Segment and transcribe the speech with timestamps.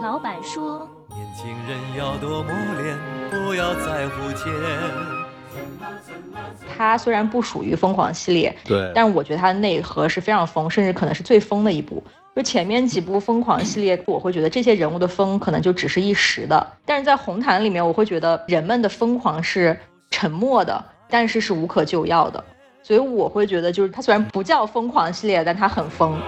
[0.00, 2.96] 老板说：“年轻人要多磨练，
[3.30, 4.50] 不要在乎钱。”
[6.74, 12.02] 它虽然不属于疯狂系列，对，但我觉得它的内核是非常疯，甚至可能是最疯的一部。
[12.34, 19.78] 就前面几部疯狂系列，我会觉得这些人物的疯可能就只是一时的，但是在红毯里面，我会觉得人们的疯狂是
[20.10, 22.42] 沉默的，但是是无可救药的。
[22.82, 26.18] 所以我会觉得，就是它虽然不叫疯狂系列，但它很疯。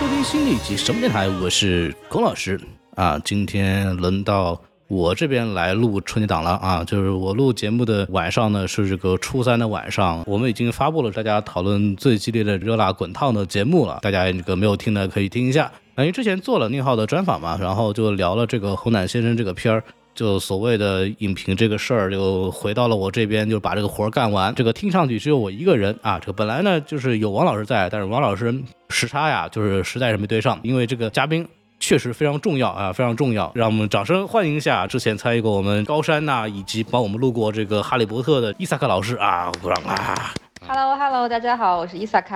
[0.00, 2.58] 收听新的一集什么电台，我是龚老师
[2.94, 4.58] 啊，今天轮到。
[4.88, 15.70] 我这边来录春节档了啊，就是我录节目的晚上呢，是这个初三的晚上，我们已经发布了大家讨论最激烈的热辣滚烫的节目了，大家这个没有听的可以听一下。
[15.98, 19.84] 因为之前做了宁浩的专访嘛，然后就聊了这个《红毯先生》这个片儿，
[20.20, 24.54] 就所谓的影评这个事儿，就回到了我这边，就把这个活儿干完。
[24.54, 28.54] 这个听上去只有我一个人啊，这个本来呢就是有王老师在，但是王老师
[28.90, 31.48] 时差呀，就是实在是没对上，因为这个嘉宾。
[31.82, 33.50] 确实非常重要啊，非常重要！
[33.54, 39.50] 让我们掌声欢迎一下之前参与过我们高山呐，以及帮我们录过这个《哈利波特》的伊萨克老师啊！
[39.62, 40.34] 鼓掌啊
[40.68, 42.34] ！Hello Hello，大家好，我是伊萨克。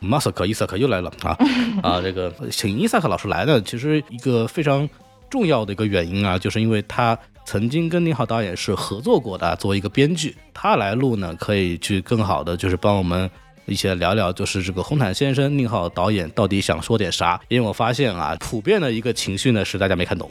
[0.00, 1.34] 马萨克，伊萨克又来了啊！
[1.82, 4.86] 啊，这个请伊萨克老师来呢，其实一个非常
[5.34, 13.28] 重要的一个原因啊，就是因为他曾经跟宁浩导演是合作过的，作为一个编剧，他来录呢，可以去更好的就是帮我们。
[13.66, 17.40] 一起来聊聊，就是这个红毯先生宁浩导演到底想说点啥？
[17.48, 20.30] 因为我发现啊，普遍的一个情绪呢是大家没看懂。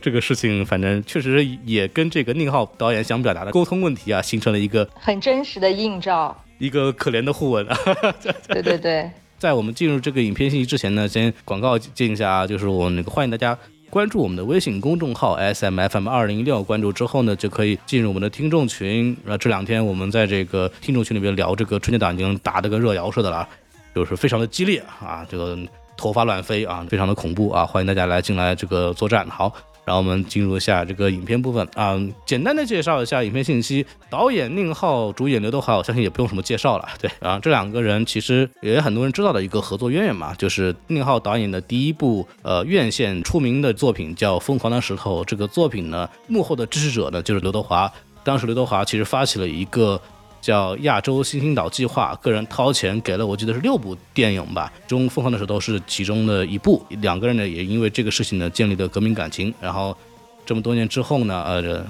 [0.00, 7.66] 这个事情反正确实也跟这个宁浩导演想表达的沟通问题啊，形成了一个很真实的映照，一个可怜的互文。
[8.48, 13.56] 对对对，在我们进入这个影片信息之前呢，先广告进一下啊，就是我那个欢迎大家。
[13.88, 19.16] 关注我们的微信公众号 S M F M 二零一六，关注之后呢，就可以进入我们的听众群。
[19.24, 23.48] 呃，这两天我们在这个听众群里边聊这个春节档，已经打得跟热窑似的了，
[23.94, 25.56] 就是非常的激烈啊，这个
[25.96, 29.26] 头发乱飞啊，非常的恐怖啊，欢迎大家来进来这个作战。
[29.30, 29.52] 好。
[29.86, 33.86] 然后我们进入一下这个影片部分啊，简单的介绍一下影片信息。
[34.10, 36.88] 导演宁浩，主演刘德华，我相信也不用什么介绍了。
[37.00, 45.22] 对，啊这两个人其实也很多人知道的一个合作渊源嘛，就是宁浩导演的第一部呃院线出名的作品叫《疯狂的石头》。
[45.24, 47.90] 这个作品呢，幕后的支持者呢就是刘德华。
[48.24, 50.00] 当时刘德华其实发起了一个。
[50.46, 56.86] 叫亚洲星星岛计划，个人掏钱给了我记得是六部电影吧，中疯狂的石头是其中的一部。
[57.00, 59.52] 两个人呢也因为这个事情呢建立了革命感情。
[59.60, 59.96] 然后
[60.44, 61.84] 这么多年之后呢，呃，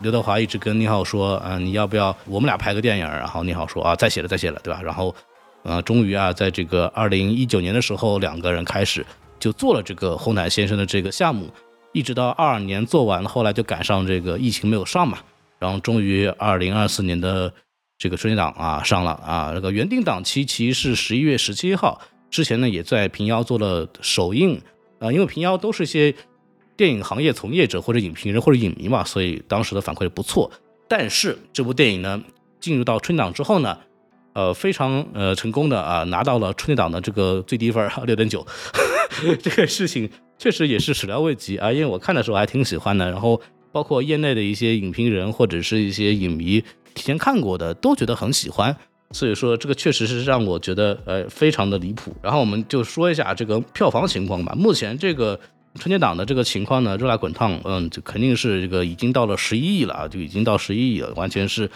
[0.00, 3.06] 刘德华一直跟宁浩说，嗯，你要不要我们俩拍个电影？
[3.06, 4.82] 然后宁浩说啊，再写了，再写了，对吧？
[4.82, 5.14] 然后，
[5.62, 9.06] 呃，终于啊，在这个二零一九年的时候，两个人开始
[9.38, 11.48] 就做了这个红毯先生的这个项目，
[11.92, 15.18] 一直到二二年做完了，后来就赶上这个疫情没有上嘛，
[15.60, 17.52] 然后终于二零二四年的。
[17.96, 24.60] 这个春节档啊上了啊，这个原定档期其实是十一月十七号，之前呢也在平遥做了首映
[24.98, 26.14] 啊，因为平遥都是一些
[26.76, 30.50] 电影行业从业者或者影评人或者影迷嘛，所以当时的反馈不错。
[30.88, 32.22] 但是这部电影呢
[32.60, 33.78] 进入到春档之后呢，
[34.34, 38.44] 呃非常呃成功的啊拿到了春节档的这个最低分六点九，
[39.40, 43.40] 这个事情确实也是始料未及啊，因为我看的时候还挺喜欢的，然后
[43.70, 46.62] 包括业内的一些影评人或者是一些影迷。
[46.94, 48.74] 提前看过的都觉得很喜欢，
[49.10, 52.14] 所以说这个确实是让我觉得呃非常的离谱。
[52.22, 54.54] 然后我们就说一下这个票房情况吧。
[54.56, 55.38] 目前这个
[55.76, 61.68] 春节档的这个情况呢，热辣滚烫，嗯，就肯定是这个已经到了十一亿了啊，就已经到十一亿了，完全是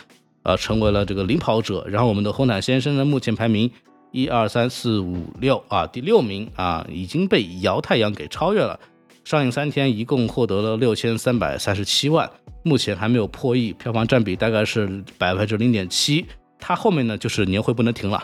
[0.44, 1.84] 呃成为了这个领跑者。
[1.88, 3.70] 然后我们的红毯先生呢，目前排名
[4.12, 8.78] 一二三四五六啊，第六名啊，已经被姚太阳给超越了。
[9.24, 12.30] 上映三天，一共获得了六千三百三十七万，
[12.68, 16.26] 目前还没有破亿，票房占比大概是百分之零点七。
[16.60, 18.22] 它后面呢，就是年会不能停了。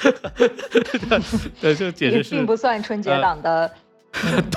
[1.60, 3.70] 对，这简直是并不算春节档的。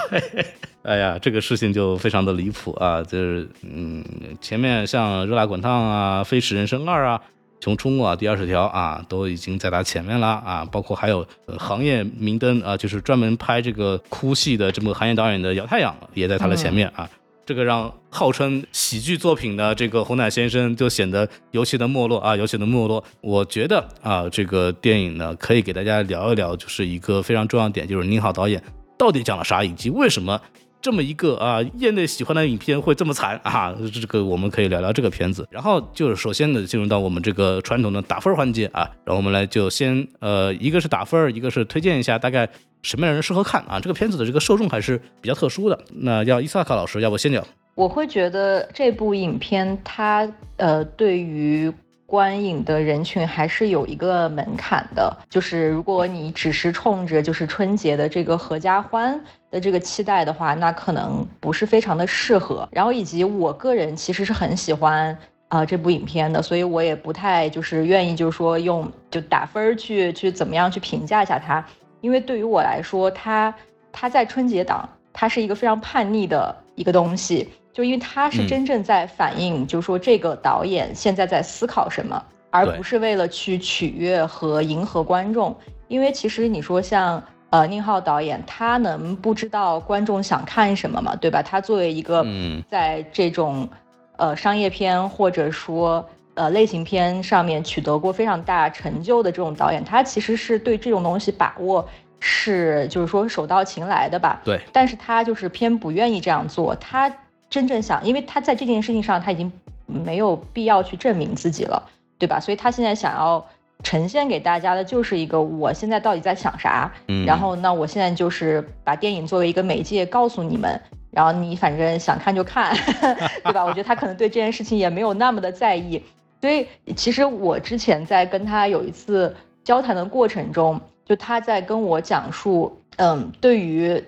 [0.10, 0.46] 对，
[0.82, 3.04] 哎呀，这个事情就非常的离谱啊！
[3.04, 4.04] 就是嗯，
[4.42, 7.22] 前面像《热辣滚烫》啊，《飞驰人生二》啊。
[7.64, 11.26] 熊出没啊，第二十条啊，都已经在它前面了啊，包括还有
[11.58, 17.10] 行业明灯啊，就是专门拍这个哭戏的这么个行业导演的姚太阳也在它的前面啊，
[17.46, 23.04] 这个让号称喜剧作品的这个红毯先生就显得尤其的没落啊，尤其的没落。
[23.22, 28.64] 我觉得啊，这个电影呢，可以给大家聊一聊，就是一个非常重要点，就是宁浩导演
[28.98, 30.40] 到底讲了啥，以及为什么。
[30.84, 33.74] 这么一个啊，业内喜欢的影片会这么惨啊？
[33.94, 35.48] 这个我们可以聊聊这个片子。
[35.50, 38.82] 然后就是首先呢，进入到我们这个传统的打分环节啊。
[39.06, 42.46] 然后我们来就先呃，一个是打分，一个是推荐一下大概
[42.82, 43.80] 什么样的人适合看啊。
[43.80, 45.80] 这个片子的这个受众还是比较特殊的。
[45.94, 47.42] 那要伊萨卡老师，要不先讲？
[47.76, 51.74] 我会觉得这部影片它呃，对于。
[52.06, 59.20] 观影的人群还是有一个门槛的，就是如果你只是冲着就是春节的这个合家欢
[59.54, 62.68] 的这个期待的话，那可能不是非常的适合。
[62.72, 65.16] 然后以及我个人其实是很喜欢
[65.48, 71.64] 啊这部影片的，所以我也不太就是愿意就是说用就打分儿去去怎么样去评价一下它，
[72.02, 73.54] 因为对于我来说，它
[73.92, 77.48] 它在春节档它是一个非常叛逆的一个东西。
[77.72, 85.56] 就因为它是真正在反映，就是说这个导演现在在思考什么，而不是为了去取悦和迎合观众。
[85.88, 87.24] 因为其实你说像
[87.54, 91.16] 呃宁浩导演，他能不知道观众想看什么吗？
[91.16, 91.44] 对吧？
[91.44, 92.26] 他作为一个
[92.68, 93.70] 在这种
[94.18, 96.04] 呃商业片或者说
[96.34, 101.88] 呃类型片上面取得过非常大成就的这种导演，他其实是对这种东西把握
[102.20, 104.42] 是就是说手到擒来的吧？
[104.44, 104.60] 对。
[104.72, 107.14] 但是他就是偏不愿意这样做，他。
[107.50, 109.52] 真正想，因为他在这件事情上他已经
[109.86, 112.40] 没有必要去证明自己了，对吧？
[112.40, 113.46] 所以他现在想要
[113.84, 120.80] 呈现给大家的就是一个我现在到底在想啥，嗯然后那我现在就是把电影作为一个媒介告诉你们，
[121.12, 122.76] 然后你反正想看就看，
[123.44, 123.64] 对吧？
[123.64, 126.02] 我觉得他可能对这件事情也没有那么的在意，
[126.42, 126.66] 所以
[126.96, 134.04] 其实我之前在跟他有一次交谈的过程中，就他在跟我讲述，嗯，对于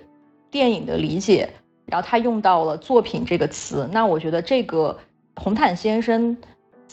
[0.50, 1.50] 电影的理解。
[1.88, 4.98] 然后他用到了“作品”这个词，那我觉得这个
[5.36, 6.36] 红毯先生，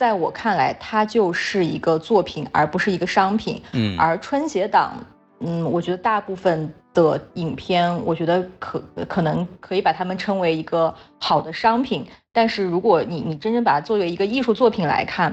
[0.03, 3.63] 在我看来，它就是一个作品，而不是一个商品。
[3.73, 4.95] 嗯，而春节档，
[5.39, 12.05] 嗯，我觉得大部分的影片，我觉得可可能可以把它们称为一个好的商品。
[12.33, 15.33] 但是如果你你真正把它作为一个艺术作品来看，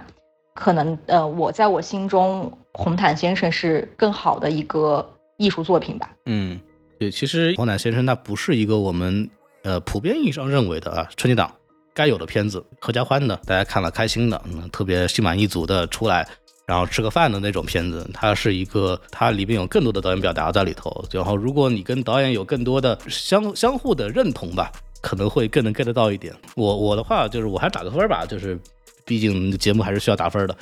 [0.54, 5.04] 可能呃，我在我心中，红毯先生是更好的一个
[5.38, 6.12] 艺术作品吧。
[6.28, 6.60] 嗯，
[7.00, 9.28] 对，其实红毯先生他不是一个我们。
[9.62, 11.54] 呃，普遍意义上认为的啊，春节档
[12.00, 16.26] 该有的片子，合家欢的，大家看了开心的，嗯，特别心满意足的出来，
[16.66, 21.04] 然后吃个饭的那种片子，它是一个，它里边有更多的导演表达在里头。
[21.12, 26.34] 然后，如果你跟导演有更多的相相互的认同吧，可能会更能 get 到一点。
[26.56, 28.58] 我我的话就是，我还打个分吧，就是
[29.04, 30.56] 毕竟节目还是需要打分的。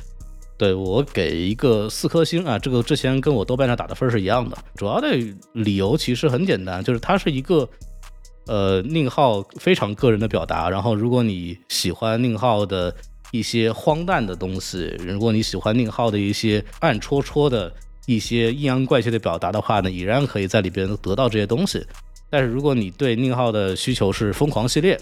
[0.57, 4.57] 对我给一个四颗星啊，这个之前跟我豆瓣上打的分是一样的。
[4.75, 5.15] 主要的
[5.53, 7.69] 理由其实很简单，就是它是一个。
[8.47, 10.69] 呃，宁浩非常个人的表达。
[10.69, 12.93] 然后，如果你喜欢宁浩的
[13.31, 17.71] 一些荒诞的东西，如果你喜欢宁浩的一些暗戳戳的
[18.05, 21.85] 一些阴阳怪气的表达的话呢，依然可以在里边得到这些东西。
[22.29, 24.99] 但是，如果你对宁浩的需求是疯狂系列，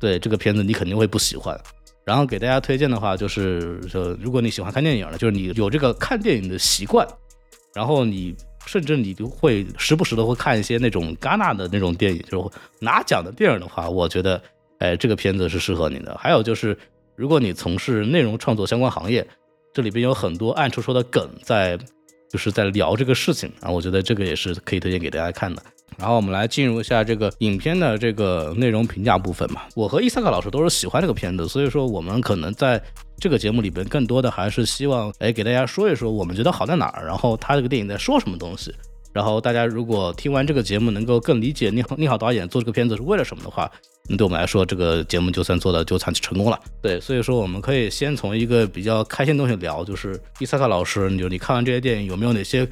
[0.00, 1.58] 对这个片子你肯定会不喜欢。
[2.04, 7.06] 然后给大家推荐的话，就是说，如果你喜欢看电影的，就是你有这个看电影的习惯，
[7.74, 8.34] 然后你。
[8.66, 14.42] 甚至你就会时不时的会看一些那种戛纳的那种电影，就是拿奖的电影的话，我觉得，
[14.78, 16.14] 哎，这个片子是适合你的。
[16.18, 16.76] 还有就是，
[17.14, 19.26] 如果你从事内容创作相关行业，
[19.72, 21.78] 这里边有很多暗戳戳的梗在，
[22.30, 25.62] 就是在聊这个事情啊，我觉得这个也是可以推荐给大家看的。
[25.98, 29.62] 然后我们来进入一下这个影片的这个内容评价部分嘛。
[29.74, 32.82] 我和伊萨克老师都是喜欢这个片子，所以说我们可能在
[33.18, 38.74] 这个节目里边更多的还是希望，哎，给大家说一说我们觉得好在哪儿，然后他这个电影在说什么东西。
[39.12, 43.70] 然后大家如果听完这个节目能够更理解宁宁好导演做这个片子是为了什么的话，
[44.10, 46.60] 那对我们来说这个节目就算做的就算成功了。
[46.82, 52.68] 对，所以说我们可以先从一个比较开心的东西聊，就是伊萨克老师，你就你看完这些电影有没有哪些？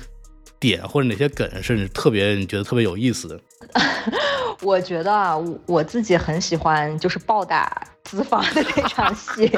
[0.65, 3.39] 点或者哪些梗甚至特别你觉得特别有意思的？
[4.63, 9.51] 我觉得啊，我自己很喜欢就是暴打资方的那场戏。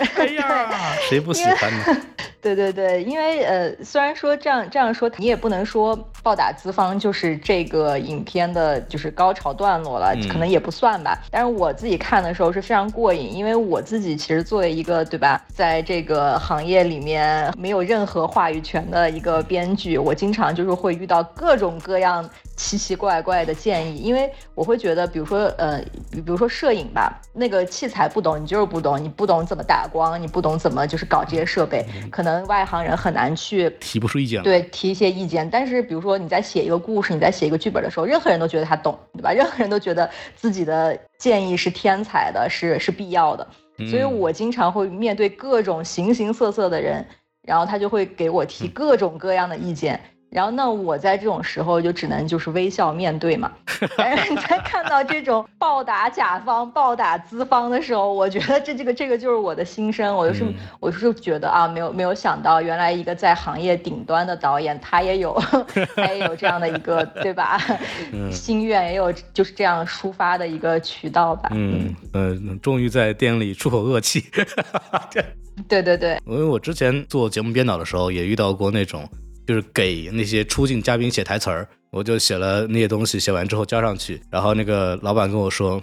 [0.16, 0.70] 哎呀，
[1.08, 2.02] 谁不喜欢呢？
[2.42, 11.16] 对对对，因为呃，虽然说这样这样说，你也不能说暴打资方就是这个影片的就是高潮段落了，可能也不算吧。
[11.30, 22.28] 但是我自己看的时候是非常过瘾，因为我自己其实作为一个对吧，在这个行业里面没有任何话语权的一个编剧，我经常就是会遇到各种各样。
[22.62, 34.40] 奇奇怪怪的建议，因为我会觉得，比如说，呃，比如说摄影吧，那个器材不懂，你就是不懂，你不懂怎么打光，你不懂怎么就是搞这些设备，可能外行人很难去提不出意见。
[34.44, 35.50] 对，提一些意见。
[35.50, 39.32] 但是，比如说你在写一个故事，你在写一个剧本的时候，任何人都觉得他懂，对吧？
[39.32, 43.44] 任何人都觉得自己的建议是天才的，是是必要的。
[43.90, 47.04] 所以我经常会面对各种形形色色的人，
[47.42, 50.00] 然后他就会给我提各种各样的意见。
[50.32, 53.52] 然后那我在这种时候就只能就是微笑面对嘛。
[53.98, 60.14] 但是在看到这种暴打甲方、暴打资方的时候，我觉得这这个这个就是我的心声。
[60.16, 60.44] 我就是
[60.80, 65.38] 我就是觉得啊，没有没有想到，原来一个在行业顶端的导演，他也有
[65.94, 67.60] 他也有这样的一个对吧？
[68.32, 71.50] 心愿也有就是这样抒发的一个渠道吧。
[71.52, 74.24] 嗯呃，终于在电影里出口恶气。
[75.68, 79.06] 对对对，因为我之前做节目编导的时候，也遇到过那种。
[79.46, 85.82] 就是给那些出镜嘉宾写台词儿，我就写了那些东西，写完之后交上去，然后那个老板跟我说：“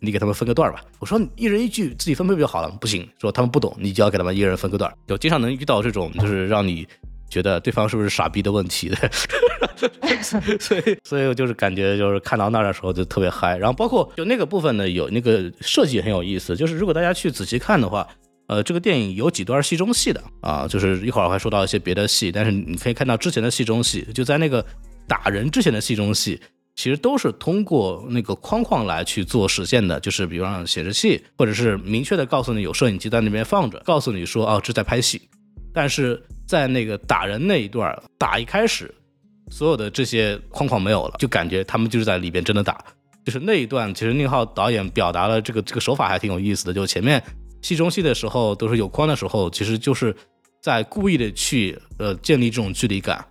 [0.00, 4.92] 你给他们分个段吧。”我说：“一人一句，自己分配不就好了？”不行，说他们不懂，你就要给他们一人分个段。
[5.06, 6.86] 就经常能遇到这种，就是让你
[7.28, 8.96] 觉得对方是不是傻逼的问题的。
[10.22, 13.58] 所以，所以我就是感觉就是看到那儿的时候就特别嗨。
[13.58, 18.06] 然后包括就那个部分呢，有那个设计很有意思，就是如果大家去仔细看的话。
[18.46, 24.64] 呃，这个电影有几段戏中戏的啊，就是一会儿还说到一些别的戏，但是你可以看到之前的戏中戏，就在那个
[25.08, 26.38] 打人之前的戏中戏，
[26.76, 35.22] 其实都是通过那个框框来去做实现的，就是比方显示器，或者是明确的告诉你有摄影机在那边放着，告诉你说哦这在拍戏，
[35.72, 38.94] 但是在那个打人那一段打一开始，
[39.50, 42.84] 所有的这些框框没有了，就感觉他们就是在里边真的打，
[43.24, 47.22] 就是那一段，其实宁浩导演表达了这个这个手法还挺有意思的，就前面。
[47.64, 50.14] 戏中戏的时候都是有框的时候，其实就是
[50.60, 53.24] 在故意的去呃建立这种距离感，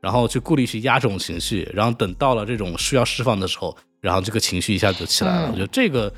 [0.00, 5.48] 然后去故意去压这种情绪，然后等到了这种需要释放的时候，然后这个情绪一下就起来了。
[5.50, 6.12] 我觉得这个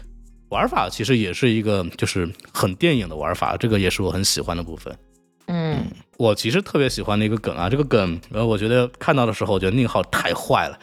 [0.50, 4.94] 玩法其实也是一个就是很电影的玩法，这个也是我很喜欢的部分。
[5.46, 5.86] 嗯，
[6.18, 10.78] 我其实特别喜欢的一个梗啊，这个梗呃，我觉得看到的时候，我觉得宁浩太坏了，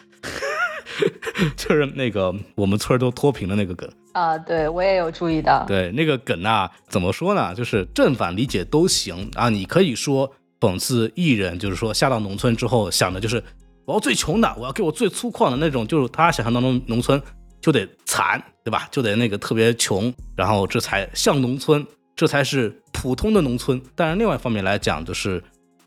[1.56, 3.88] 就是那个我们村都脱贫的那个梗。
[4.20, 5.64] 啊，对我也有注意到。
[5.66, 7.56] 对那个梗啊，怎么说呢？
[7.56, 9.48] 就是正反理解都行啊。
[9.50, 13.42] 你可以说讽刺艺人，就是说下到农村之后想的就是
[13.86, 17.22] 我要最穷的，我要给我最粗犷的那种，就是他想象当中农村
[17.62, 18.90] 就得惨，对吧？
[18.92, 23.82] 就得那个特别穷，然后这才像农村，这才是普通的农村。
[23.96, 25.42] 但是另外一方面来讲，就是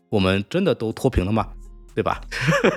[0.09, 1.47] 我们真的都脱贫了吗？
[1.95, 2.19] 对吧？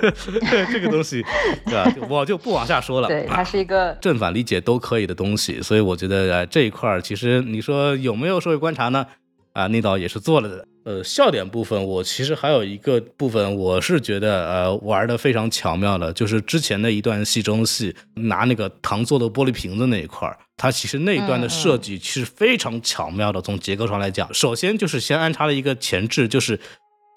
[0.71, 1.23] 这个东西，
[1.65, 2.07] 对吧？
[2.07, 3.07] 我就不往下说了。
[3.07, 9.05] 对，它是一个正反理解都可以的东西，所以我觉得，呃，这一块儿其实你说有没有社会观察呢？
[9.53, 10.67] 啊，那导也是做了的。
[10.85, 23.41] 呃，笑点部分，我其实还有一个部分，我是觉得，呃，玩的非常巧妙的，就是之前的一段戏中戏，拿那个糖做的玻璃瓶子那一块儿，它其实那一段的设计其实非常巧妙的。
[23.41, 26.59] 从结构上来讲，首先就是先安插了一个前置，就是。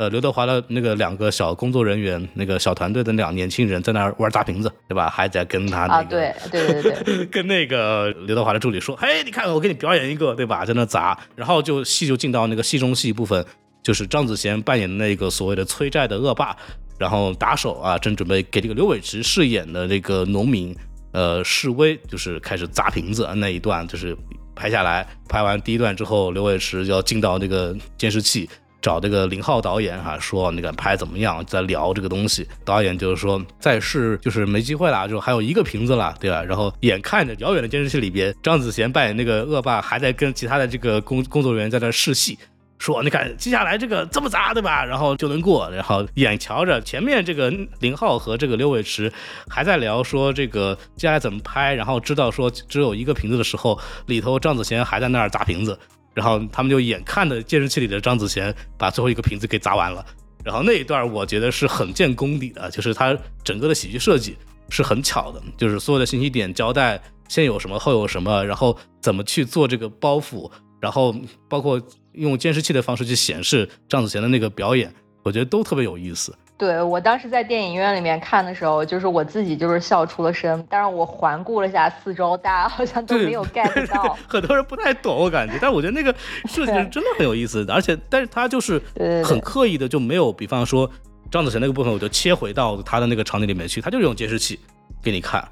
[0.00, 5.10] 呃，刘德华的那个两个小工作人员，那个小团队的两年轻人在那儿玩砸瓶子，对吧？
[5.10, 10.64] 还在跟他那个，对对对对， 跟那个刘德华的助理说：“嘿，你看，我给你表演一个，对吧？
[10.64, 13.44] 在那砸。”然后就戏就进到那个戏中戏部分，
[13.82, 16.56] 就是张子贤扮演的那个所谓的催债的恶霸，
[16.98, 20.74] 然后打手啊，正准备给这个刘伟驰饰演的那个农民，
[21.12, 24.16] 呃，示威，就是开始砸瓶子那一段，就是
[24.56, 25.06] 拍下来。
[25.28, 28.48] 拍完第一段之后，刘伟驰就要进到那个监视器。
[28.82, 32.46] 找这个林浩导演哈，说那个拍怎么样，在聊这个东西。
[32.64, 36.42] 导演就是说再试就是没机会了，就还有一个瓶子了，对吧？
[36.42, 42.38] 然后眼看着遥远的监视器里边，张子贤扮演那个恶霸还在跟其他的这个工工作人员在那试戏，
[42.78, 44.82] 说你看接下来这个这么砸，对吧？
[44.82, 45.70] 然后就能过。
[45.70, 49.12] 然后眼瞧着前面这个林浩和这个刘伟驰
[49.48, 55.78] 还在聊说这个接下来怎么拍，然后知道说只有一个瓶子的时候，里头张子贤还在那儿砸瓶子。
[56.20, 60.04] 然后他们就眼看着监视器里的张子贤把最后一个瓶子给砸完了，
[60.44, 64.36] 然后那一段我觉得是很见功底的，就是他整个的喜剧设计
[64.68, 71.16] 是很巧的，就是所有的信息点交代先有什么后有什么，然后怎么去做这个包袱，然后
[71.48, 71.80] 包括
[72.12, 76.36] 用监视器的方式去显示张子贤的那个表演，我觉得都特别有意思。
[76.60, 80.62] 对我当时在电影院里面看的时候，就是我自己就是笑出了声。
[80.68, 85.58] 但是我环顾了一下四周，大家好像都没有 get 到， 很多人不太懂我感觉。
[85.58, 86.14] 但我觉得那个
[86.44, 88.78] 设计是真的很有意思，而且但是他就是
[89.24, 90.90] 很刻意的就没有，比方说
[91.30, 94.60] 张子贤那个部分，我就切回到他的那个场景里面去，他就是用监视器
[95.02, 95.42] 给你看，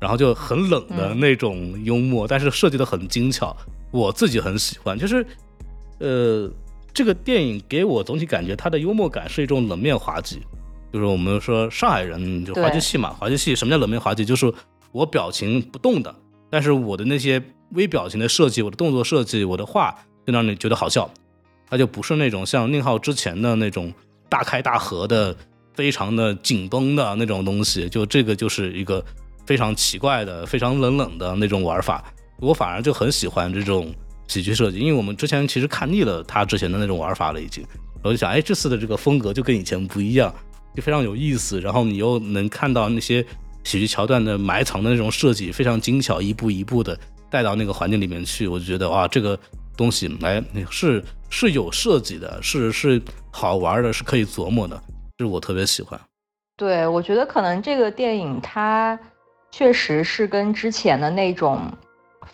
[0.00, 3.56] 然后就很冷的那种幽默，但是设计的很精巧，
[3.92, 4.98] 我自己很喜欢。
[4.98, 5.24] 就是
[6.00, 6.50] 呃，
[6.96, 10.40] 这个电影给我总体感觉，它的幽默感是一种冷面滑稽。
[10.90, 14.24] 就是我们说上海人就滑稽戏嘛，滑稽戏什么叫冷面滑稽？
[14.24, 14.50] 就是
[14.92, 16.14] 我表情不动的，
[16.50, 19.94] 但是我的那些微表情的设计，我的动作设计，我的话
[20.26, 21.10] 就让你觉得好笑。
[21.68, 23.92] 它就不是那种像宁浩之前的那种
[24.30, 25.36] 大开大合的、
[25.74, 27.90] 非常的紧绷的那种东西。
[27.90, 29.04] 就这个就是一个
[29.44, 32.02] 非常奇怪的、非常冷冷的那种玩法。
[32.38, 33.94] 我反而就很喜欢这种
[34.28, 37.64] 喜剧设计，因为我们之前其实看腻了他之前的那种玩法了，已经。
[38.02, 40.32] 我就想，哎，这次的这个风格就跟以前不一样。
[40.74, 43.24] 就非常有意思，然后你又能看到那些
[43.64, 46.98] 喜剧桥段的埋藏的那种设计，非常精巧，一步一步的
[47.30, 49.38] 带到那个环境里面去，我就觉得哇，这个
[49.74, 53.00] 东西哎是是有设计的，是是
[53.32, 54.78] 好玩的，是可以琢磨的，
[55.16, 55.98] 这是我特别喜欢。
[56.58, 58.98] 对，我觉得可能这个电影它
[59.50, 61.72] 确实是跟之前的那种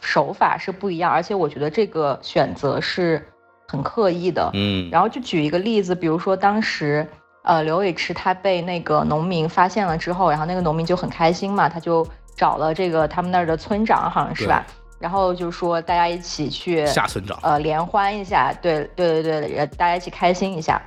[0.01, 3.25] 手法是不一样，而且我觉得这个选择是
[3.69, 4.51] 很刻意的。
[4.55, 7.07] 嗯，然后就举一个例子，比如说当时
[7.45, 12.07] 呃刘伟驰他被那个农民发现了之后，然后那个农民就很开心嘛，他就
[12.37, 14.65] 找了这个他们那儿的村长，好像是吧？
[14.99, 20.81] 然后就说大家一起去下村长，呃联欢一下，对对对对，大家一起开心一下。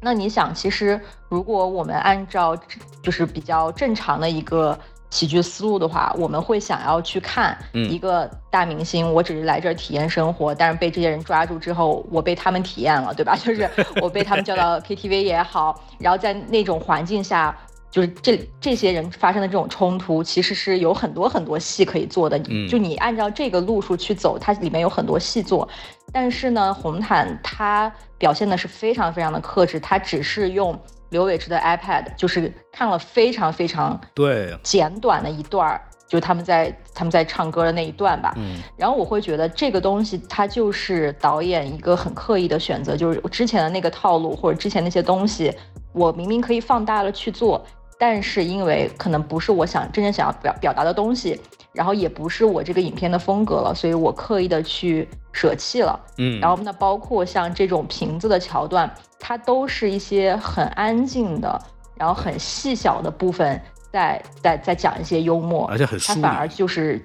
[0.00, 2.54] 那你想，其实如果我们按照
[3.00, 4.78] 就是比较正常的一个
[5.14, 13.36] 喜剧思路的话，我们会想要去看一个大明星，我只是来这儿体验生活，但是被这些人抓住之后，我被他们体验了，对吧？
[13.40, 13.70] 就是
[14.02, 17.56] 我被他们叫到 KTV 也好，然后在那种环境下，
[17.92, 22.36] 就是这这些人发生的这种冲突，其实是有很多很多戏可以做的。
[22.68, 25.68] 就你按照这个路数去走，它里面有很多戏做。
[26.12, 30.76] 但是呢，红毯它表现的是非常非常的克制，它只是用
[31.10, 38.32] 刘伟驰的 iPad，就是看了非常非常对简短的一段儿，就他们在他们在唱歌的那一段吧。
[38.36, 45.52] 嗯，然后我会觉得这个东西它就是导演一个很刻意的选择，就是之前的那个套路或者之前那些东西，
[45.92, 47.64] 我明明可以放大了去做，
[47.98, 51.40] 但是因为可能不是我想真正想要表表达的东西。
[51.72, 56.00] 然后也不是我这个影片的风格了，所以我刻意的去舍弃了。
[56.16, 61.60] 嗯，然后那包括像这种瓶子的桥段，它都是一些很安静的，
[61.94, 63.60] 然后很细小的部分，
[63.92, 66.98] 在在在讲一些幽默，而且很它反而就是，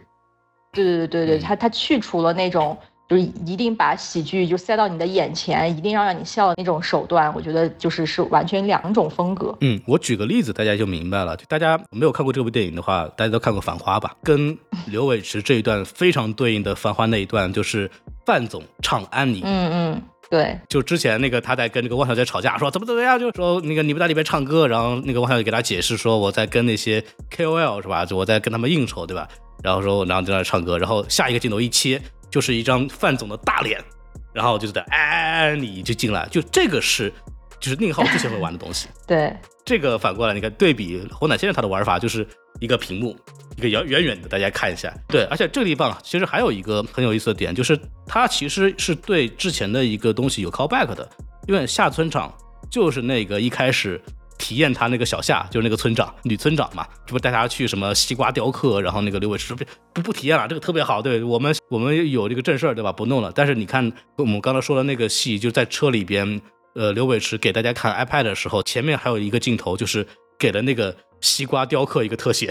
[0.72, 2.78] 对对对对对，它它去除了那种。
[3.10, 9.58] 就是一定把喜剧就塞到你的眼前，一定要让你笑的那种手段，我觉得就是是完全两种风格。
[9.62, 11.36] 嗯，我举个例子，大家就明白了。
[11.36, 14.16] 就大家没有看过这部电影的话，大家都看过《繁花》吧？
[14.22, 17.89] 跟刘伟驰这一段非常对应的《繁花》那一段，就是
[18.28, 19.42] 范总唱安妮。
[19.44, 20.60] 嗯嗯，对。
[20.70, 27.04] 就之前那个他在跟那个汪小姐吵架，说怎么怎么样，就说那个你不在里边唱歌，然后那个汪小姐给他解释说我在跟那些
[27.36, 28.06] KOL 是吧？
[28.06, 29.28] 就我在跟他们应酬，对吧？
[29.63, 32.00] 然后说然后在那唱歌，然后下一个镜头一切。
[32.30, 33.84] 就是一张范总的大脸，
[34.34, 37.12] 然后就是在安妮就进来，就这个是
[37.60, 38.88] 就是宁浩之前会玩的东西。
[39.08, 42.28] 对，这个反过来你看对比红毯先生他的玩法就是
[42.60, 43.18] 一个屏幕，
[43.58, 44.94] 一个遥远远的大家看一下。
[45.08, 51.10] 对，而且这个地方其实还有一个很有意思的点，就是他其实是对之前的一个东西有 callback 的，
[51.48, 52.34] 因为下村场
[52.70, 54.02] 就是那个一开始。
[54.39, 62.91] 体验他那个小夏，就是那个村长女村长嘛，这不带他去什么西瓜雕刻，然后那个刘伟驰不不不体验了，这个特别好，对我们我们有这个正事儿，对吧？
[62.91, 63.32] 不弄了。
[63.36, 66.41] 但是你看我们刚才说的那个戏，就在车里边，
[66.73, 70.08] 呃，刘伟驰给大家看 iPad 的时候，前面还有一个镜头，就是
[70.39, 72.49] 给了那个西瓜雕刻一个特写，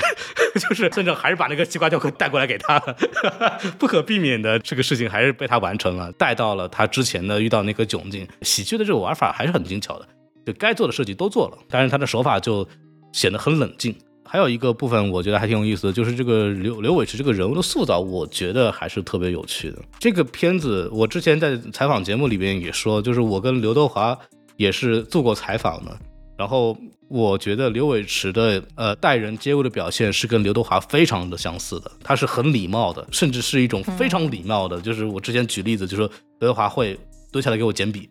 [0.55, 2.97] 就是村长还是把那个西瓜雕刻带过来给他了，
[3.81, 8.29] 不可避免的这个事情还是被他完成了，带到了他之前的遇到那个窘境。
[8.43, 10.07] 喜剧的这个玩法还是很精巧的。
[10.49, 12.67] 就该做的设计都做了，但是他的手法就
[13.13, 13.95] 显得很冷静。
[14.25, 19.79] 还有一个部分我觉得还挺有意思的，就是这个刘刘伟驰这个人物的塑造，我觉得还是特别有趣的。
[19.99, 24.19] 这个片子我之前在采访节目里边也说，就是我跟刘德华
[24.57, 25.95] 也是做过采访的，
[26.39, 26.75] 然后
[27.11, 34.81] 我觉得刘伟驰的呃待人接物的表现是跟刘德华非常的相似的，他是很礼貌的，甚至是一种非常礼貌的。
[34.81, 36.07] 就是我之前举例子，就说
[36.41, 36.99] 刘德华会
[37.31, 38.09] 蹲下来给我捡笔。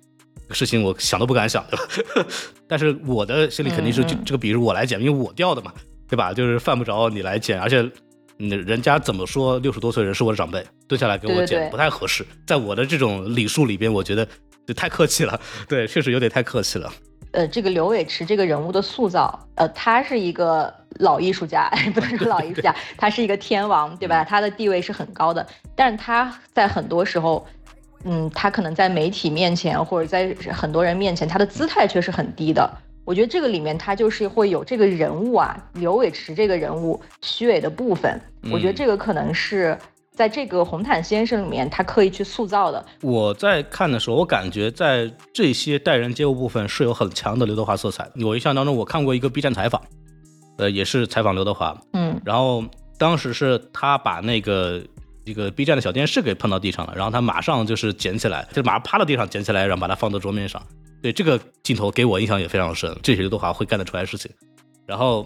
[0.49, 2.29] 事情我想都不敢想，对吧？
[2.67, 5.73] 但是我的心里肯定是，这这个笔是我来捡，因为我掉的嘛，
[6.07, 6.33] 对吧？
[6.33, 7.81] 就是犯不着你来捡，而且，
[8.39, 12.25] 嗯，人家怎么说六十多岁人是我的长辈，蹲下来给我捡不太合适。
[12.45, 14.27] 在我的这种礼数里边，我觉得
[14.65, 16.91] 就太客气了， 对，确实有点太客气了。
[17.31, 24.23] 呃，这个刘伟驰这个人物的塑造，呃，他是一个老艺术家， 不是老艺术家，他是一个天王，对吧？
[24.23, 27.45] 他的地位是很高的，但是他在很多时候。
[28.03, 32.69] 嗯，他可能在媒体面前或者在很多人面前，他的姿态却是很低的。
[33.03, 38.19] 我觉得这个里面他就是会有这个人物啊，刘伟驰这个人物虚伪的部分。
[38.51, 39.77] 我觉得这个可能是
[40.11, 42.85] 在这个红毯先生里面他刻意去塑造的。
[43.01, 48.09] 我在看的时候，我感觉在这些待人接物部分是有很强的刘德华色彩。
[48.25, 49.81] 我印象当中，我看过一个 B 站采访，
[50.57, 51.77] 呃，也是采访刘德华。
[51.93, 52.63] 嗯，然后
[52.97, 54.83] 当时是他把那个。
[55.27, 60.61] 一个 B 站的小电视给碰到地上了，然后他马上就是捡起来，就马上趴到地上捡起来，然后把它放到桌面上。
[61.01, 64.31] 对这个镜头给我印象也非常深，这是刘德华会干得出来的事情。
[64.87, 65.23] 然后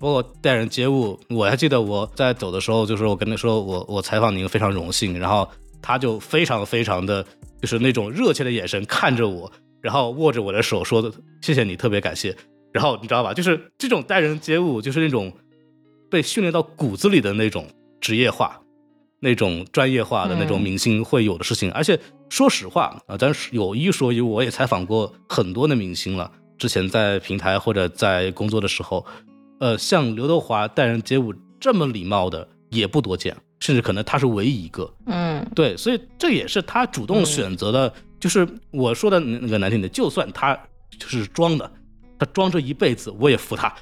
[0.00, 5.48] 包括待人接物，我还记得我在走的时候，就是我跟他说我我采访您非常荣幸，然后
[5.80, 7.24] 他就非常非常的
[7.60, 12.36] 就是那种热切的眼神看着我，然后握着我的手说的谢谢你，特别感谢。
[12.72, 15.32] 然后你知道吧，就是这种待人接物，就是那种
[16.10, 17.66] 被训练到骨子里的那种
[18.00, 18.60] 职业化、
[19.22, 21.70] 那种专业化的那种明星会有的事情。
[21.70, 26.30] 而且说实话啊，咱有一说一，我也采访过很多的明星了。
[26.58, 29.06] 之前在平台或者在工作的时候，
[29.60, 34.92] 呃，像刘德华待人接物这么礼貌的也不多见，甚至可能他是唯一一个。
[35.06, 37.92] 嗯，对，所以这也是他主动选择的。
[38.20, 40.58] 就是我说的那个难听的，就算他
[40.96, 41.68] 就是装的，
[42.18, 43.72] 他装这一辈子，我也服他。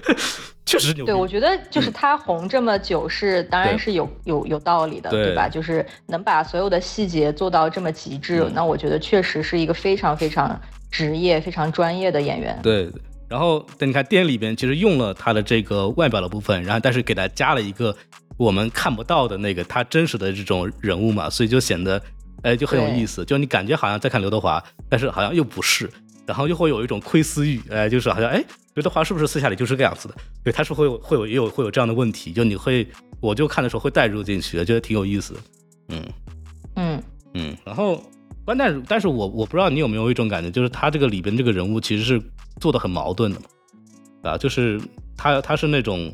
[0.64, 1.04] 确实牛。
[1.04, 5.48] 对，我觉得就是他红这么久是，当然是有有有道理的，对吧？
[5.48, 12.58] 就是能把所有的细节做到这么极致，那我觉得确实是一个非常非常职业、非常专业的演员。
[12.62, 12.90] 对。
[13.28, 17.96] 然后，但你看电影里边其实用了他的这个外表的部分，然后但是给他加了一个
[18.36, 21.98] 我们看不到的那个他真实的这种人物嘛，所以就显得
[22.42, 25.88] 哎就很有意思，就你感觉好像在看刘德华，但是好像又不是。
[26.26, 30.14] 然后又会有一种窥私欲，哎，就是好像哎，刘德华是不是私下里就是这个样子的？
[30.42, 32.86] 对，他是会有会有也有会有这样的问题，就你会，
[33.20, 35.34] 我就看的时候会带入进去，觉得挺有意思。
[35.88, 36.02] 嗯
[36.76, 37.02] 嗯
[37.34, 37.56] 嗯。
[37.64, 38.02] 然后
[38.44, 42.20] 关键，但是我我不知道你有没有一种感觉，就是他这个里边这个人物其实是
[42.60, 43.46] 做的很矛盾的嘛，
[44.30, 44.80] 啊，就是
[45.16, 46.10] 他他是那种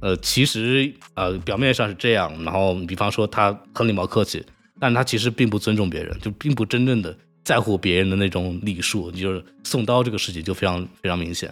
[0.00, 4.44] 呃，其实呃表面上是这样，然后比方说他很礼貌客气，
[4.78, 7.16] 但他其实并不尊重别人，就并不真正的。
[7.44, 11.50] 在乎别人的那种礼数，就是送刀这个事情就非常非常明显。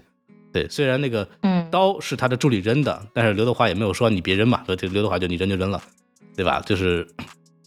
[0.57, 1.29] 对，虽然那个
[1.71, 5.83] 刀是他的助理扔的，但是刘德华也没有说你别扔嘛，就刘德华就你扔就扔了，
[6.35, 6.63] 对吧？
[6.65, 7.07] 就是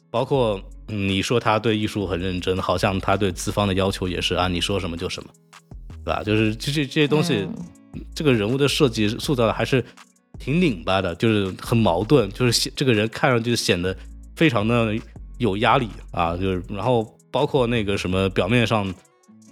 [0.10, 5.30] 包括你说他对艺术很认真，好像他对资方的要求也是啊，你说什么就什么，
[6.04, 6.24] 对吧？
[6.24, 7.48] 就是这这这些东西，
[8.16, 9.86] 这个人物的设计塑造的还是
[10.40, 13.96] 挺拧巴的，就是很矛盾，就是显这个人看上去显得
[14.36, 14.96] 非常的
[15.38, 17.16] 有压力啊，就是然后。
[17.32, 18.92] 包括那个什么表面上，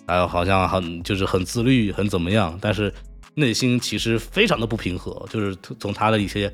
[0.07, 2.91] 啊，好像很就是很自律，很怎么样，但是
[3.37, 5.25] 内心其实非常的不平和。
[5.29, 6.51] 就是从他的一些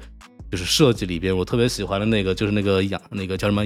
[0.52, 3.66] 就是设计里边，我特别喜欢的那个就是那个氧那个叫什么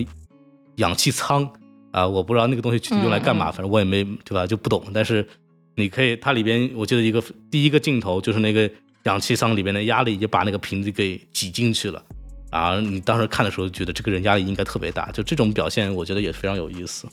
[0.75, 1.51] 氧气舱
[1.91, 4.86] 啊，我不知道那个东西具体用来干嘛，反正我也没对吧就不懂。
[4.93, 5.27] 但是
[5.75, 8.69] 你可以，它里边我记得一个第一个镜头就是那个
[9.03, 12.03] 氧气舱里边的压力就把那个瓶子给挤进去了
[12.51, 17.08] 啊，你当时看的时候觉得这个人压力应该特别大，就这种表现我觉得也非常有意思。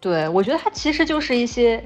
[0.00, 1.82] 对，我觉得它其实就是一些，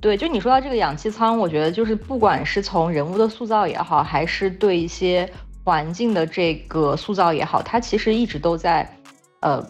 [0.00, 5.30] 对，就你说到这个氧气舱，我觉得就是不管是从人物的塑造也好，还是对一些
[5.62, 8.90] 环境的这个塑造也好，它其实一直都在，
[9.40, 9.62] 呃，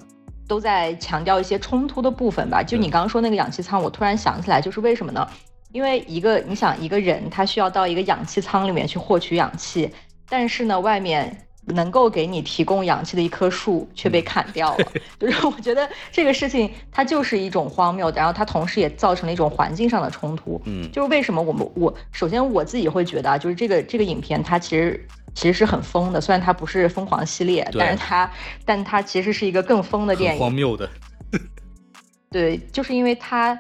[0.47, 2.63] 都在强调一些冲突的部分吧。
[2.63, 5.29] 就你刚刚说那个氧气舱，我突然想起来，就是为什么呢？
[5.73, 9.91] 因为一个你想一个人他需要到一个氧气舱里面去获取氧气，
[10.29, 11.47] 但是呢，外面。
[11.73, 14.85] 能够给你提供氧气的一棵树却被砍掉了，
[15.19, 20.61] 就是我觉得这个事情它就是一种荒谬，然后它同时也造成了一种环境上的冲突。
[20.65, 28.31] 嗯，就是为什么我们我首先我自己会觉得啊，就是这个这个影片它其实其实是很疯的，虽然它不是疯狂系列，但是它
[28.65, 30.89] 但它其实是一个更疯的电影，荒谬的。
[32.31, 33.59] 对，就是因为它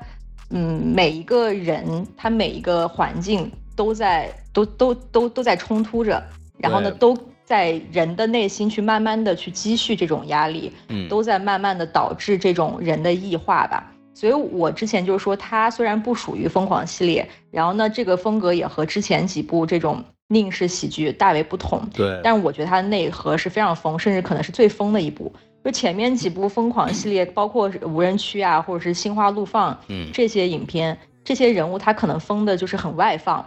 [0.51, 6.23] 嗯每一个人他每一个环境都在都都都都在冲突着，
[6.59, 7.17] 然后呢都。
[7.51, 13.93] 在人的内心去慢慢的去积蓄这种压力，嗯，都在慢慢的导致这种人的异化吧。
[14.15, 22.21] 所以我之前就是说，它虽然不属于疯狂系列，然后呢，这个风格也和之前几部这种宁式喜剧大为不同，对。
[22.23, 25.33] 但是我觉得它的内核是非常疯，甚至可能是最疯的一部。
[25.65, 33.45] 就前面几部疯狂系列，包括无人区啊，或者是心花怒放，嗯，这些影片，这些人物他可能疯的就是很外放，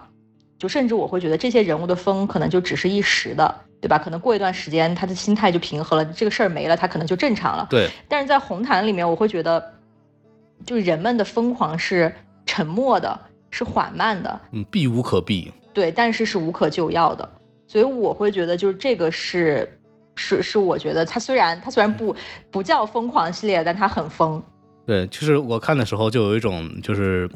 [0.60, 3.56] 就甚至我会觉得这些人物的疯可能就只是一时的。
[3.84, 4.00] 对吧？
[4.00, 7.68] 可能过一段时间，他的心态就平和了，这个事儿没了，他可能就正常了。
[7.70, 7.90] 对。
[8.08, 9.62] 但是在红毯里面，我会觉得，
[10.66, 12.10] 就人们的疯狂是
[12.46, 13.20] 沉默的，
[13.52, 15.52] 是缓慢的，嗯，避无可避。
[15.74, 17.30] 对，但是是无可救药的。
[17.68, 19.70] 所以我会觉得，就是这个是，
[20.16, 22.16] 是是，我觉得他虽然他虽然不
[22.50, 24.42] 不叫疯狂系列，但他很疯。
[24.86, 27.30] 对，其实我看的时候就有一种，就是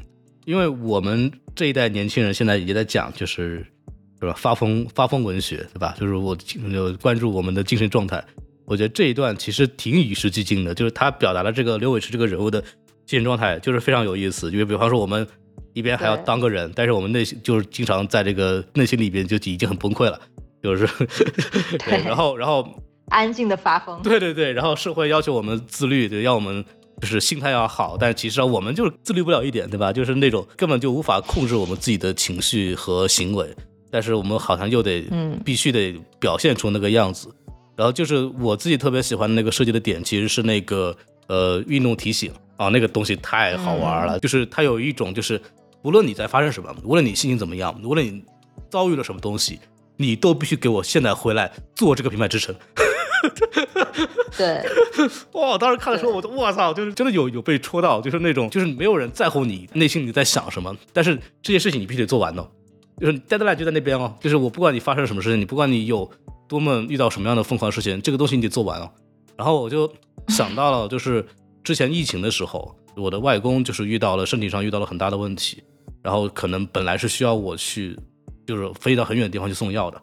[0.45, 3.65] 因为我们这一代年轻人现在也在讲，就是。
[4.19, 4.33] 是吧？
[4.37, 5.95] 发疯发疯文学，对吧？
[5.99, 8.23] 就是我就关注我们的精神状态。
[8.65, 12.61] 我觉得这一段其实挺与时俱进的，就是他表达了这个刘伟驰这个人物的
[13.05, 14.51] 精神状态，就是非常有意思。
[14.51, 15.25] 因为比方说我们
[15.73, 20.19] 一边还要当个人，但是我们内心就是经常在这个内心里边就已经很崩溃了，
[20.61, 20.85] 就是
[21.85, 22.03] 对。
[22.03, 22.67] 然后然后
[23.09, 24.01] 安静的发疯。
[24.01, 24.51] 对对对。
[24.51, 26.65] 然后社会要求我们自律，对，要我们
[26.99, 29.93] 就是心态要好，但其实我们就是自律不了一点，对吧？
[29.93, 33.55] 就是那种根本就无法控制我们自己的情绪和行为。
[33.89, 37.29] 但是我们好像又得，嗯，必须得表现出那个样子。
[37.75, 40.95] 然后就是我自己特别喜欢的那个设计的点，其实是那个
[41.27, 44.19] 呃运动提醒啊，那个东西太好玩了。
[44.19, 45.39] 就是它有一种就是
[45.83, 48.23] 无论你在发生什么，无论你心情怎么样，无论你
[48.69, 49.59] 遭遇了什么东西，
[49.95, 52.55] 你都必须给我现在回来做这个品牌之臣。
[54.37, 54.63] 对，
[55.33, 55.57] 哇！
[55.57, 62.47] 当时看的时候，我都我操，就是真的有有被戳到，就是那种就是没有人在乎你内心你在想什么，但是这些事情你必须得做完的，
[62.99, 66.09] 就是 deadline 就在那边哦，就是我不管你发生什么事情，你不管你有
[66.47, 68.89] 多么遇到什么样的疯狂事情，这个东西你得做完哦。
[69.35, 69.91] 然后我就
[70.29, 71.25] 想到了，就是
[71.63, 75.63] 之前疫情的时候，我的外公就是遇到了身体上遇到了很大的问题，
[76.01, 77.97] 然后可能本来是需要我去，
[78.45, 80.01] 就是飞到很远的地方去送药的，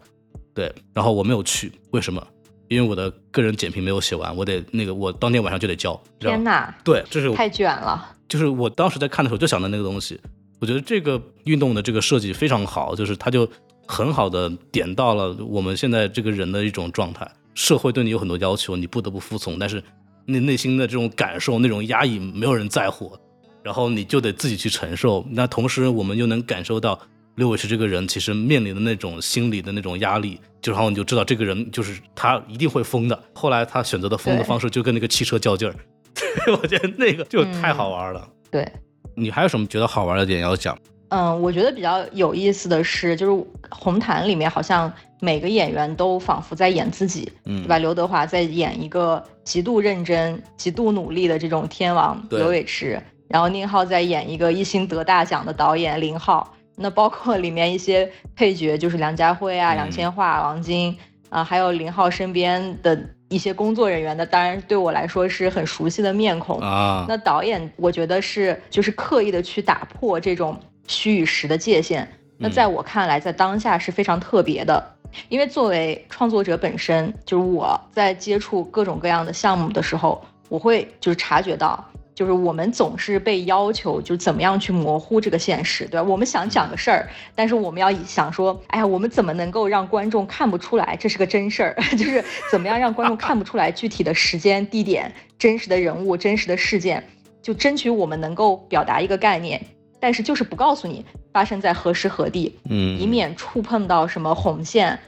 [0.54, 2.24] 对，然后我没有去，为什么？
[2.68, 6.00] 因为我的个人简评没有写完，我得那个我当天晚上就得交。
[6.18, 6.74] 天哪！
[6.82, 8.10] 对，这是太卷了。
[8.26, 10.18] 就是我当时在看的时候就想到那个东西，
[10.60, 13.48] 我觉得这个运动的这个设计非常好，就是它就
[13.86, 17.30] 很好的点到了我们现在这个人的一种状态。
[17.54, 19.82] 社会对你有很多要求，你不得不服从，但是
[20.26, 23.16] 你内心的这种感受、那种压抑，没有人在乎，
[23.62, 25.24] 然后你就得自己去承受。
[25.30, 26.98] 那同时，我们又能感受到
[27.36, 33.24] 刘伟驰这个人其实面临的那种心理的那种压力，就然后你就知道这个人就是他一定会疯的。
[33.34, 35.76] 后来他选择的疯的方式就跟那个汽车较劲儿，
[36.60, 38.28] 我觉得那个就太好玩了。
[38.50, 38.68] 对，
[39.14, 40.76] 你还有什么觉得好玩的点要讲？
[41.08, 47.78] 嗯，我觉得比较有意思的是，就是红毯里面好像每个演员都仿佛在演自己，嗯，对吧？
[47.78, 56.52] 刘德华在演一个极度认真、极度努力的这种天王刘伟驰，然后宁浩在演一个一心得大奖的导演林浩。
[56.76, 60.96] 那包括里面一些配角，就是梁家辉啊、杨千嬅、王晶
[61.28, 67.06] 啊，还有林浩身边的一些工作人员的，当然对我来说是很熟悉的面孔啊。
[67.08, 70.58] 那导演，我觉得是就是刻意的去打破这种。
[70.86, 72.06] 虚与实的界限，
[72.36, 74.94] 那在我看来，在当下是非常特别的。
[75.30, 81.82] 因为作为创作者本身，就是我在接触各种各样的项目的时候，我会就是察觉到，
[82.14, 86.02] 就是我们总是被要求，就怎么样去模糊这个现实，对吧？
[86.02, 91.74] 我们想讲个事儿，但是我们要想说，哎呀，我们怎么能够让观众看不出来这是个真事儿？
[91.98, 97.02] 就是怎么样让观众看不出来具体的时间、地点、真实的人物、真实的事件，
[97.42, 99.60] 就争取我们能够表达一个概念。
[99.98, 104.98] 但是就是不告诉你发生在何时何地，嗯，以免触碰到什么红线，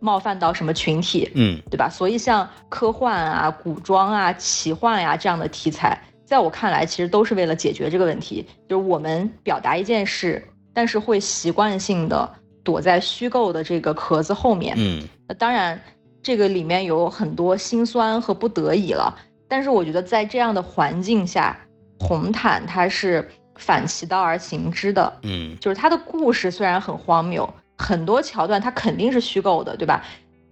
[0.00, 1.90] 冒犯到什么群体，嗯，对吧？
[1.90, 12.30] 所以像科幻啊、古装啊、奇幻呀这样的题材，在我看来，其实都是为了解决这个问题，就是我们表达一件事，但是会习惯性的
[12.62, 15.80] 躲在虚构的这个壳子后面，嗯，那当然
[16.22, 19.16] 这个里面有很多心酸和不得已了，
[19.48, 21.56] 但是我觉得在这样的环境下，
[22.00, 23.26] 红毯它是。
[23.58, 30.04] 反其道而行之的，嗯，就是它的故事虽然很荒谬，很多桥段它肯定是虚构的，对吧？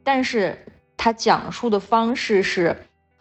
[0.02, 0.58] 但是
[0.96, 2.74] 它讲述的方式是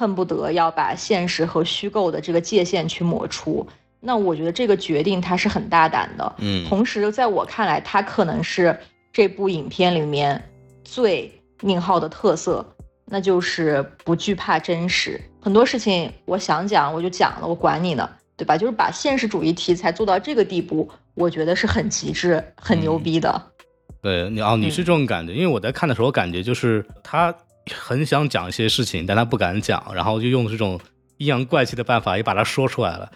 [0.04, 3.66] 恨不得要把现实和虚构的这个界限去抹除。
[4.02, 6.68] 那我觉得这个决定他是很大胆的，嗯。
[6.68, 8.78] 同时，在我看来，他可能是
[9.14, 10.44] 这部影片里面
[10.84, 12.66] 最宁浩的特色，
[13.06, 15.18] 那就是不惧怕真实。
[15.40, 18.10] 很多事情我想讲我就讲了，我管你呢。
[18.36, 18.58] 对吧？
[18.58, 23.42] 就是把现实主义题材做到这个地步，我觉得是很极致、很牛逼的。
[24.02, 27.34] 对你哦，你是这种感觉，因为我在看的时候，感觉就是他
[27.72, 30.80] 很想讲一些事情，但他不敢讲，然后就用这种
[31.18, 33.12] 阴阳怪气的办法也把它说出来了。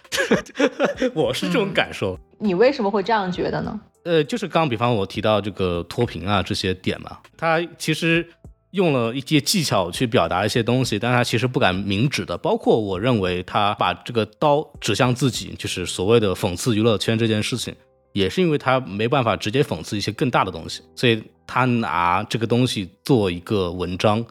[1.14, 2.18] 我是这种感受。
[2.38, 3.80] 你为什么会这样觉得呢？
[4.04, 8.26] 呃，就是刚比方我提到这个脱贫啊这些点嘛，他其实。
[8.72, 12.36] 用了一些技巧去表达一些东西，但他其实不敢明指的。
[12.36, 17.74] 包括我认为他把这个刀指向自己，就是所谓的讽刺娱乐圈这件事情，
[18.12, 24.22] 也是因为他没办法直接讽刺一些更大的东西，所以他拿这个东西做一个文章，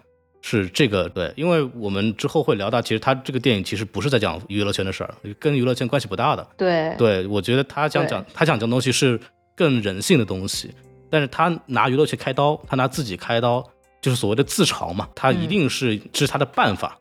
[0.49, 1.33] 是这个对。
[1.35, 6.47] 因为我们之后会聊到，其实他这个电影其实不是在讲娱乐圈的事儿，跟娱乐圈关系不大的。
[6.57, 9.19] 对，对我觉得他想讲，他想讲东西是
[9.55, 10.71] 更人性的东西，
[11.09, 13.63] 但是他拿娱乐圈开刀，他拿自己开刀。
[13.99, 16.97] 就是所谓的自嘲嘛，他一定是这是他的办法，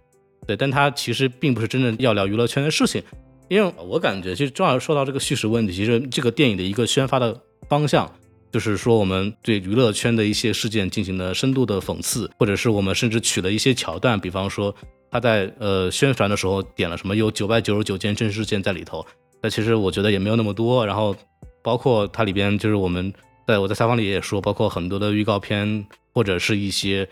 [0.46, 3.02] 对，但他其实并不是真正要聊娱乐圈的事情，
[3.48, 8.10] 因为我感觉其实正好说到这个叙事问题，其实这个电影的一个宣发的方向，
[8.56, 14.74] 就是说我们对娱乐圈的一些事件进行了深度的讽刺，或者是我们甚至取了一些桥段，比方说
[15.10, 19.04] 他在呃宣传的时候点了什么有九百九十九件真实事件在里头，
[19.42, 21.14] 但其实我觉得也没有那么多，然后
[21.62, 23.12] 包括它里边就是我们
[23.46, 25.86] 在我在采访里也说，包括很多的预告片。
[26.14, 27.06] 或者是一些，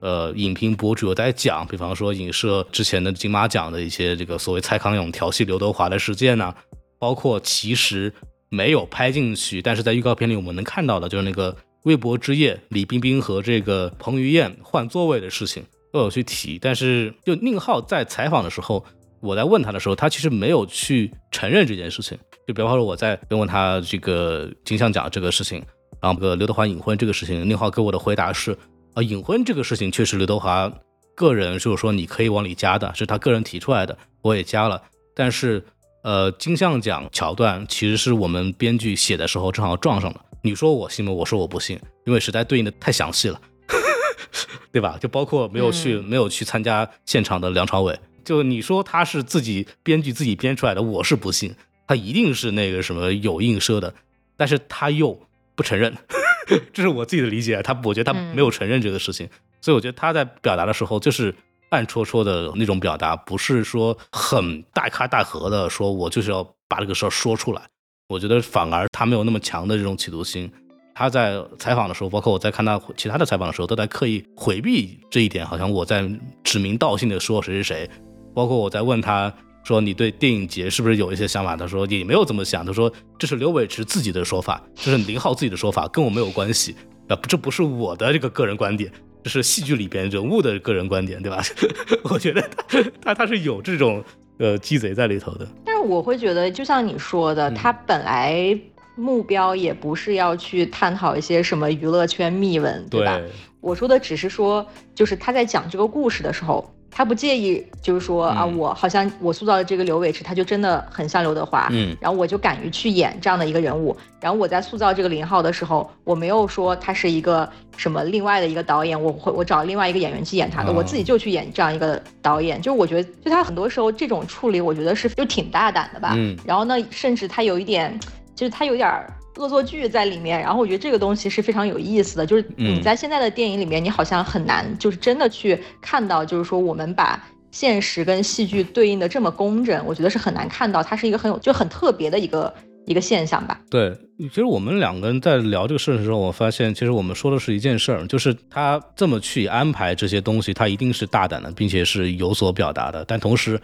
[0.00, 6.54] 呃，影评博主有在讲，比方说影射之前的金马奖的一些这个所谓蔡康永调戏刘德华的事件呢，
[6.98, 8.10] 包括其实
[8.48, 16.58] 没有拍进去，但是在预告片里我们能看到的，就是那个微博之夜，李冰冰和这个彭于晏换座位的事情都有去提。
[16.58, 18.84] 但是就宁浩在采访的时候，
[19.20, 22.18] 我在问他的时候，他其实没有去承认这件事情。
[22.46, 25.62] 就比方说我在问他这个金像奖这个事情，
[26.00, 28.56] 然后个刘德华隐婚这个事情，宁浩给我的回答是
[28.94, 30.72] 啊，隐婚这个事情确实刘德华
[31.14, 34.80] 个人就是说你可以往里加的，是他个人提出来的，我也加了。
[35.14, 35.64] 但是
[36.06, 40.20] 呃，金像奖桥段其实是我们编剧写的时候正好撞上了。
[40.42, 41.10] 你说我信吗？
[41.10, 43.40] 我说我不信，因为实在对应的太详细了，
[44.70, 44.96] 对吧？
[45.00, 51.52] 就包括没有去没有去参加现场的梁朝伟，就你说他是自己编剧自己编出来的，我是不信，
[51.88, 53.92] 他一定是那个什么有映射的，
[54.36, 55.20] 但是他又
[55.56, 55.92] 不承认，
[56.72, 57.60] 这是我自己的理解。
[57.64, 59.28] 他我觉得他没有承认这个事情，
[59.60, 61.34] 所以我觉得他在表达的时候就是
[61.70, 67.62] 暗戳戳的那种表达，不是说很大开大合的说，我就是要把这个事儿说出来。
[68.08, 70.50] 我觉得反而他没有那么强的这种企图心，
[70.94, 76.08] 他在采访的时候，包括我在看他其他的采访的时候，都在刻意回避这一点，好像我在
[76.44, 77.90] 指名道姓的说谁谁谁。
[78.32, 79.32] 包括我在问他
[79.64, 86.76] 说你对电影节是不是有一些想法，他说也没有这么想，他说这是刘伟驰自己的说法，这是林浩自己的说法，跟我没有关系
[87.08, 88.92] 啊，这不是我的这个个人观点，
[89.26, 91.42] 这是戏剧里边人物的个人观点，对吧？
[92.08, 94.02] 我觉得他他他是有这种。
[94.38, 98.54] 呃，鸡贼在里头的，但是我会觉得，就像你说的，他本来
[98.94, 103.18] 目标也不是要去探讨一些什么娱乐圈秘闻，对吧？
[103.62, 106.70] 我说的只是说，就是他在讲这个故事的时候。
[106.90, 113.96] 他不介意，就是说啊，我好像我塑造的这个刘伟驰，他就真的很像刘德华，嗯，然后我就敢于去演这样的一个人物。
[114.20, 122.60] 然后我在塑造这个林浩的时候，我没有说他是一个什么另外的一个导演，我会我找另外一个演员去演他的，我自己就去演这样一个导演。
[122.62, 126.14] 就我觉得，就他很多时候这种处理，我觉得是就挺大胆的吧。
[126.16, 127.98] 嗯，然后呢，甚至他有一点，
[128.34, 129.06] 就是他有点儿。
[129.36, 142.52] 恶作剧在里面，然后我觉得这个东西是非常有意思的，就是你在现在的电影里面，你好像很难就是真的去看到，就是说我们把现实跟戏剧对应的这么工整，我觉得是很难看到，它是一个很有就很特别的一个
[142.86, 143.60] 一个现象吧。
[143.70, 153.60] 对，其实我们两个人在聊这个事的时候，我发现其实我们说的是一件事儿，就是他这么去安排这些东西，他一定是大胆的，并且是有所表达的，但同时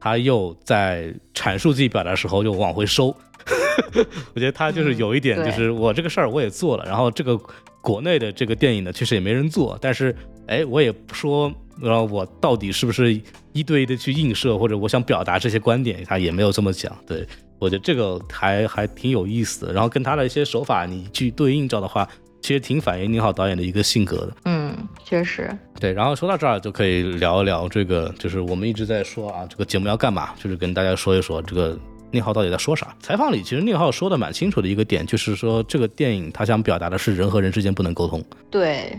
[0.00, 3.14] 他又在阐述自己表达的时候又往回收。
[4.34, 7.38] 我觉得他就是有一点，就是我这个事儿我也做了，然后这个
[7.80, 10.14] 国内的这个电影呢，确实也没人做，但是
[10.46, 13.20] 哎，我也不说，然后我到底是不是
[13.52, 16.96] 一对一的去映射，或者我想表达这些观点，他也没有这么讲。
[17.06, 17.26] 对
[17.58, 22.08] 我觉得这个还还挺有意思的，然后跟他的一些手法你去对应照的话，
[22.40, 24.36] 其实挺反映宁浩导演的一个性格的。
[24.46, 25.50] 嗯，确实。
[25.78, 31.78] 对，然后说到这儿就可以聊一聊这个，就是我们一直在说啊，这个节目要干嘛，就是跟大家说一说这个。
[32.14, 32.96] 宁浩到底在说啥？
[33.00, 38.24] 采访里其实宁浩说的蛮清楚的一个点，就是说这个电影他想表达的是人和人之间不能沟通。
[38.50, 38.98] 对，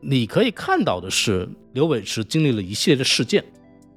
[0.00, 3.44] 你可以看到的是刘伟驰经历了一系列的事件，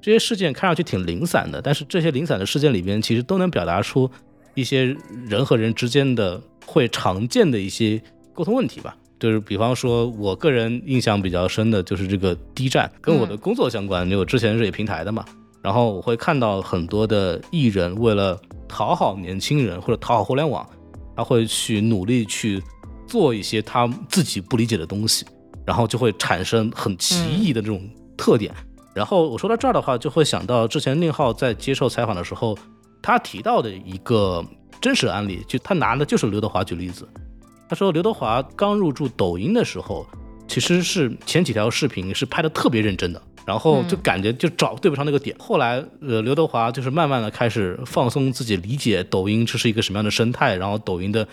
[0.02, 4.10] 这些事件看上去挺零散的，但是这些零散的事件里边其实都能表达出
[4.54, 8.02] 一些人和人之间的会常见的一些
[8.34, 8.96] 沟通问题吧。
[9.18, 15.24] 就是比方说，我个人印象比较深的就是这个 D 站，跟我的工作相关，因为我之前是平台的嘛。
[15.62, 20.68] 然后我会看到很多的艺人为了讨好年轻人或者讨好互联网，
[21.16, 22.62] 他会去努力去
[23.06, 25.24] 做一些他自己不理解的东西，
[25.64, 28.54] 然后就会产生很奇异的这种特点。
[28.94, 32.56] 然后我说到这儿的话，就会想到之前宁浩在接受采访的时候，
[33.02, 34.44] 他提到的一个
[34.80, 37.06] 真实案例，就他拿的就是刘德华举例子。
[37.68, 40.06] 他说刘德华刚入驻抖音的时候，
[40.48, 43.22] 其实是前几条视频是拍的特别认真的。
[43.46, 45.36] 然后就感觉就找对不上那个点。
[45.38, 51.26] 后来，呃，刘德华就是慢慢的开始放松自己，理解抖音这是一个什么样的生态，然后抖音的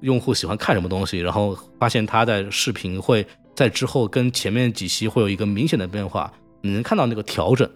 [0.00, 7.68] 用户喜欢看什么东西，然后发现他在视频会在之后跟前面几期会有一个明显的变化，你能看到那个调整。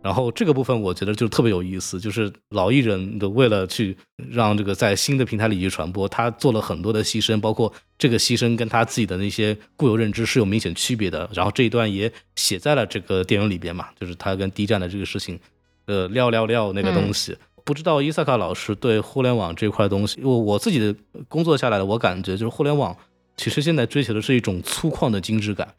[0.00, 3.96] 然后这个部分我觉得就特别有意思，就是老艺人的为了去
[4.30, 11.28] 让这个在新的平台里去传播，他做了很多的牺牲，包括这个牺牲跟他自己的那些固有认知是有明显区别的。
[11.34, 15.38] 然后这一段也写在了这个电影里边嘛，就是他跟 D 站的这个事情，
[15.86, 17.36] 呃，撂撂撂那个东西。
[17.64, 20.94] 不知道伊萨卡老师对互联网这块东西，我我自己的
[21.28, 22.96] 工作下来的，我感觉就是互联网
[23.36, 25.74] 其实现在追求的是一种粗犷的精致感。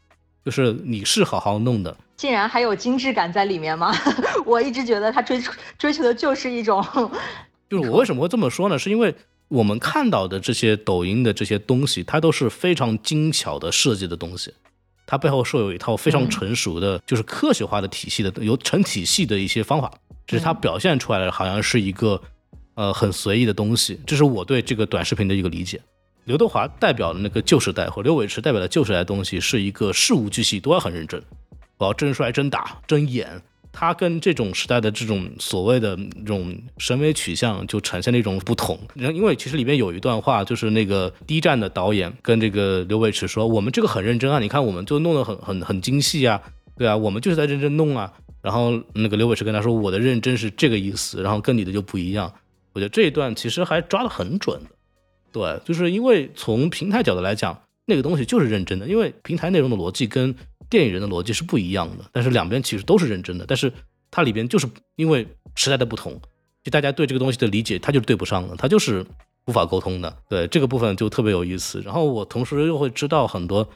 [0.46, 3.96] 就是你是好好弄的，竟然还有精致感在里面吗？
[4.46, 5.42] 我一直觉得他追
[5.78, 6.84] 追求的就是一种，
[7.72, 8.78] 就是我为什么会这么说呢？
[8.78, 9.16] 是因为
[9.48, 14.54] 我们看到的这些抖音的这些东西，它都是非常精巧的设计的东西，
[15.08, 19.90] 它背后是有一套非常成熟的，就是科学化的体系的，有成体系的一些方法，
[20.28, 22.22] 只是它表现出来的好像是一个
[22.76, 25.80] 呃很随意的东西，这是我对这个短视频的一个理解。
[26.26, 31.24] 刘德华代表的那个旧时代，和刘伟驰代表的旧时代东西，是一个事无巨细都要很认真，
[31.80, 38.78] 我要真摔真打真演，他跟这种时代的这种所谓的这种审美取向就呈现了一种不同。
[38.94, 46.42] 然因为其实里面有一段话，就是那个 D 站的导演跟这个刘伟驰说：“我们这个很认真啊，你看我们就弄得很很很精细啊，
[46.78, 48.14] 对啊，我们就是在认真弄啊。”
[48.44, 52.34] 然后那个刘伟驰跟他说：“我的认真是这个意思，然后跟你的就不一样。”
[52.74, 54.70] 我觉得这一段其实还抓得很准的。
[55.32, 60.36] 对，就是因为从平台角度来讲，那个东西就是认真的，因为平台内容的逻辑跟
[60.70, 63.72] 电影人的逻辑是不一样的，但是两边其实都是认真的，但是
[64.12, 66.20] 它里边就是因为时代的不同，
[66.64, 69.06] 就大家对这个东西的理解，它就是对不上的，它就是
[69.48, 70.16] 无法沟通的。
[70.30, 71.82] 对这个部分就特别有意思。
[71.82, 73.68] 然后我同时又会知道很多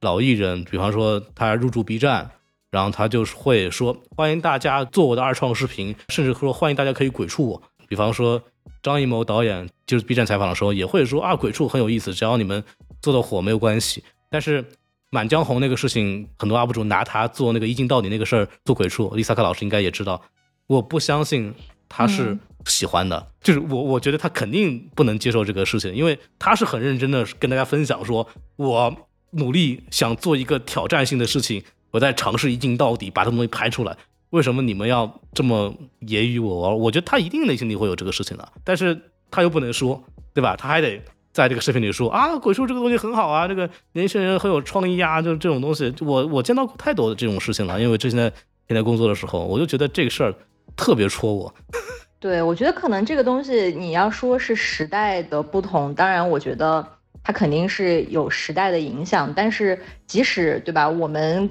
[0.00, 2.30] 老艺人，比方说他入驻 B 站，
[2.70, 7.62] 然后他就是会说欢迎大家做我的二创视频，甚至说欢迎大家可以鬼畜我。
[7.88, 8.42] 比方说
[8.82, 12.62] 张艺谋导演就是 B 站采访的时候也会说啊鬼畜很有意思，只要你们
[13.00, 14.02] 做的火没有关系。
[14.30, 14.62] 但是
[15.14, 20.22] 《满江红》那个事情，很多 UP 主拿他做那个一镜到底那个事儿做鬼畜，丽萨克老师应该也知道。
[20.66, 21.52] 我不相信
[21.86, 28.96] 他是喜欢的，就是我我觉得他肯定不能接受这个事情，因为他是很认真的跟大家分享说，我
[29.32, 33.94] 努力想做一个挑战性的事情，我在尝试一镜到底把这东西拍出来。
[34.30, 35.74] 为什么你们要这么
[36.06, 36.74] 揶揄我？
[36.74, 38.98] 我觉得他一定内心里会有这个事情的，但是
[39.30, 40.02] 他又不能说，
[40.32, 40.56] 对吧？
[40.56, 40.98] 他还得
[41.32, 47.80] 在这个视频里说啊，鬼畜这个东西很好啊，这个年轻人很有创意啊，就这种东西，我我见到过太多的这种事情了。
[47.80, 48.32] 因为之前在
[48.68, 50.34] 现在工作的时候，我就觉得这个事儿
[50.76, 51.54] 特别戳我。
[52.20, 56.86] 对，我觉得可能这个东西你要说是时代的不同，当然我觉得
[57.24, 61.50] 它肯定是有时代的影响，但是即使对吧，我们。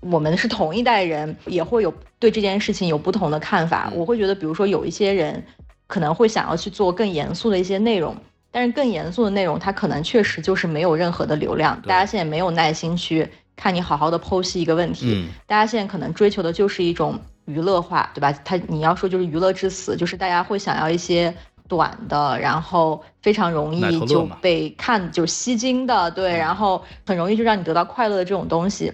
[0.00, 3.90] 我们是同一代人，也会有对这件事情有不同的看法。
[3.92, 5.42] 我会觉得，比如说有一些人
[5.88, 8.14] 可能会想要去做更严肃的一些内容，
[8.56, 11.78] 但是更严肃的内容，它可能确实就是没有任何的流量。
[11.82, 18.32] 大家现在没有耐心去看你好好的剖析一个问题，大家现在可能追求的就是一种娱乐化，对吧？
[18.46, 21.34] 它你要说就是娱乐至死，就是大家会想要一些
[21.68, 28.90] 短的，然后非常容易就被看就吸睛的，对，然后很容易就让你得到快乐的这种东西。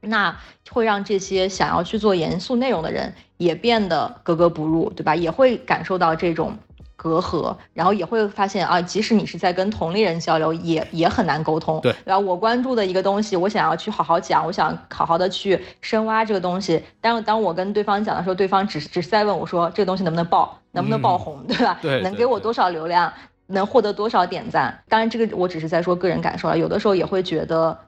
[0.00, 0.36] 那
[0.68, 5.14] 会让这些想要去做严肃内容的人也变得格格不入，对吧？
[5.14, 6.58] 也会感受到这种
[7.06, 11.80] 隔阂，然后也会发现啊，即使你是在跟同龄人交流，也也很难沟通。
[11.80, 16.82] 对，然后我关注的一个东西，我想要去好好讲，我想好好的去深挖这个东西。
[17.00, 21.78] 但当我跟对方讲的时候，对方只只是在问我说这个东西能不能爆，能不能爆红，对吧？
[21.80, 23.12] 对，能给我多少流量，
[23.46, 24.82] 能获得多少点赞？
[24.88, 27.78] 当然，这个我只是在说个人感受了，有的时候也会觉得。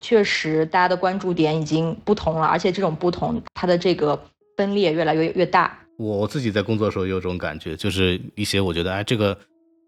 [0.00, 4.20] 确实，大家的关注点已经不同了，而且这种不同，它的这个
[4.54, 5.78] 分裂越来越越大。
[5.98, 9.36] 我自己在工作的时候也有这种感觉，就是一些我觉得哎，这个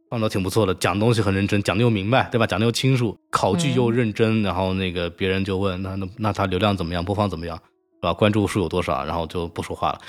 [0.08, 2.46] 放的挺不错的，讲东西很认真，讲的又明白，对吧？
[2.46, 8.12] 讲的又清楚，考据又认真，然后那个别人就问，那那那他流量怎么样，播放怎么样，是吧？
[8.12, 10.00] 关注数有多少，然后就不说话了，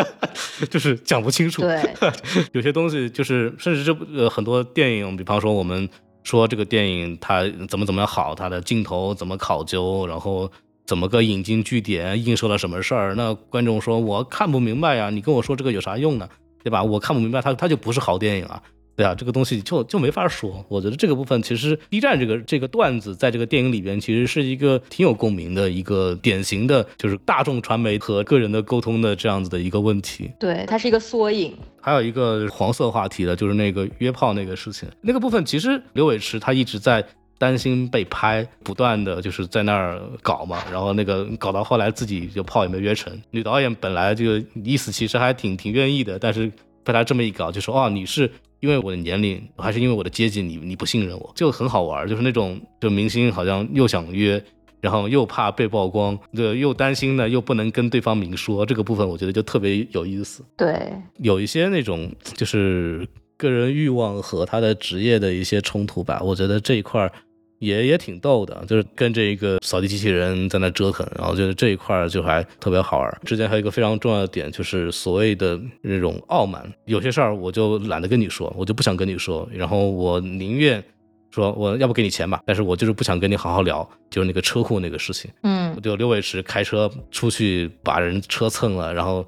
[0.70, 1.62] 就是讲不清楚。
[1.62, 1.94] 对，
[2.52, 5.88] 有些东西就是，甚至这呃很多电影，比方说我们。
[6.26, 10.50] 说这个电影它怎么怎么样好，它的镜头怎么考究，然后
[10.86, 13.14] 怎么个引经据典，映射了什么事儿？
[13.14, 16.28] 那观众说我看不明白呀，你跟我说这个有啥用呢？
[16.62, 16.82] 对吧？
[16.82, 18.62] 我看不明白，它它就不是好电影啊。
[18.96, 20.64] 对啊，这个东西就就没法说。
[20.68, 30.30] 我觉得这个部分其实 B 站这个这个段子在这个电影里边其实是一个挺有共鸣的一个典型的，就是大众传媒和个人的沟通的这样子的一个问题。
[30.38, 31.52] 对，它是一个缩影。
[31.80, 34.88] 还有一个黄色话题的，就是那个约炮那个事情。
[35.00, 37.04] 那个部分其实刘伟驰他一直在
[37.38, 43.12] 担心被拍，不断的就是在那儿搞嘛，然后那个搞到后来自己就炮也没约成。
[43.30, 46.50] 女导演本来就意思其实还挺挺愿意的，但是
[46.82, 48.30] 被他这么一搞，就说哦你是。
[48.60, 54.42] 因为我的年龄，还是因为我的阶级，你你不信任我，就很好玩，就是那种就明星好像又想约，
[54.80, 60.42] 然后又怕被曝光，对，又担心呢，又不能跟对方明说，这个部分我觉得就特别有意思。
[60.56, 60.80] 对，
[61.18, 63.06] 有一些那种就是
[63.44, 67.12] 个人欲望和他的职业的一些冲突吧，我觉得这一块儿。
[67.60, 73.20] 也也挺逗的，就是跟这一个扫地机器人在那折腾，然后觉得这一块就还特别好玩。
[73.24, 80.82] 之前还有一个非常重要的点，就是所谓的那种傲慢，有些事儿我就懒得跟你说，我就不想跟你说，然后我宁愿
[81.30, 89.24] 说我要不给你钱吧，但是我就是不想跟你好好聊，就是那个车库那个事情，嗯，就刘伟驰开车出去把人车蹭了，然后。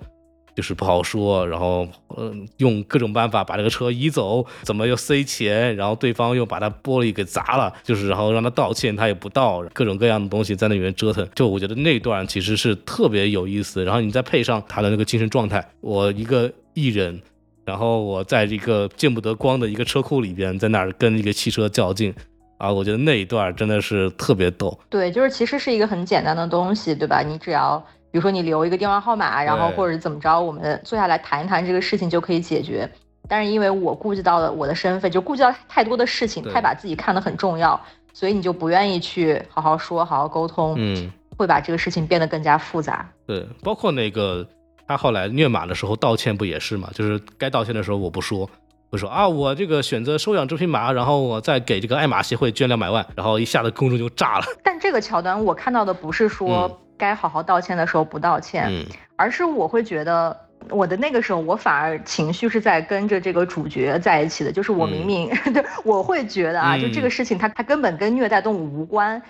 [0.57, 1.87] 就是不好说，然后
[2.17, 11.29] 嗯，用各种办法把这个车移走，怎么又塞钱，然后对方又把他玻璃给砸了，就是然后让他道歉，他也不道，各种各样的东西在那里面折腾。
[11.35, 17.21] 就我觉得那段其实是特别有意思，然后你再配上他的那个精神状态，我一个艺人，
[17.67, 22.15] 然后我在一个见不得光的一个车库里边，在那儿跟一个汽车较劲，
[22.57, 24.79] 啊，我觉得那一段真的是特别逗。
[24.89, 27.21] 对，就是其实是一个很简单的东西，对吧？
[27.21, 27.87] 你只要。
[28.17, 32.91] 比如说你留一个电话号码，然后或者怎么着，我们坐下来谈一谈这个事情就可以解决。
[33.29, 37.79] 但是因为我顾及到了我的身份，就顾及到太多的事情，太把自己看得很重要，
[38.15, 43.07] 所以你就不愿意去好好说、好好沟通，嗯，会把这个事情变得更加复杂。
[43.27, 44.49] 对，包括那个
[44.89, 46.89] 他后来虐马的时候道歉不也是嘛？
[46.95, 48.49] 就是该道歉的时候我不说，
[48.91, 54.47] 会说啊我这个选择收养这匹马，然后我再给这个爱马协会捐两百万，然后一下子公众就炸了。
[54.65, 58.87] 但这个桥段我看到的不是说该好好道歉的时候不道歉，嗯
[59.17, 60.37] 而是我会觉得。
[60.71, 69.23] 我的那个时候，我反而情绪是在跟着这个主角在一起的，就是我明明， 对，我会觉得啊，嗯就这个事情它它根本跟虐待动物无关，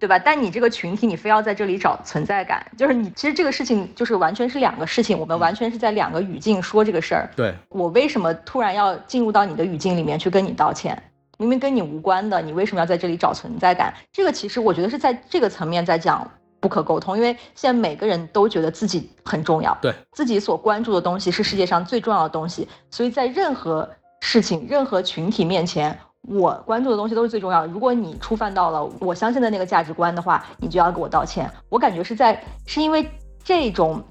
[0.00, 0.18] 对吧？
[0.18, 7.30] 但你这个群体，你非要在这里找存在感，就是你其实这个事情就是完全是两个事情，我们完全是在两个语境说这个事儿。
[7.36, 11.00] 对，我为什么突然要进入到你的语境里面去跟你道歉？
[11.38, 13.94] 明明跟你无关的，你为什么要在这里找存在感？
[14.12, 16.28] 这个其实我觉得是在这个层面在讲
[16.60, 23.88] 不可沟通，因为现在每个人都觉得自己很重要，对自己所关注的东西是世界上最重要的东西，所以在任何
[24.20, 25.98] 事情、任何群体面前，
[26.28, 27.66] 我关注的东西都是最重要的。
[27.68, 31.50] 如果你触犯到了我相信的那个价值观的话，你就要给我道歉。
[31.70, 33.10] 我感觉是在是因为
[33.42, 34.02] 这种，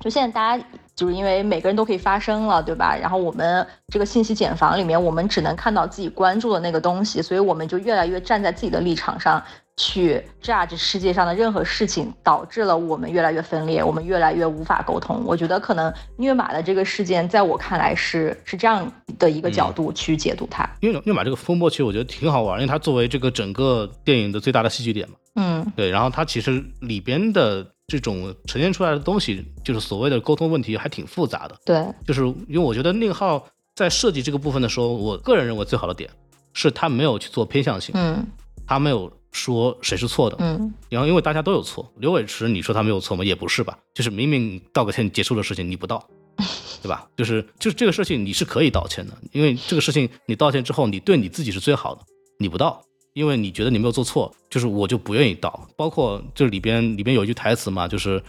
[0.00, 0.64] 就现在大家
[1.02, 2.96] 就是因为每个人都可以发声了，对吧？
[2.96, 9.42] 然后我们这个信息茧房里面，我们只能看到自己关注的那个东西，所以我们就越来越站在自己的立场上
[9.76, 15.24] 去 judge 世界上的任何事情，导致了我们越来越分裂，我们越来越无法沟通。
[15.26, 18.88] 我觉得可能虐马的这个事件，在我看来是是这样
[19.18, 20.64] 的一个角度去解读它。
[20.78, 25.16] 因为虐马这个风波其实我觉得挺好玩，因为它作为这个整个电影的最大的戏剧点嘛。
[25.34, 31.56] 嗯对，然后它其实里边的这种呈现出来的东西，就是所谓的沟通问题，还挺复杂的。
[31.64, 36.08] 对，就是因为我觉得宁浩在设计这个部分的时候，我个人认为最好的点
[36.52, 38.24] 是他没有去做偏向性，嗯
[38.64, 40.36] 他没有说谁是错的。
[40.38, 43.24] 嗯然后因为大家都有错，刘伟驰你说他没有错吗？
[43.24, 46.06] 也不是吧，就是明明道个歉结束的事情你不道，
[46.82, 47.08] 对吧？
[47.16, 52.02] 就是就是这个事情你是可以道歉的，因为这个事情你道歉之后，你对你自己是最好的，
[52.38, 52.80] 你不道。
[53.14, 55.68] 因为你觉得你没有做错，就是我就不愿意道。
[55.76, 58.22] 包括这里边里边有一句台词嘛，就是，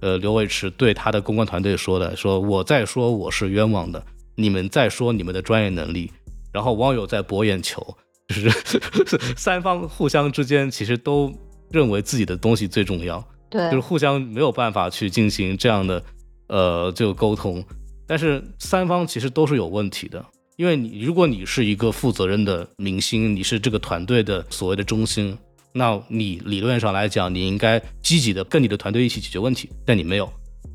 [0.00, 4.04] 呃，刘伟驰对他的公关团队说的，说我在说我是冤枉的，
[4.36, 6.10] 你们在说你们的专业能力，
[6.52, 7.96] 然后网友在博眼球，
[8.28, 8.50] 就是
[9.36, 11.32] 三方互相之间其实都
[11.70, 16.02] 认为自己的东西最重要，对，就是互相没有办法去进行这样的
[16.48, 17.64] 呃这个沟通，
[18.06, 20.24] 但是三方其实都是有问题的，
[20.56, 25.36] 因为你如果你是一个负责任的明星，你是这个团队的所谓的中心，
[25.72, 30.30] 那你理论上来讲，你应该积极的跟你的团队一起解决问题，但你没有，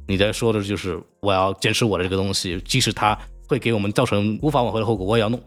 [0.08, 3.18] 你在说的就是我要坚持我的这个东西，即使它
[3.48, 5.42] 会给我们造成无法挽回的后果，我也要弄，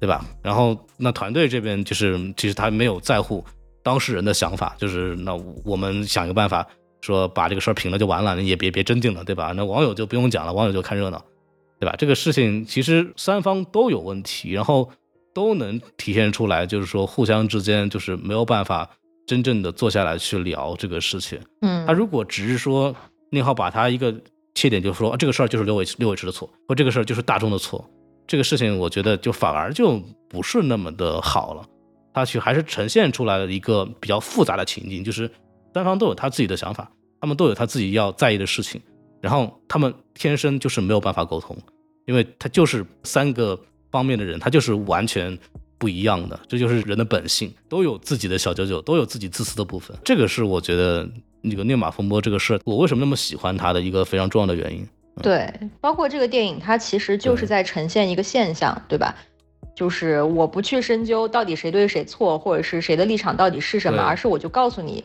[0.00, 0.24] 对吧？
[0.42, 3.44] 然后那团队这边就是其实他没有在乎
[3.82, 5.34] 当事人的想法，就是那
[5.64, 6.66] 我们想一个办法。
[7.00, 9.52] 说把这个事儿平了就完了，你也别别真定了，对吧？
[9.54, 11.24] 那网友就不用讲了，网友就看热闹，
[11.78, 11.94] 对吧？
[11.96, 14.90] 这个事情其实三方都有问题，然后
[15.34, 18.88] 都能体现出来，就是说互相之间就是没有办法
[19.26, 21.40] 真正的坐下来去聊这个事情。
[21.62, 22.94] 嗯他如果只是说
[23.30, 24.14] 宁浩把他一个
[24.54, 27.88] 切点，就是说、啊这个事儿就是刘伟刘伟驰的错，或这个事儿就是大众的错，
[28.26, 31.64] 这个事情我觉得就反而就不是那么的好了。
[32.12, 35.30] 他去还是呈现出来了一个比较复杂的情境，就是
[35.72, 38.80] 三方都有他自己的想法，他们都有他自己要在意的事情，
[39.20, 41.56] 然后他们天生就是没有办法沟通，
[42.06, 43.56] 因为他就是三个
[43.90, 45.38] 方面的人，他就是完全
[45.78, 49.96] 不一样的，这就是人的本性，都有自己的小九九，都有自己自私的部分。
[50.04, 51.08] 这个是我觉得
[51.40, 54.86] 那个虐马风波这个事儿，我为什么那么喜欢他的一个非常重要的原因。
[55.22, 59.14] 对，包括这个电影，它其实就是在呈现一个现象，对吧？
[59.74, 65.04] 就是我不去深究到底谁对谁错，或者是谁的立场到底是什么，而是我就告诉你，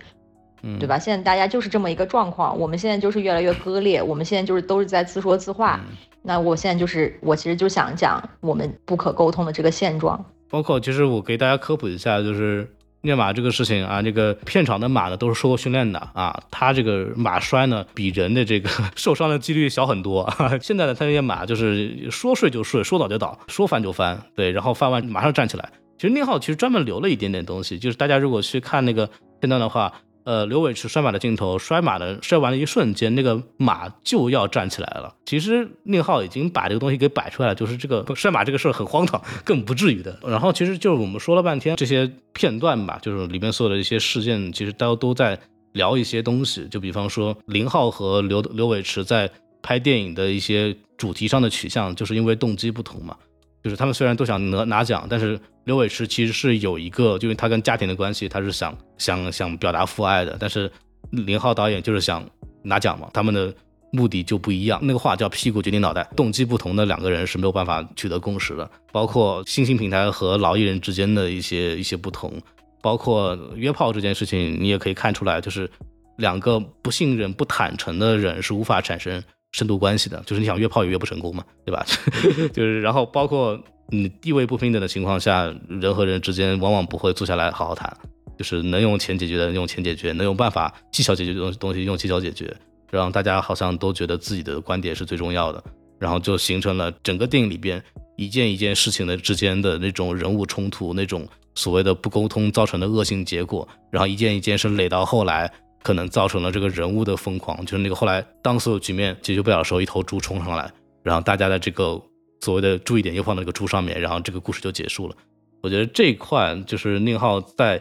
[0.64, 0.98] 嗯，对吧？
[0.98, 5.80] 现在大家就是这么一个状况，我们现在就是越来越割裂，我们现在就是都是在自说自话。
[5.88, 10.24] 嗯那我现在就是，我其实就想讲我们不可沟通的这个现状。
[10.50, 12.68] 包括其实我给大家科普一下，就是
[13.02, 20.22] 虐马这个事情啊，这个片场的马呢都是受过训练的啊，它这个马摔呢比人的这个 受伤的几率小很多。
[20.22, 25.70] 啊、 现在的它这些马就是说睡就睡，说倒就倒，说翻就翻，对，然后翻完马上站起来。
[25.98, 29.08] 其实宁浩其实专门留了一点点东西，就是大家如果去看那个
[29.40, 29.92] 片段的话，
[30.24, 35.14] 呃，刘伟驰摔马的镜头，摔马的摔完的一瞬间，那个马就要站起来了。
[35.26, 40.18] 其实宁浩已经把这个东西给摆出来了，就是这个摔马这个事儿很荒唐，更不至于的。
[40.26, 45.38] 然后其实就是我们说了半天这些片段吧，就是里面所有的一些事件，其实都都在
[45.74, 46.68] 聊一些东西。
[46.70, 49.30] 就比方说林浩和刘刘伟驰在
[49.62, 53.16] 拍电影的一些主题上的取向，就是因为动机不同嘛。
[53.64, 60.70] 就是他们虽然都想拿拿奖，但是刘伟驰其实是有一个，就是他跟家庭的关系，他是想想想表达父爱的，但是
[61.12, 62.28] 林浩导演就是想
[62.62, 63.54] 拿奖嘛，他们的
[63.92, 64.80] 目的就不一样。
[64.84, 68.70] 那个话叫屁股决定脑袋，动机不同的两个人是没有办法取得共识的。
[68.92, 72.34] 包括新兴平台和老艺人之间的一些一些不同，
[72.82, 75.70] 包括约炮这件事情，你也可以看出来，就是
[76.18, 79.24] 两个不信任、不坦诚的人是无法产生
[79.54, 80.22] 深度关系的。
[80.26, 81.86] 就是你想约炮也约不成功嘛，对吧？
[82.54, 87.96] 就是然后包括你地位不平等的情况下，人和人之间往往不会坐下来好好谈。
[88.36, 92.52] 就是能用钱解决的用钱解决，能用办法技巧解决的东东西用技巧解决，
[92.90, 95.64] 让大家好像都觉得自己的观点是最重要的，
[96.00, 97.82] 然后就形成了整个电影里边
[98.18, 105.50] 一件一件事情的之间的那种人物冲突，那种所谓的不沟通造成的恶性结果，然后一件一件是累到后来，
[105.84, 110.72] 可能造成了这个人物的疯狂，就是那个后来当所有局面解决不了的时候，一头猪冲上来，
[111.04, 112.02] 然后大家的这个
[112.42, 115.16] 所谓的注意点又放到那个猪上面，然后这个故事就结束了。
[115.62, 117.80] 我觉得这一块就是宁浩在。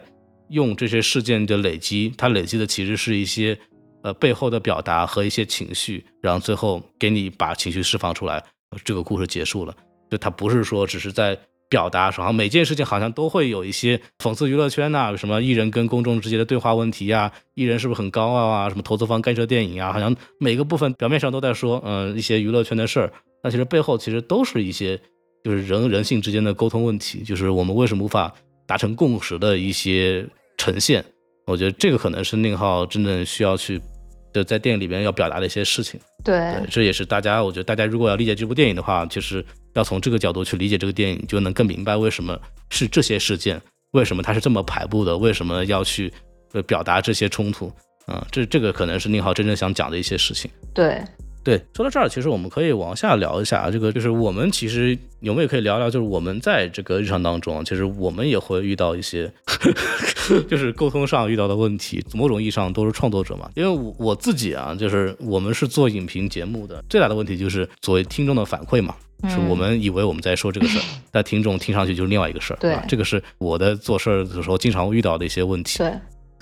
[0.49, 3.57] 用这些事件的累积，他累积的其实是一些
[4.03, 8.43] 呃背后的表达和一些情绪，然后最后给你把情绪释放出来，
[8.83, 9.73] 这个故事结束了。
[10.11, 11.35] 就他不是说只是在
[11.73, 23.11] 表达，然后每件事情好像都会有一些讽刺娱乐圈呐，什么艺人跟公众之间的对话问题呀，艺人是不是很高傲啊，什么投资方干涉电影啊，好像每个部分表面上都在说嗯一些娱乐圈的事儿，
[23.41, 24.95] 但其实背后其实都是一些
[25.43, 28.31] 就是人人性之间的沟通问题，就是我们为什么无法
[28.67, 30.23] 达成共识的一些。
[30.55, 31.03] 呈现，
[31.47, 33.81] 我觉得这个可能是宁浩真正需要去，
[34.33, 35.99] 就在电影里边要表达的一些事情。
[36.23, 39.43] 对，这也是大家，我觉得大家如果要理解这部电影的话，其实
[39.73, 43.61] 要从这个角度去理解这个电影，就能更明白为什么是这些事件，
[43.91, 46.11] 为什么它是这么排布的，为什么要去
[46.53, 47.71] 呃表达这些冲突。
[48.07, 50.49] 嗯，这这个可能是宁浩真正想讲的一些事情。
[50.73, 51.01] 对。
[51.43, 59.29] 对，说到这儿，其实我们可以往下聊一下，这个就是我们其实有没有可以聊聊，就是我们在这个日常当中，其实我们也会遇到一些，
[60.47, 62.01] 就是沟通上遇到的问题。
[62.13, 68.95] 某种意义上都是创作者嘛，因为我我自己啊，就是我们是做影评节目的，最大的问题就是作为听众的反馈嘛，
[69.29, 75.91] 是我们以为我们在说这个事儿， 但听众听上去就是另外一个事儿，对，这个是我的做事儿的时候经常会遇到的一些问题，对。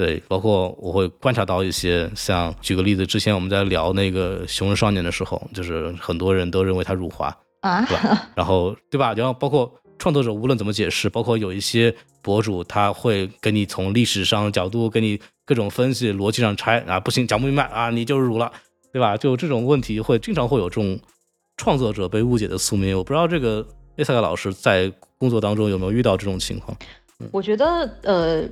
[0.02, 7.28] 对，包括我会观察到一些，像举个例子，之前我们在聊那个《熊人少年》的时候，就是很多人都认为他辱华
[7.60, 8.30] 啊，对吧？
[8.34, 9.14] 然后对吧？
[9.14, 11.94] 然后包括创作者无论怎么解释，包括有一些
[12.24, 18.52] 博主他会跟你从历史上角度跟你各种分析，逻辑上拆啊，不行，讲不明白啊，你就是辱了，
[18.92, 19.16] 对吧？
[19.16, 21.00] 就这种问题会经常会有这种
[21.58, 22.98] 创作者被误解的宿命。
[22.98, 23.64] 我不知道这个
[23.98, 26.76] 叶赛克老师在工作当中有没有遇到这种情况？
[27.32, 27.66] 我觉得
[28.02, 28.50] 呃。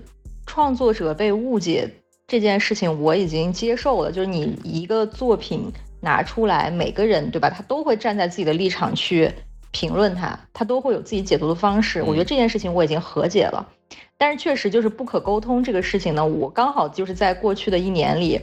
[0.49, 1.87] 创作者被误解
[2.27, 5.71] 这件事情我已经接受了，就是你一个作品
[6.01, 9.31] 拿出来，每个人对吧，他都会站在自己的立场去
[9.69, 12.01] 评论它，他都会有自己解读的方式。
[12.01, 13.63] 我觉得这件事情我已经和解了，
[14.17, 18.41] 但是确实就是不可沟通这个事情呢，我刚好就是在过去的一年里，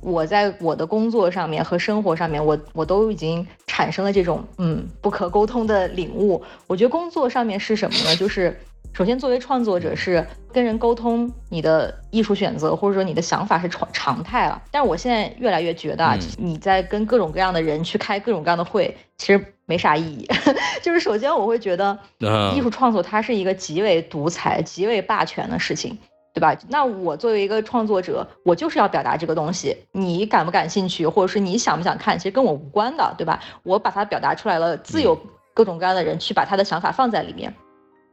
[0.00, 6.42] 我在我的工作上面和生活上面，我我都已经产生了这种嗯不可沟通的领悟。
[6.66, 8.16] 我觉得工作上面是什么呢？
[8.16, 8.58] 就是。
[8.92, 14.62] 首先，作为创作者是跟人沟通你的艺术选择或者说你的想法是常常态了。
[14.70, 20.28] 但是我现在越来越觉得，啊，你在跟各种各样的人去开各种各样的会，其实没啥意义。
[20.82, 21.98] 就是首先我会觉得，
[22.54, 25.98] 艺术创作它是一个极为独裁、极为霸权的事情，
[26.34, 26.54] 对吧？
[26.68, 33.40] 那我作为一个创作者，我就是要表达这个东西，你感不感兴趣，或者是你想不想看，其实跟我无关的，对吧？
[33.62, 35.18] 我把它表达出来了，自有
[35.54, 37.54] 各种各样的人去把他的想法放在里面。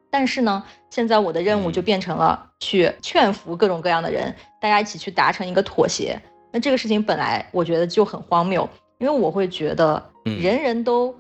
[0.10, 6.20] 但是呢，现在我的任务就变成了去劝服各种各样的人，大家一起去达成一个妥协。
[6.52, 11.16] 那这个事情本来我觉得就很荒谬，因为我会觉得人人都。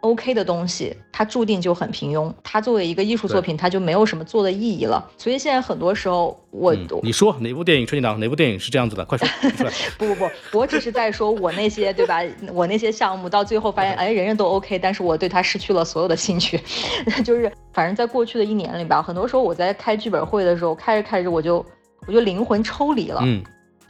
[0.00, 2.32] OK 的东西，它注定就很平庸。
[2.42, 5.06] 它作为一个艺术作品，它就没有什么做的意义了。
[5.18, 9.04] 所以现在很多时候，我你说哪部电影春节档哪部电影是这样子的？
[9.04, 9.28] 快说！
[9.98, 12.20] 不不不，我只是在说我那些对吧？
[12.52, 16.58] 我那些项目到最后发现，哎，人人都 OK，但是我对他失去了所有的兴趣。
[17.24, 21.64] 就是反正在过去的一年里吧，很多时候我在开剧本会的时候，开着开着我就
[22.06, 23.20] 我就灵魂抽离了。
[23.22, 23.42] 嗯，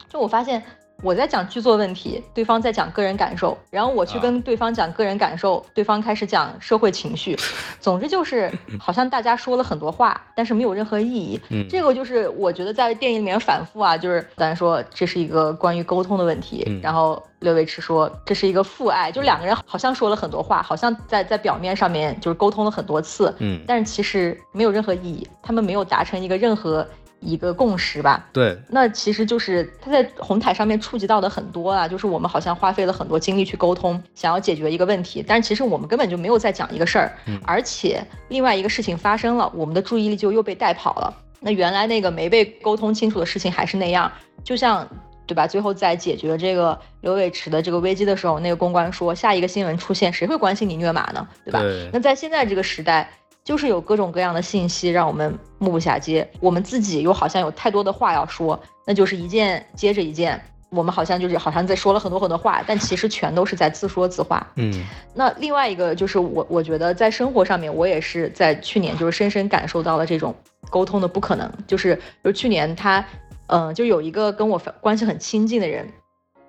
[0.09, 0.61] 就我发现。
[1.03, 7.35] 我在讲剧作问题，对方在讲个人感受，然后我去跟对方讲个人感受，对方开始讲社会情绪，
[7.81, 11.39] 总之就是好像大家说了很多话，但是没有任何意义。
[11.69, 26.87] 这个就是我觉得在电影里面反复啊，就是咱说这是一个关于沟通的问题，然后刘维驰说这是一个父爱，就两个人好像说了很多话，好像在在表面上面就是沟通了很多次，嗯，但是其实没有任何意义，他们没有达成一个任何。
[27.21, 37.13] 一个共识吧，对，那其实就是他在红毯上面触及到的很多啊，就是我们好像花费了很多精力去沟通，想要解决一个问题，但是其实我们根本就没有在讲一个事儿，
[37.45, 41.13] 而且另外一个事情发生了，我们的注意力就又被带跑了。
[41.39, 44.11] 那原来那个没被沟通清楚的事情还是那样，
[44.43, 44.87] 就像。
[45.27, 45.47] 对吧？
[45.47, 51.25] 最后在解决这个刘伟驰的这个危机的时候，那个公关说下一个新闻出现，谁会关心你虐马呢？
[51.45, 51.61] 对吧？
[51.61, 53.09] 对那在现在这个时代，
[53.43, 60.39] 就是有各种各样的信息让我们目不暇接，我们自己又好像有太多的话要说，那就是一件接着一件。
[60.73, 64.47] 我们好像就是好像在说了很多很多话，但其实全都是在自说自话。
[64.55, 70.33] 嗯那另外一个就是我，我觉得在生活上面，我也是在去年就是深深感受到了这种
[70.69, 71.51] 沟通的不可能。
[71.67, 73.05] 就是就是去年他，
[73.47, 75.85] 嗯、就有一个跟我关系很亲近的人，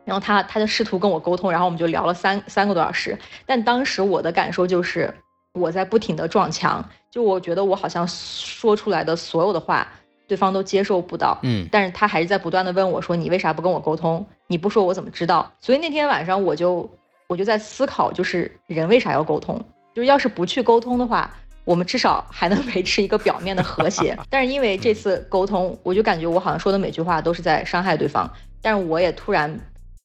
[0.04, 3.18] 然后他他就试图跟我沟通，然后我们就聊了三三个多小时。
[3.44, 5.12] 但当时我的感受就是
[5.54, 9.86] 我在不停的撞墙，就我觉得我好像说出来的所有的话，
[10.26, 11.38] 对方都接受不到。
[11.42, 14.24] 嗯但是他还是在不断的问我说：“你为啥不跟我沟通？
[14.46, 16.88] 你不说我怎么知道？”所以那天晚上我就
[17.26, 19.62] 我就在思考，就是人为啥要沟通？
[19.94, 21.30] 就是要是不去沟通的话，
[21.64, 24.16] 我们至少还能 维持一个表面的和谐。
[24.30, 28.30] 但是因为这次沟通，我就感觉我好像说的每句话都是在伤害对方，
[28.62, 29.54] 但是我也突然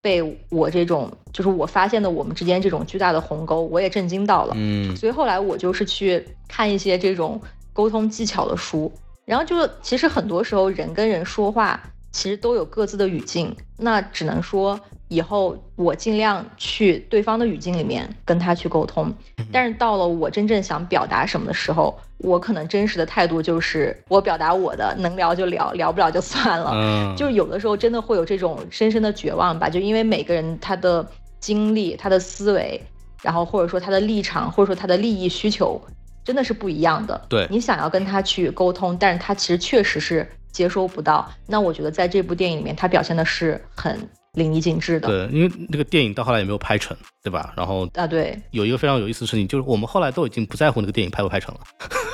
[0.07, 4.53] 被我这种就是我发现的我们之间这种巨大的鸿沟，我也震惊到了。
[4.55, 7.41] 嗯所以后来我就是去看一些这种
[7.73, 8.89] 沟通技巧的书，
[9.25, 11.77] 然后就其实很多时候人跟人说话
[12.13, 14.79] 其实都有各自的语境，那只能说
[15.09, 19.13] 以后我尽量去对方的语境里面跟他去沟通，
[19.51, 26.71] 但是到了我真正想表达什么的时候，我可能真实的态度就是我表达我的，能聊就聊，聊不了就算了。
[26.73, 31.05] 嗯，就是有的时候真的会有这种深深的绝望吧，就因为每个人他的
[31.39, 32.81] 经历、他的思维，
[33.21, 35.79] 然后或者说他的立场，或者说他的利益需求，
[36.25, 37.19] 真的是不一样的。
[37.29, 41.31] 对你想要跟他去沟通，但是他其实确实是接收不到。
[41.45, 43.97] 那我觉得在这部电影里面，他表现的是很
[44.33, 45.07] 淋漓尽致的。
[45.07, 47.53] 对，因为那个电影到后来也没有拍成，对吧？
[47.55, 51.61] 然后啊，对有一个非常有意思的事情，就是我们后来都已经不在乎那个电影拍不拍成了，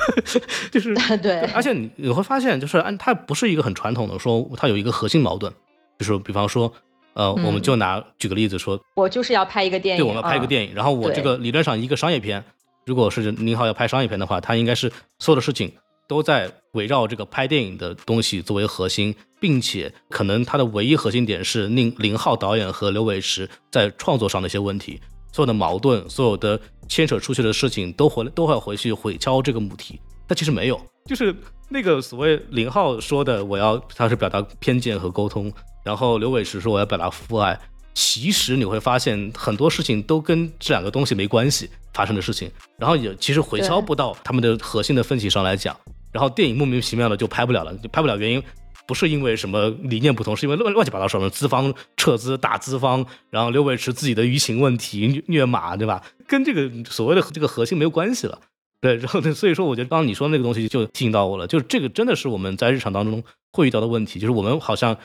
[0.70, 5.52] 就是对而且你你会发现，就是按它不是一个很传统的说，它有一个核心矛盾，
[5.98, 6.72] 就是比方说，
[7.14, 10.46] 呃，嗯我们就拿举个例子说，我就是要拍一个电影，对，我们要拍一个。
[10.46, 12.44] 电影，然后我这个理论上一个商业片，
[12.86, 15.72] 如果是宁浩要拍商业片的话，他应该是所有的事情
[16.08, 25.00] 都在围绕这个拍电影的东西作为核心，并且可能它的唯一核心点是宁林浩导演和刘伟驰在创作上的一些问题，
[25.32, 31.34] 所有的矛盾，所有的牵扯出去的事情都回都会回去毁敲这个母题，但其实没有，就是
[31.68, 35.52] 那个所谓林浩说的，我要他是表达偏见和沟通，
[35.84, 37.58] 然后刘伟驰说我要表达父爱。
[37.96, 45.76] 其实你会发现很多事情都跟这两个东西没关系发生的事情，然后也其实回敲不到他们的核心的分歧上来讲，
[46.14, 48.40] 然后电影莫名其妙的就拍不了了，就拍不了原因
[48.86, 56.04] 不是因为什么理念不同，是因为乱乱七八糟什么资方撤资打资方，然后刘伟驰自己的舆情问题虐虐马，对吧？
[56.28, 58.38] 跟这个所谓的这个核心没有关系了。
[58.80, 64.96] 对，然后呢，所以说我觉得刚刚你说的那个东西就提醒到我了，就是这个真的是我们在日常当中会遇到的问题，就是我们好像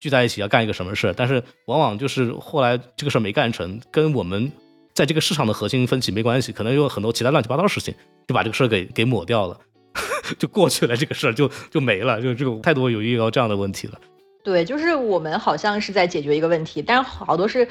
[0.00, 4.50] 聚在一起要干一个什么事，但是往往就是后来这个事没干成，跟我们
[4.94, 7.94] 在这个市场的核心分歧没关系，可能有很多其他乱七八糟的事情
[8.26, 9.60] 就把这个事给给抹掉了，
[10.38, 13.98] 就过去了，这个事儿就就没了，就这个太多有遇到这样的问题了。
[14.44, 17.66] 对，就是我们好像是在解决一个问题，但是好多是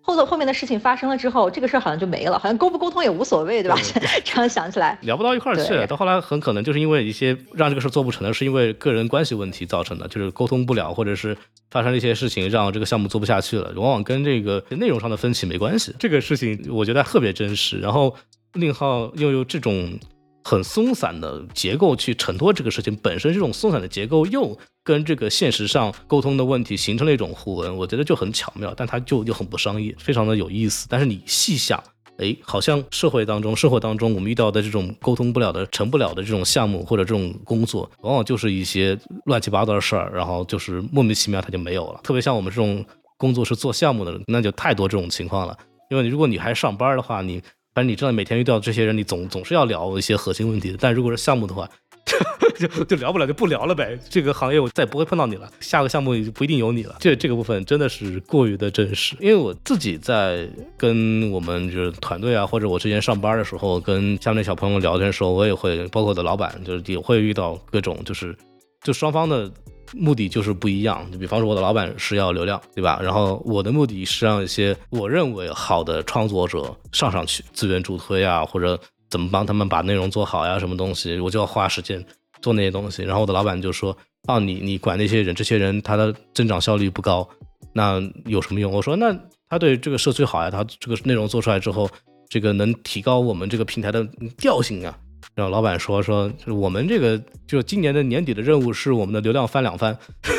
[0.00, 3.76] 后头后面的事情发生了之后，这个事儿好像就没了，好像沟不沟通也无所谓，对吧？
[4.24, 11.36] 这样想起来， 聊不到一块儿去，对到后来很可能就是因为一些让这个事儿做不成的，是因为个人关系问题造成的，就是沟通不了，或者是
[11.70, 15.94] 发生了一些事情让这个项目做不下去了，往往跟这个内容上的分歧没关系。
[15.98, 18.14] 这个事情我觉得特别真实，然后
[18.54, 19.98] 宁浩又有这种
[20.44, 30.86] 很松散的结构去承托这个事情本身，这种松散的结构又跟这个现实上沟通的问题形成了一种互文，我觉得就很巧妙，但它就又很不商业，非常的有意思。
[30.88, 31.82] 但是你细想。
[32.18, 41.98] 哎，好像社会当中、生活当中，我们遇到的这种沟通不了的、成不了的这种项目或者这种工作，往往就是一些乱七八糟的事儿，然后就是莫名其妙它就没有了。
[42.04, 42.86] 特别像我们这种
[43.16, 45.58] 工作是做项目的，那就太多这种情况了。
[45.90, 47.42] 因为如果你还上班的话，你
[47.74, 50.78] 反正你知道每天遇到这些人，你总总是要聊一些核心问题的。
[50.80, 51.68] 但如果是项目的话，
[52.56, 53.98] 就就聊不了，就不聊了呗。
[54.08, 56.94] 这个行业我再也不会碰到你了，下个项目就不一定有你了。
[57.00, 68.36] 这这个部分真的是过于的真实，因为我自己在跟我们就是团队啊，或者我之前上班的时候，跟下面小朋友聊天的时候，我也会，包括我的老板，就是也会遇到各种就是
[68.84, 69.50] 就双方的。
[69.96, 73.00] 目的就是不一样，就比方说我的老板是要流量，对吧？
[73.02, 78.78] 然后我的目的是让一些我认为好的创作者上上去，资源助推啊，或者
[79.10, 82.04] 怎么帮他们把内容做好呀，什么东西，我就要花时间
[82.42, 83.02] 做那些东西。
[83.02, 87.28] 然后我的老板就说：“啊，你你管那些人，这些人他的增长效率不高，
[87.72, 89.16] 那有什么用？”我说：“那
[89.48, 91.88] 他对这个社区好呀，他这个内容做出来之后，
[92.28, 94.04] 这个能提高我们这个平台的
[94.36, 94.98] 调性啊。”
[95.34, 99.96] 然后老板说说，我们这个就今年的年底的任务是我们的流量翻两番，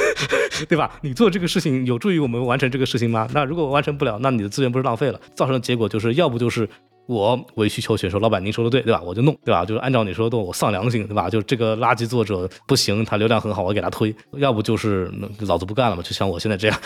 [0.69, 0.99] 对吧？
[1.01, 3.27] 你做这个事情有助于我们完成这个事情吗？
[3.33, 5.19] 那如果完成不了，那你的资源不是浪费了？
[5.33, 6.67] 造成的结果就是要不就是
[7.07, 9.01] 我委曲求全说老板您说的对，对吧？
[9.03, 9.65] 我就弄，对吧？
[9.65, 11.29] 就是按照你说的做，我丧良心，对吧？
[11.29, 15.11] 就这个垃圾作者不行，他流量很好，我给他推；要不就是
[15.41, 16.79] 老子不干了嘛，就像我现在这样。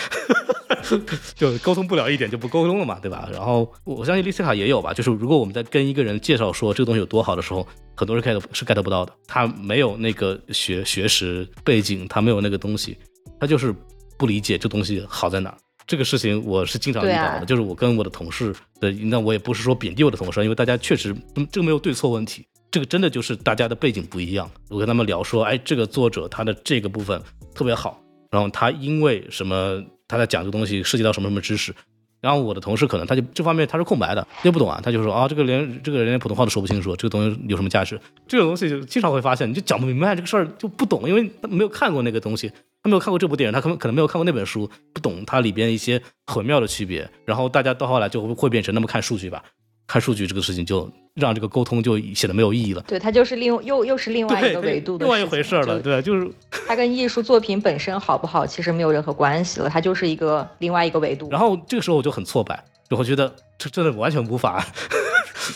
[1.35, 3.27] 就沟通不了一点就不沟通了嘛，对吧？
[3.31, 12.97] 然后我相信丽斯卡也有吧，就是如果我们在跟一个人介绍说这个东西有多好的时候，很多人 get 是 get 不到的，他没有那个学学识背景，他没有那个东西，
[13.39, 13.73] 他就是
[14.17, 15.57] 不理解这东西好在哪儿。
[15.87, 21.15] 这个事情我是经常遇到的，就是我跟我的同事的，那我也不是说贬低我的同事，因为大家确实
[21.51, 24.47] 这个没有对错问题，这个真的就是大家的背景不一样。
[24.69, 27.19] 我跟他们聊说，哎，这个作者他的这个部分
[27.55, 27.99] 特别好，
[28.29, 29.83] 然后他因为什么？
[30.09, 31.73] 他在讲这个东西涉及到什么什么知识，
[32.19, 37.97] 然后我的同事可能他就这方面他是空白的，他就不懂啊，他就说啊，这个连这个人连普通话都说不清楚，这个东西有什么价值？
[38.27, 42.51] 这个东西就经常会发现，你就讲不明白这个事儿就不懂，因为他没有看过那个东西，
[42.83, 49.43] 他没有看过这部电影，他可能可能没有看过那本书，不懂它里边一些很妙的区别，然后大家到后来就会变成那么看数据吧。
[49.89, 52.81] 看数据这个事情，就让这个沟通就显得没有意义了。
[52.87, 55.81] 对，它就是另又又是另外一个维度的另外一回事了。
[55.81, 56.29] 对，就是
[56.67, 59.67] 它跟艺术作品本身好不好，其实没有任何关系了。
[59.67, 61.27] 它就是一个另外一个维度。
[61.31, 64.63] 然后这个时候我就很挫败，就会觉得这真的完全无法。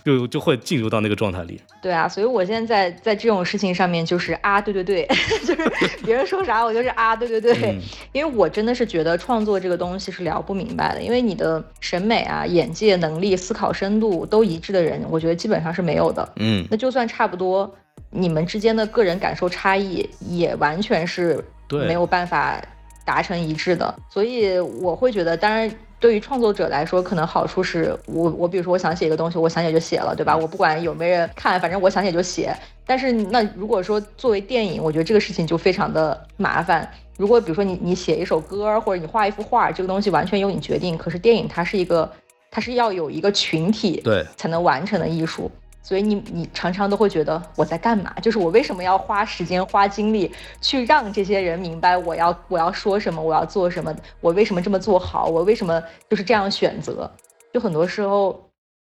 [0.03, 1.61] 就就会进入到那个状态里。
[1.81, 5.05] 对啊，所以我现在在在这种事情上面就是啊，对对对，
[5.45, 5.69] 就是
[6.05, 7.77] 别人说啥我就是啊，对对对，
[8.13, 16.27] 因为我真的是觉得创作这个东西是聊不明白的，因为你的审美啊、眼界能力、思考深度都一致的人，我觉得基本上是没有的。
[16.37, 17.73] 嗯，那就算差不多，
[18.09, 22.61] 你们之间的个人感受差异也完全是没有办法
[23.05, 23.93] 达成一致的。
[24.09, 25.69] 所以我会觉得，当然。
[26.03, 30.35] 对于创作者来说，可能好处是我我比如说我想写一个东西，我想写就写了，对吧？
[30.35, 32.53] 我不管有没人看，反正我想写就写。
[32.85, 36.85] 但是那如果说作为电影，我觉得这个事情就非常的麻烦。
[37.15, 40.97] 如果比如说你你写一首歌或者你画一幅画，这个东西完全由你决定。
[40.97, 42.11] 可是电影它是一个，
[42.51, 45.49] 它是要有一个群体对才能完成的艺术。
[45.83, 48.11] 所以你你常常都会觉得我在干嘛？
[48.21, 50.31] 就是我为什么要花时间花精力
[50.61, 57.11] 去让这些人明白我要我要说什么，我要做什么，我为什么这么做好，我为什么就是这样选择？
[57.53, 58.49] 就很多时候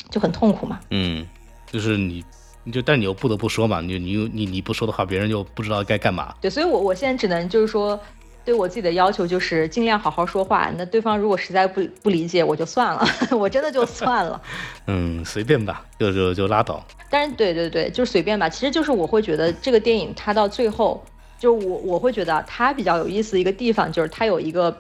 [0.10, 0.80] 就很痛苦嘛。
[0.90, 1.26] 嗯，
[1.72, 2.26] 就是你，
[2.64, 6.34] 你就但你又不得不说嘛，你你你你不说的话，别人就不知道该干嘛。
[6.42, 8.00] 对，所以我我现在只能就是说。
[8.46, 10.72] 对我自己的要求就是尽量好好说话。
[10.78, 13.06] 那对方如果实在不不理解，我就算了，
[13.38, 14.42] 我真的就算了。
[14.88, 16.84] 嗯，随便吧，就就就拉倒。
[17.10, 18.50] 但是，对对对，就是随便吧。
[18.50, 21.04] 其实就是我会觉得这个电影它到最后，
[21.38, 24.76] 就我我会觉得它比较有意思的一个地方，就是它有一个。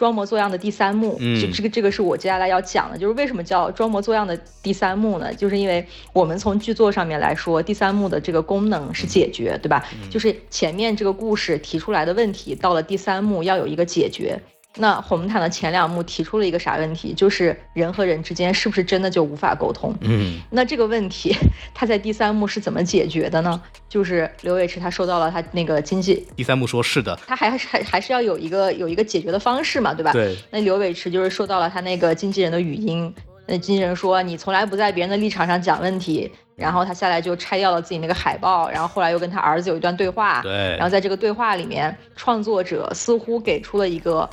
[0.00, 5.34] 装模作样的第三幕，这这个这个是我接下来要讲的，就是为什么叫装模作样的第三幕呢？
[5.34, 9.84] 就是因为我们从剧作上面来说，第三幕的这个功能是解决，对吧？
[10.08, 14.40] 就是前面这个故事提出来的问题，到了第三幕要有一个解决。
[14.76, 17.12] 那红毯的前两幕提出了一个啥问题？
[17.12, 19.92] 就是人和人之间是不是真的就无法沟通？
[20.02, 21.34] 嗯，那这个问题
[21.74, 23.60] 他在第三幕是怎么解决的呢？
[23.88, 30.12] 就是刘伟驰他收到了他那个经纪，第三幕说是的，他还是还还是要有一个有一个解决的方式嘛，对吧？
[30.12, 30.36] 对。
[30.52, 33.12] 那刘伟驰就是收到了他那个经纪人的语音，
[33.46, 40.76] 那经纪人说你从来不在别人的立场上讲问题，然后他下来就拆掉了自己那个海报，然后后来又跟他儿子有一段对话，对。
[40.76, 44.30] 然后在这个对话里面，创作者似乎给出了一个。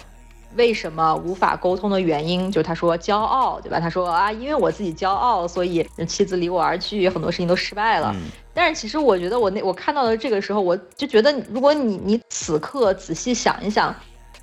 [0.58, 3.80] 为什么无法沟通的原因，就是他说骄傲，对吧？
[3.80, 8.14] 他说啊，因为我自己骄傲，所以妻子离我而去，很多事情都失败了。
[8.54, 13.96] 但是其实我觉得，我那我看到的这个时候，我就觉得，如果你你此刻仔细想一想，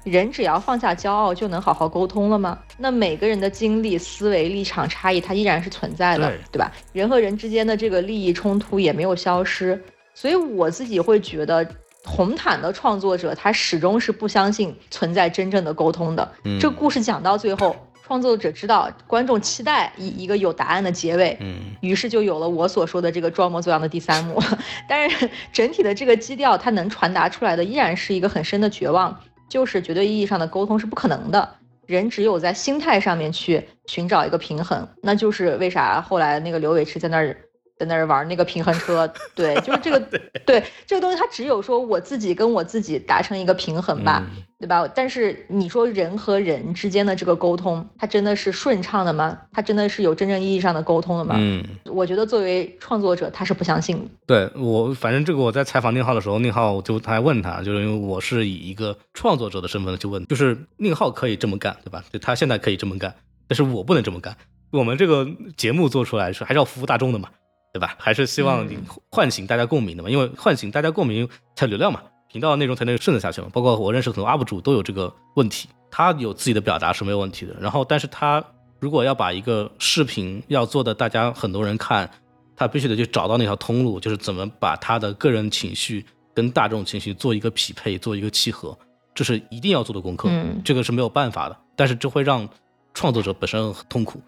[0.04, 2.58] 人只要放下骄傲，就能好好沟通了吗？
[2.78, 6.70] 那每个人的经历、思维、立场差异，它依然是存在的，对吧？
[6.92, 9.82] 人和人之间的这个利益冲突也没有消失，
[10.14, 11.66] 所以我自己会觉得。
[12.04, 16.30] 红毯的创作者，他始终是不相信存在真正的沟通的。
[16.60, 17.74] 这故事讲到最后，
[18.06, 21.38] 创作者知道观众期待一一个有答案的结尾，
[21.80, 24.38] 于是就有了我所说的这个装模作样的第三幕。
[24.86, 31.56] 但是整体的这个基调，它能传达出来的依然是一个很深的绝望，就是绝对意义上的沟通是不可能的。
[31.86, 37.36] 人只有在心态上面去寻找一个平衡，那就是为啥后来那个刘伟驰在那儿。
[37.76, 40.00] 在那儿玩那个平衡车， 对，就是这个，
[40.46, 44.24] 对这个东西，它只有说我自己跟我自己达成一个平衡吧，
[44.60, 44.86] 对吧？
[44.94, 49.36] 但是你说人和人之间的这个沟通，它真的是顺畅的吗？
[49.52, 51.34] 它真的是有真正意义上的沟通的吗？
[51.36, 54.04] 嗯，我觉得作为创作者，他是不相信的。
[54.26, 62.04] 对我，反正这个我在采访宁浩的时候，宁浩就他还问他，就是因为我是以一个创作者的身份去问，就是宁浩可以这么干，对吧？
[62.12, 63.12] 就他现在可以这么干，
[63.48, 64.36] 但是我不能这么干。
[64.70, 67.28] 我们这个节目做出来是还是要服务大众的嘛？
[67.74, 67.96] 对吧？
[67.98, 68.78] 还是希望你
[69.10, 72.00] 唤醒大家共鸣的嘛，因为唤醒大家共鸣才流量嘛。
[72.28, 73.48] 频道内容才能顺得下去嘛。
[73.52, 77.56] 包括我认识很多 UP 主都有这个问题，他有自己的表达是没有问题的。
[77.60, 78.42] 然后，但是他
[78.78, 82.08] 如果要把一个视频要做的大家很多人看，
[82.56, 88.76] 他必须得去找到那条通路，就是怎么把他的个人情绪跟大众情绪做一个匹配，做一个契合，
[89.14, 90.28] 这是一定要做的功课。
[90.28, 92.48] 嗯这个是没有办法的，但是这会让
[92.94, 94.20] 创作者本身很痛苦。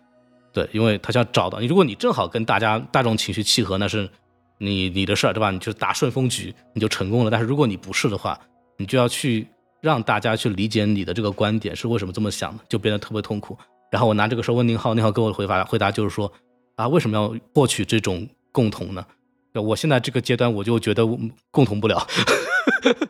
[0.57, 4.09] 对，因为他想找到你，如果你正好跟大家大众情绪契合，那是
[4.57, 5.51] 你你的事儿，对吧？
[5.51, 7.31] 你就打顺风局，你就成功了。
[7.31, 8.41] 但是如果你不是的话，
[8.79, 9.47] 你就要去
[9.83, 13.55] 让大家去理解你的这个观点是为什么这么想的，就变得特别痛苦。
[13.91, 16.33] 然后我拿这个事儿问宁浩，宁浩给我的回答回答就是说
[16.77, 19.05] 啊，为什么要获取这种共同呢？
[19.53, 21.07] 我现在这个阶段我就觉得
[21.51, 22.07] 共同不了，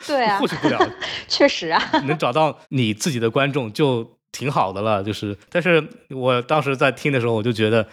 [0.05, 0.81] 对啊 获，取不了，
[1.29, 5.03] 确实啊，能找到你自己的观众就挺好的了。
[5.03, 7.87] 就是，但是我当时在听的时候，我就觉得，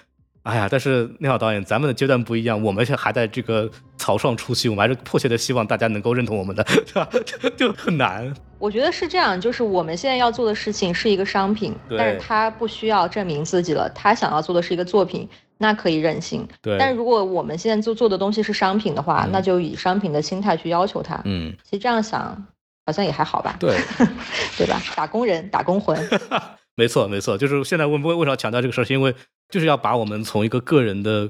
[0.44, 7.10] 哎呀，但是那好导演，咱们的阶段不一样，我们现在还在这个草创初期，我们还是迫切的希望大家能够认同我们的， 对吧？
[7.26, 8.34] 就 就很难。
[8.60, 15.28] 我觉得是这样，就是我们现在要做的事情是一个商品，对但是他不需要证明自己了，他想要做的是一个作品，
[15.58, 16.48] 那可以任性。
[16.62, 21.22] 对，但是如果我们现在做做的东西是商品的话，嗯那就以商品的心态去要求他。
[21.26, 22.46] 嗯，其实这样想
[22.86, 23.78] 好像也还好吧，对，
[24.58, 24.82] 对吧？
[24.96, 25.98] 打工人，打工魂，
[26.76, 29.14] 没错，没错，就是现在为为为什么要强调这个事儿，是因为
[29.50, 31.30] 就是要把我们从一个个人的。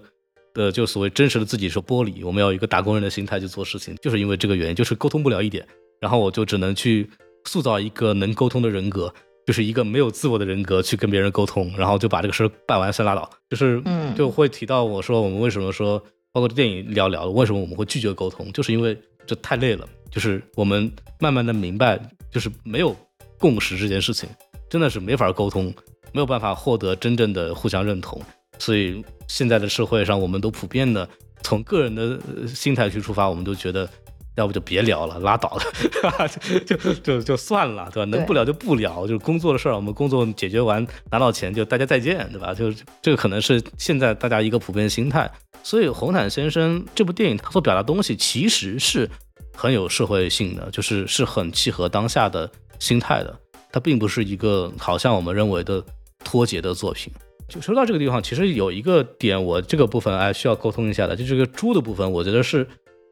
[0.56, 5.68] 的就所谓真实的自己说剥离，我们要有一个打工人的心态去做事情，就是因为这个原因，就是沟通不了一点，
[6.00, 7.10] 然后我就只能去
[7.46, 9.12] 塑造一个能沟通的人格，
[9.48, 13.28] 就是一个没有自我的人格去跟别人沟通，然后就把这个事儿办完算拉倒。
[13.50, 15.98] 就是嗯就会提到我说我们为什么说，
[16.32, 18.96] 包括电影聊聊为什么我们会拒绝沟通，就是因为
[19.26, 20.90] 这太累了，就是我们
[21.20, 22.00] 慢慢的明白，
[22.32, 22.96] 就是没有
[23.40, 24.30] 共识这件事情
[24.70, 25.74] 真的是没法沟通，
[26.12, 28.22] 没有办法获得真正的互相认同，
[28.60, 31.10] 所以现在的社会上，我们都普遍的
[31.42, 33.90] 从个人的心态去出发，我们都觉得。
[34.36, 36.28] 要不就别聊了，拉倒了，
[36.66, 38.10] 就 就就就算了，对吧？
[38.10, 42.52] 能不聊就不聊，就是工作的事儿，我们工作解决完拿到钱就大家再见，对吧？
[42.52, 45.32] 就是这个可能是现在大家一个普遍心态。
[45.62, 49.08] 所以《红毯先生》这部电影，它所表达东西其实是
[49.56, 52.50] 很有社会性的，就是是很契合当下的
[52.80, 53.34] 心态的。
[53.72, 55.84] 它并不是一个好像我们认为的
[56.24, 57.12] 脱节的作品。
[57.50, 62.66] 就说到这个地方，其实有一个点，我这个部分哎需要沟通一下的，就这个猪的部分，我觉得是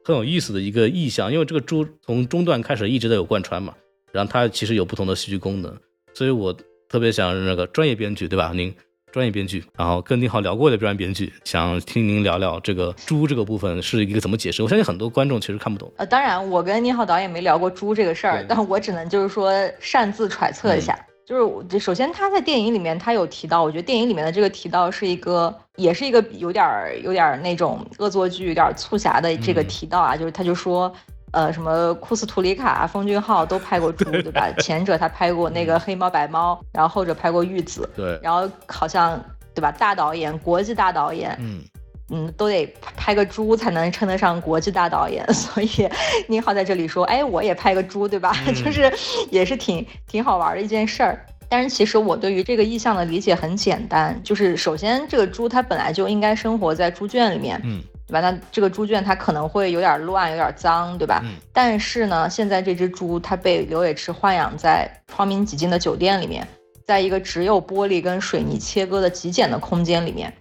[0.03, 3.73] 很有意思的一个意象，因为这个猪从中段开始一直都有贯穿嘛，
[4.11, 5.75] 然后它其实有不同的戏剧功能，
[6.13, 6.55] 所以我
[6.87, 8.51] 特别想那个专业编剧对吧？
[8.55, 8.73] 您
[9.11, 14.63] 专业编剧，然后跟宁浩聊过的专业编剧，想听您聊聊这个猪这个部分是一个怎么解释？
[14.63, 15.91] 我相信很多观众其实看不懂。
[15.97, 20.97] 呃，当然，我跟宁浩导演没聊过猪这个事儿，但我只能就是说擅自揣测一下。
[21.23, 30.91] 就是首先他在电影里面他有提到，我觉得电影里面的这个提到是一个，也是一个有点儿有点儿那种恶作剧、有点儿促狭的这个嗯提到啊，就是他就说。
[31.31, 34.51] 呃，什么库斯图里卡、奉俊昊都拍过 猪，对吧？
[34.59, 39.21] 前者他拍过那个黑猫白猫，然后后者拍过玉子，对，然后好像
[39.53, 39.71] 对吧？
[39.71, 41.61] 大导演，国际大导演，嗯，
[42.09, 42.65] 嗯，都得
[42.95, 45.89] 拍个猪才能称得上国际大导演， 所以
[46.27, 48.35] 宁浩在这里说，哎，我也拍个猪，对吧？
[48.47, 48.91] 嗯就是
[49.29, 51.25] 也是挺挺好玩的一件事儿。
[51.47, 57.81] 但是其实我对于这个意象的理解很简单，就是首先这个猪它本来就应该生活在猪圈里面，嗯，
[58.11, 58.19] 对吧？
[58.19, 61.21] 那这个猪圈它可能会有点乱，有点脏，对吧？
[61.23, 66.45] 嗯但是呢，现在这只猪它被刘伟驰豢养在窗明几净的酒店里面，
[66.85, 70.33] 在一个只有玻璃跟水泥切割的极简的空间里面。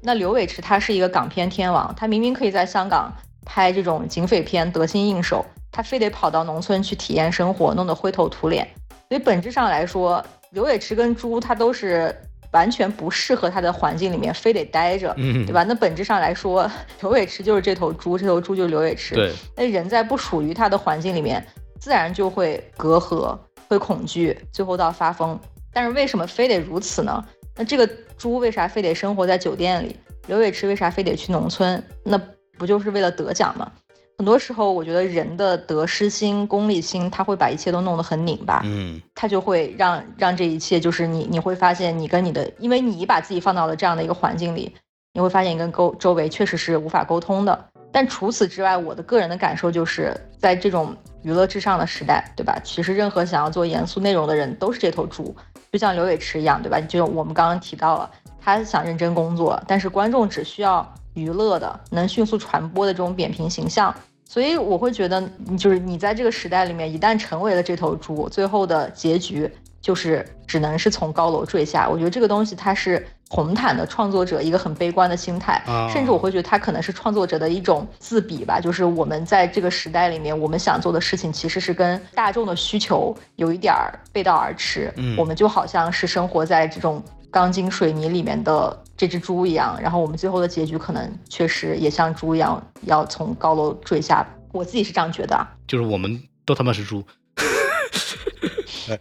[0.00, 3.12] 那刘伟驰他是一个港片天王，他明明可以在香港
[3.44, 8.68] 拍这种警匪片得心应手，他非得跑到农村去体验生活，弄得灰头土脸。
[9.08, 12.14] 所以本质上来说，刘伟驰跟猪他都是
[12.56, 15.62] 完全不适合它的环境里面，非得待着，嗯对吧？
[15.64, 16.68] 那本质上来说，
[17.02, 19.14] 刘伟驰就是这头猪，这头猪就是刘伟驰。
[19.14, 21.46] 对，那人在不属于他的环境里面，
[21.78, 23.38] 自然就会隔阂、
[23.68, 25.38] 会恐惧，最后到发疯。
[25.70, 27.22] 但是为什么非得如此呢？
[27.54, 27.86] 那这个
[28.16, 29.94] 猪为啥非得生活在酒店里？
[30.26, 31.82] 刘伟驰为啥非得去农村？
[32.02, 32.18] 那
[32.56, 33.70] 不就是为了得奖吗？
[34.18, 38.62] 很多时候，我觉得人的得失心、功利心，他会把一切都弄得很拧巴。
[38.64, 44.74] 嗯他就会让让这一切就是你你会发现你跟你的，因为你把自己放到了这样的一个环境里，
[45.12, 47.66] 你会发现你跟沟周围确实是无法沟通的。
[47.92, 52.58] 但除此之外，我的个人的感受就是在这种娱乐至上的时代，对吧？
[52.62, 55.34] 其实任何想要做严肃内容的人都是这头猪，
[55.72, 56.80] 就像刘伟驰一样，对吧？
[56.80, 58.10] 就我们刚刚提到了，
[58.40, 60.86] 他想认真工作，但是观众只需要
[61.16, 63.92] 娱乐的、能迅速传播的这种扁平形象。
[64.28, 65.22] 所以我会觉得，
[65.58, 69.50] 就是你在这个时代里面，一旦成为了这头猪，最后的结局
[69.80, 71.88] 就是只能是从高楼坠下。
[71.88, 87.00] 我觉得这个东西它是红毯的创作者一个很悲观的心态，啊甚至我会觉得它可能是创作者的一种自比吧，就是我们在这个时代里面，我们想做的事情其实是跟大众的需求有一点儿背道而驰，嗯我们就好像是生活在这种
[87.30, 97.02] 钢筋水泥里面的这只猪一样，然后我们最后的结局可能确实也像猪一样要从高楼坠下，我自己是这样觉得啊，就是我们都他妈是猪。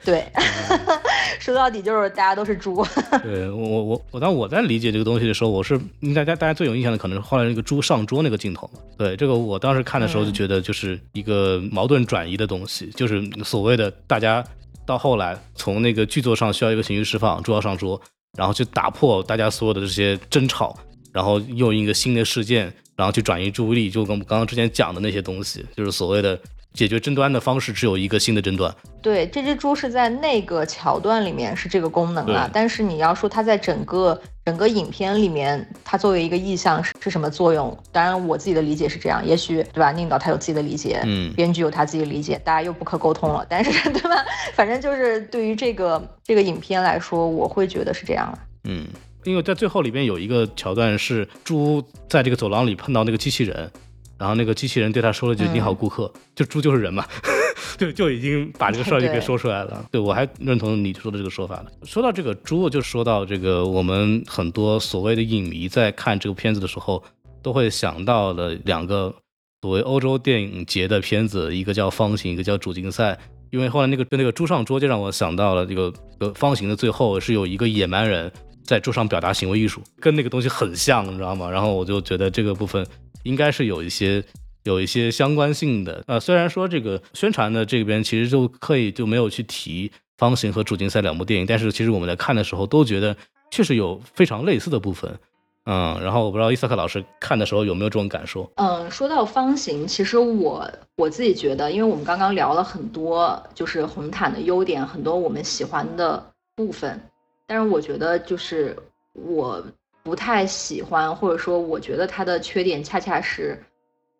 [0.04, 0.26] 对
[1.40, 2.84] 说到底就是大家都是猪，
[3.22, 8.68] 对我我我我当我在理解这个东西的时候，我是应该大家大家最有印象的可能是后来那个猪上桌那个镜头。
[8.98, 14.44] 对这个我当时看的时候就觉得就是一个矛盾转移的东西，就是所谓的大家
[14.88, 18.02] 到后来从那个剧作上需要一个情绪释放，猪要上桌，
[18.36, 20.78] 然后去打破大家所有的这些争吵，
[21.12, 26.40] 然后用一个新的事件，然后去转移注意力，就跟我们刚刚之前讲的那些东西，就是所谓的
[26.76, 28.74] 解决争端的方式只有一个新的争端。
[29.02, 37.76] 对，这只猪是在那个桥段里面是这个功能啊，但是你要说它在整个整个影片里面，它作为一个意象是是什么作用？
[37.92, 39.92] 当然我自己的理解是这样，也许对吧？
[39.92, 43.46] 宁导他有自己的理解，嗯编剧有他自己的理解，大家又不可沟通了。
[43.50, 44.26] 但是对吧？
[44.54, 48.40] 反正就是对于这个这个影片来说，我会觉得是这样的。
[48.64, 48.88] 嗯，
[49.24, 53.72] 因为在最后里边有一个桥段是猪在这个走廊里碰到那个机器人，
[54.18, 57.06] 然后那个机器人对他说了句“嗯你好，顾客”，就猪就是人嘛，
[57.78, 59.86] 就就已经把这个事儿就给说出来了。
[59.92, 61.66] 对我还认同你说的这个说法呢。
[61.84, 67.04] 说到这个猪，就说到这个我们很多所谓的影迷在看这个片子的时候，
[67.42, 69.14] 都会想到了两个
[69.62, 73.14] 所谓欧洲电影节的片子，一个叫《方形》，一个叫《主竞赛》。
[73.52, 78.30] 因为后来那个那个猪上桌，就让我想到了这个呃方形的最后是有一个野蛮人
[78.64, 81.50] 在桌上表达行为艺术，跟那个东西很像，你知道吗？
[81.50, 82.86] 然后我就觉得这个部分
[83.26, 84.24] 应该是有一些
[84.64, 86.04] 有一些相关性的。
[86.08, 93.16] 呃，虽然说这个宣传的这边其实就刻意就没有去提方形和主竞赛两部电影，但是其实我们在看的时候都觉得
[93.52, 95.20] 确实有非常类似的部分。
[95.68, 98.48] 嗯，然后我不知道伊萨克老师看的时候有没有这种感受？
[98.58, 106.24] 嗯，说到方形，其实我我自己觉得，因为我们刚刚聊了很多，就是红毯的优点，很多我们喜欢的
[106.56, 107.02] 部分，
[107.48, 108.78] 但是我觉得就是
[109.14, 109.66] 我
[110.06, 113.60] 不太喜欢，或者说我觉得它的缺点恰恰是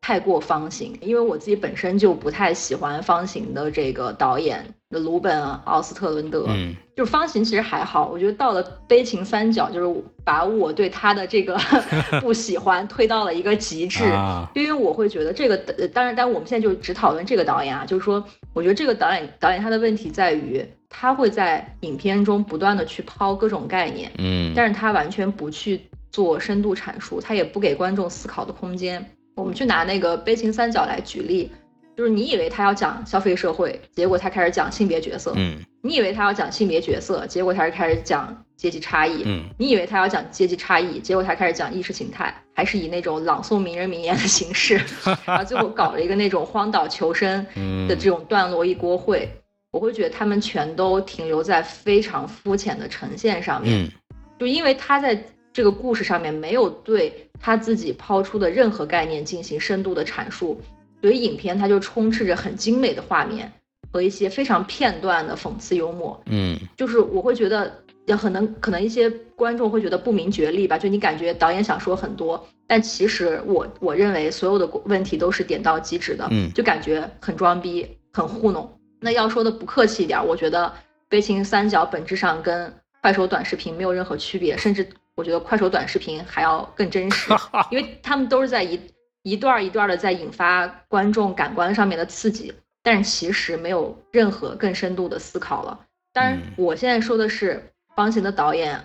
[0.02, 6.76] 太过方形，因为我自己本身就不太喜欢方形的这个导演的鲁本·奥斯特伦德，嗯。
[6.96, 11.60] 就是方形其实还好，我觉得到了悲情三角，就是把我对他的这个
[12.22, 14.06] 不喜欢推到了一个极致。
[14.06, 18.24] 啊，因为我会觉得这个，呃当然，但我们现在就只讨论这个导演啊，就是说，
[18.54, 20.66] 我觉得这个导演导演他的问题在于，
[20.98, 29.06] 他会在影片中不断的去抛各种概念，嗯，但是他完全不去做深度阐述，他也不给观众思考的空间。
[29.36, 31.52] 我们去拿那个悲情三角来举例，
[31.98, 44.80] 就是你以为他要讲消费社会，结果他开始讲性别角色；嗯你以为他要讲性别角色，结果他是开始讲阶级差异；嗯你以为他要讲阶级差异，结果他开始讲意识形态，还是以那种朗诵名人名言的形式，
[45.28, 49.28] 然后最后搞了一个那种荒岛求生嗯的这种段落一锅烩。
[49.76, 53.92] 我会觉得他们全都停留在非常肤浅的呈现上面，嗯
[54.40, 55.22] 就因为他在
[55.52, 60.62] 这个故事上面没有对他自己抛出的任何概念进行深度的阐述，
[61.02, 63.52] 所以影片它就充斥着很精美的画面
[63.92, 66.18] 和一些非常片段的讽刺幽默。
[66.28, 67.70] 嗯就是我会觉得，
[68.06, 78.70] 也可能可能一些观众会觉得不明觉厉吧，就你感觉导演想说很多，但其实我我认为所有的问题都是点到即止的，嗯就感觉很装逼，很糊弄。
[79.00, 80.74] 那要说的不客气一点，我觉得
[81.08, 87.32] 悲情三角本质上跟快手短视频没有任何区别，甚至我觉得快手短视频还要更真实，
[87.70, 88.80] 因为他们都是在一
[89.24, 95.80] 一段儿一段的在引发观众感官上面的刺激，但是其实没有任何更深度的思考了。
[96.14, 98.84] 当然嗯，我现在说的是方形的导演，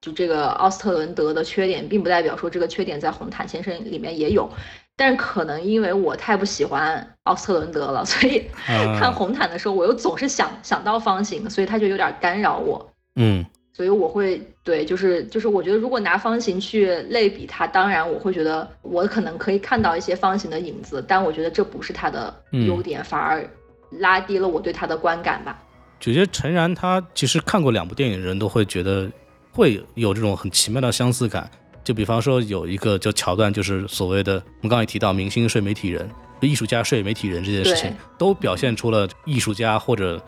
[0.00, 4.48] 就这个奥斯特伦德的缺点，并不代表说这个缺点在红毯先生里面也有。
[4.96, 12.90] 但是可能因为我太不喜欢奥斯特伦德了， 所以啊看红毯的时候，我又总是想想到方形，所以他就有点干扰我。
[13.16, 23.46] 嗯所以我会对，就是就是，我觉得如果拿方形去类比它，当然我会觉得我可能可以看到一些方形的影子，但我觉得这不是它的优点，反而
[23.90, 25.62] 拉低了我对它的观感吧。
[25.98, 29.10] 我觉得诚然，他其实看过两部电影的人都会觉得
[29.52, 31.50] 会有这种很奇妙的相似感。
[31.86, 36.10] 就比方说有一个就桥段，就是所谓的我们刚刚也提到明星睡媒体人、
[36.40, 40.20] 艺术家睡媒体人这件事情，都表现出了艺术家或者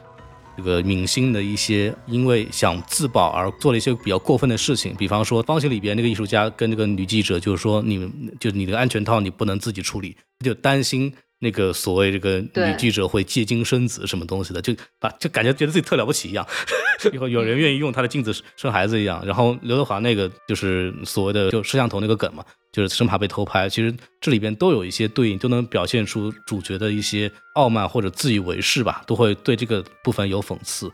[0.57, 4.95] 这个明星的一些因为想自保而做了一些比较过分的事情。
[4.95, 16.47] 比方说《方形》里边那个艺术家跟这个女记者就是说，你们就你的安全套你不能自己处理，就担心那个所谓这个女记者会借精生子什么东西的，就把就感觉觉得自己特了不起一样，
[17.13, 19.25] 有有人愿意用她的镜子生孩子一样。
[19.25, 23.69] 然后刘德华那个就是所谓的就摄像头那个梗嘛，就是生怕被偷拍。
[23.69, 30.91] 其实这里边都有一些对应，都能表现出主角的一些傲慢或者自以为是吧，都会对这个部分有讽刺。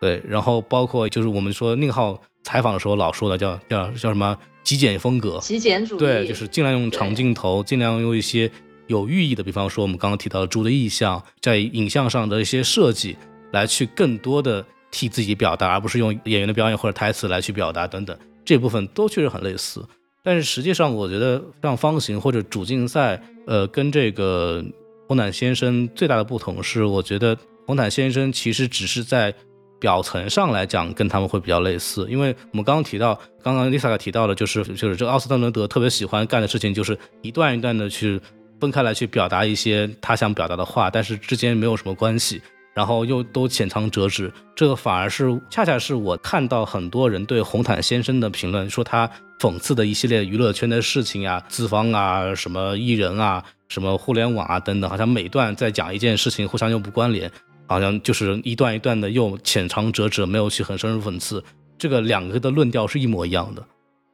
[0.00, 8.50] 对，然后包括就是我们说宁浩采访的时候老说的叫叫叫什么极简风格，极简主义，对，就是尽量用长镜头，尽量用一些
[8.86, 13.16] 有寓意的，比方说我们刚刚提到的猪的意象，在影像上的一些设计，
[13.52, 19.84] 来去更多的替自己表达，而不是用演员的表演或者台词来去表达等等，这部分都确实很类似。
[20.22, 24.64] 但是实际上，我觉得像方形或者主竞赛，呃，跟这个
[25.06, 27.36] 红毯先生最大的不同是，我觉得
[27.66, 29.34] 红毯先生其实只是在
[29.78, 38.18] 表层上来讲跟他们会比较类似，因为我们刚刚提到，刚刚 Lisa 提到的，就是就是这个奥斯特伦德特别喜欢干的事情，就是一段一段的去
[38.64, 42.40] 分开来去表达一些他想表达的话，但是之间没有什么关系，
[42.72, 49.08] 然后又都浅尝辄止，这个反而是恰恰是我看到很多人对红毯先生的评论，说他
[49.38, 57.30] 讽刺的一系列娱乐圈的事情啊、资方啊、什么艺人啊、什么互联网啊等等，好像每段在讲一件事情，互相又不关联。
[57.66, 61.42] 好像就是一段一段的又浅尝辄止，没有去很深入讽刺，
[61.78, 63.64] 这个两个的论调是一模一样的。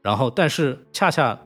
[0.02, 1.36] 然后，但是恰恰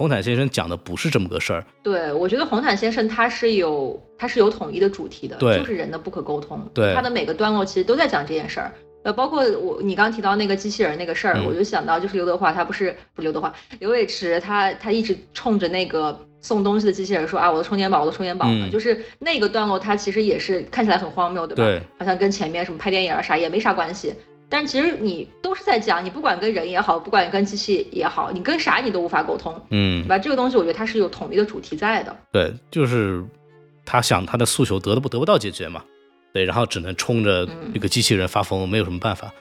[0.00, 6.66] 红毯先生讲的不是这么个事儿，对，我觉得红毯先生他是有他是有统一的主题的，就是人的不可沟通。
[6.72, 8.72] 对他的每个段落其实都在讲这件事儿。
[9.02, 21.62] 呃，包括我你刚提到那个机器人那个事儿，嗯我就想到就是刘德华他不是不是刘德华，刘伟驰他他一直冲着那个送东西的机器人说啊我的充电宝我的充电宝呢，嗯就是那个段落他其实也是看起来很荒谬，对吧？
[21.62, 24.14] 对好像跟前面什么拍电影啊啥也没啥关系。
[24.50, 30.18] 但其实你都是在讲，你不管跟人也好，不管跟机器也好，你跟啥你都无法沟通，嗯对，吧？
[30.18, 32.14] 这个东西我觉得它是有统一的主题在的。
[32.32, 33.24] 对，就是
[33.86, 35.82] 他想他的诉求得不得不到解决嘛，
[36.34, 39.32] 对，然后只能冲着嗯这个机器人发疯，没有什么办法。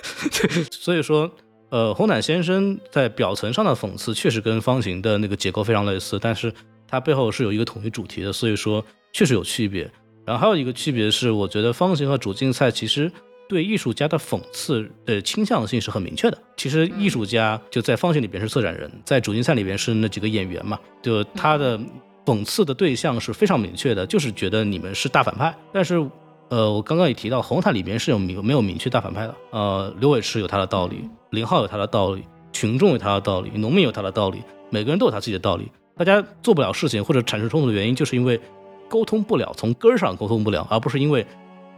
[0.70, 1.30] 所以说，
[1.70, 6.52] 呃，红毯先生在表层上的讽刺确实跟方形的那个结构非常类似，但是
[6.86, 9.90] 它背后是有一个统一主题的，所以说确实有区别。
[10.24, 13.10] 然后还有一个区别是，我觉得方形和主竞赛其实
[13.52, 16.38] 对艺术家的讽刺的倾向性是很明确的。
[16.56, 21.78] 其实艺术家就在方形里边是策展人，在主竞赛里边是那几个演员嘛，就他的
[22.24, 25.54] 讽刺的对象是非常明确的，就是觉得你们是大反派。
[25.70, 25.96] 但是，
[26.48, 29.34] 呃，我刚刚也提到，红毯里边是有明没有明确大反派的。
[29.50, 32.24] 呃，刘伟驰有他的道理，林浩有他的道理，
[32.54, 35.70] 群众有他的道理，农民有他的道理，每个人都有他自己的道理。
[35.94, 38.40] 大家做不了事情或者产生冲突的原因，就是因为
[38.88, 41.26] 沟通不了，从根儿上沟通不了，而不是因为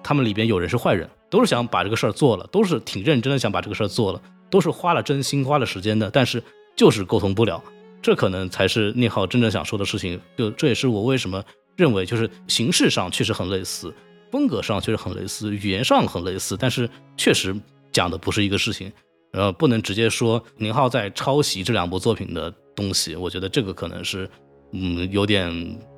[0.03, 6.41] 他们里边有人是坏人，都是想把这个事儿做了，都是挺认真的想把这个事儿做了，都是花了真心花了时间的，但是
[6.77, 7.61] 就是沟通不了。
[8.01, 10.21] 这可能才是聂浩真正想说的事情。
[10.37, 11.45] 就这也是我为什么
[11.75, 13.93] 认为，就是形式上确实很类似，
[14.31, 17.53] 风格上确实很类似，语言上很类似，但是确实
[17.91, 18.93] 讲的不是一个事情。
[19.33, 24.31] 呃，不能直接说宁浩在抄袭这两部作品的东西，我觉得这个可能是，
[24.71, 25.53] 嗯，有点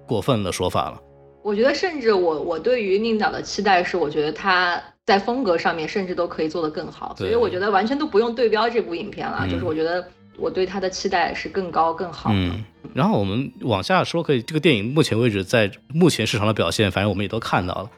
[0.08, 0.98] 过分的说法了。
[1.44, 9.38] 我觉得，甚至我我对于宁导的期待是，我觉得他在风格上面甚至都可以做得更好，所以我觉得完全都不用对标这部影片了。
[9.42, 10.06] 嗯就是我觉得
[10.36, 12.36] 我对他的期待是更高更好的。
[12.36, 17.90] 嗯，然后我们往下说，可以这个电影目前为止在目前市场的表现，反正我们也都看到了。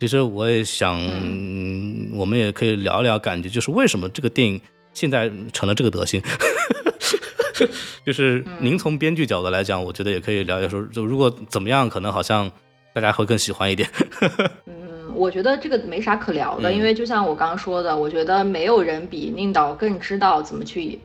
[0.00, 4.60] 其实我也想，嗯我们也可以聊一聊，感觉就是为什么这个电影
[4.92, 6.20] 现在成了这个德行。
[8.04, 12.50] 就是您从编剧角度来讲，我觉得也可以聊一聊说，就如果怎么样，可能好像
[12.92, 13.88] 大家会更喜欢一点。
[15.16, 20.98] 嗯，我觉得这个没啥可聊的，嗯因为就像我刚刚说的，我觉得没有人比宁导更知道怎么去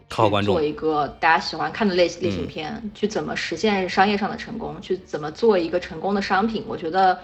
[0.43, 6.63] 做一个大家喜欢看的类类型片，去怎么实现商业上的成功，去怎么做一个成功的商品。
[6.67, 7.17] 我觉得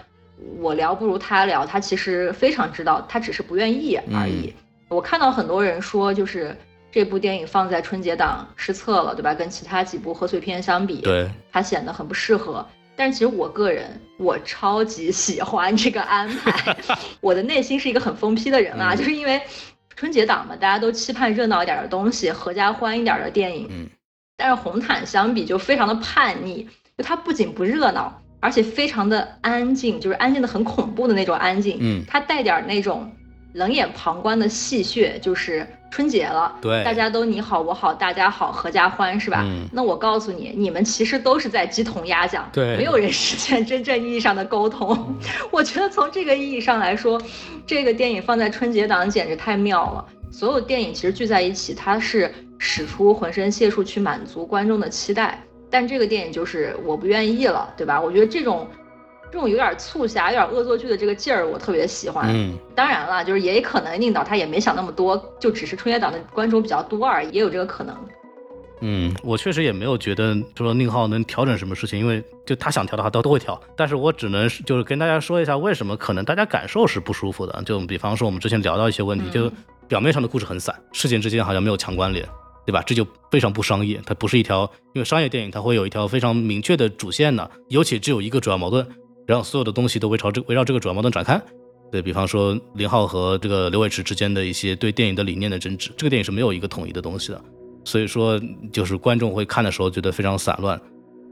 [0.60, 4.52] 我聊不如他聊，他其实非常知道，他只是不愿意而已。
[4.88, 6.56] 我看到很多人说，就是
[6.90, 9.34] 这部电影放在春节档失策了，对吧？
[9.34, 12.64] 跟其他几部贺岁片相比，对，它显得很不适合。
[12.98, 13.88] 但是其实我个人，
[14.18, 16.76] 我超级喜欢这个安排。
[17.22, 19.40] 我的内心是一个很疯批的人啊，嗯就是因为
[19.94, 23.68] 春节档嘛，大家都期盼热闹一点的东西，合家欢一点的电影。
[23.70, 23.88] 嗯。
[24.36, 26.66] 但是红毯相比就非常的叛逆，
[26.96, 31.78] 就它不仅不热闹，而且非常的安静，就是安静的很恐怖的那种安静。
[31.80, 33.08] 嗯，它带点那种
[33.52, 39.42] 冷眼旁观的戏谑，就是春节了，对，大家都你好我好大家好合家欢是吧？
[39.44, 45.14] 嗯那我告诉你，你们其实都是在鸡同鸭讲，对没有人实现真正意义上的沟通。
[45.50, 47.20] 我觉得从这个意义上来说，
[47.66, 50.04] 这个电影放在春节档简直太妙了。
[50.30, 57.98] 所有电影其实聚在一起，它是使出浑身解数去满足观众的期待，但这个电影就是我不愿意了，对吧？
[58.00, 58.68] 我觉得这种
[59.30, 62.26] 这种有点促狭、有点恶作剧的这个劲儿，我特别喜欢。
[62.28, 67.96] 嗯，当然了，就是也可能宁导他也没想那么多，就只是春节档的观众比较多而已，也有这个可能。
[68.80, 73.60] 嗯，我确实也没有觉得说宁浩能调整什么事情，因为就他想调的话，他都会调。
[73.76, 77.62] 但是我只能是就是跟大家说一下，为什么可能大家感受是不舒服的。
[77.66, 79.52] 就比方说我们之前聊到一些问题，嗯就
[79.88, 82.24] 表面上的故事很散，事件之间好像没有强关联，
[82.64, 82.80] 对吧？
[82.86, 88.86] 这就非常不商业，它不是一条，因为商业电影它会有一条非常明确的主线呢，尤其只有一个主要矛盾，
[89.28, 91.38] 然后所有的东西都围朝这围绕这个主要矛盾展开。
[91.92, 97.44] 对比方说林浩和这个刘伟驰之间的一些对电影的理念的争执，这个电影是没有一个统一的东西的。
[97.84, 98.40] 所以说，
[98.72, 100.80] 就是观众会看的时候觉得非常散乱。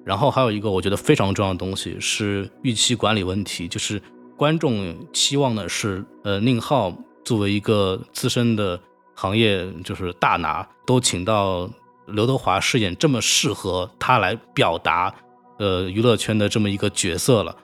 [0.05, 4.01] 然后还有一个我觉得非常重要的东西是预期管理问题，就是
[4.37, 8.79] 观众期望的是，呃，宁浩作为一个资深的
[9.15, 11.69] 行业就是大拿，都请到
[12.07, 15.13] 刘德华饰演这么适合他来表达，
[15.59, 17.55] 呃，娱乐圈的这么一个角色了，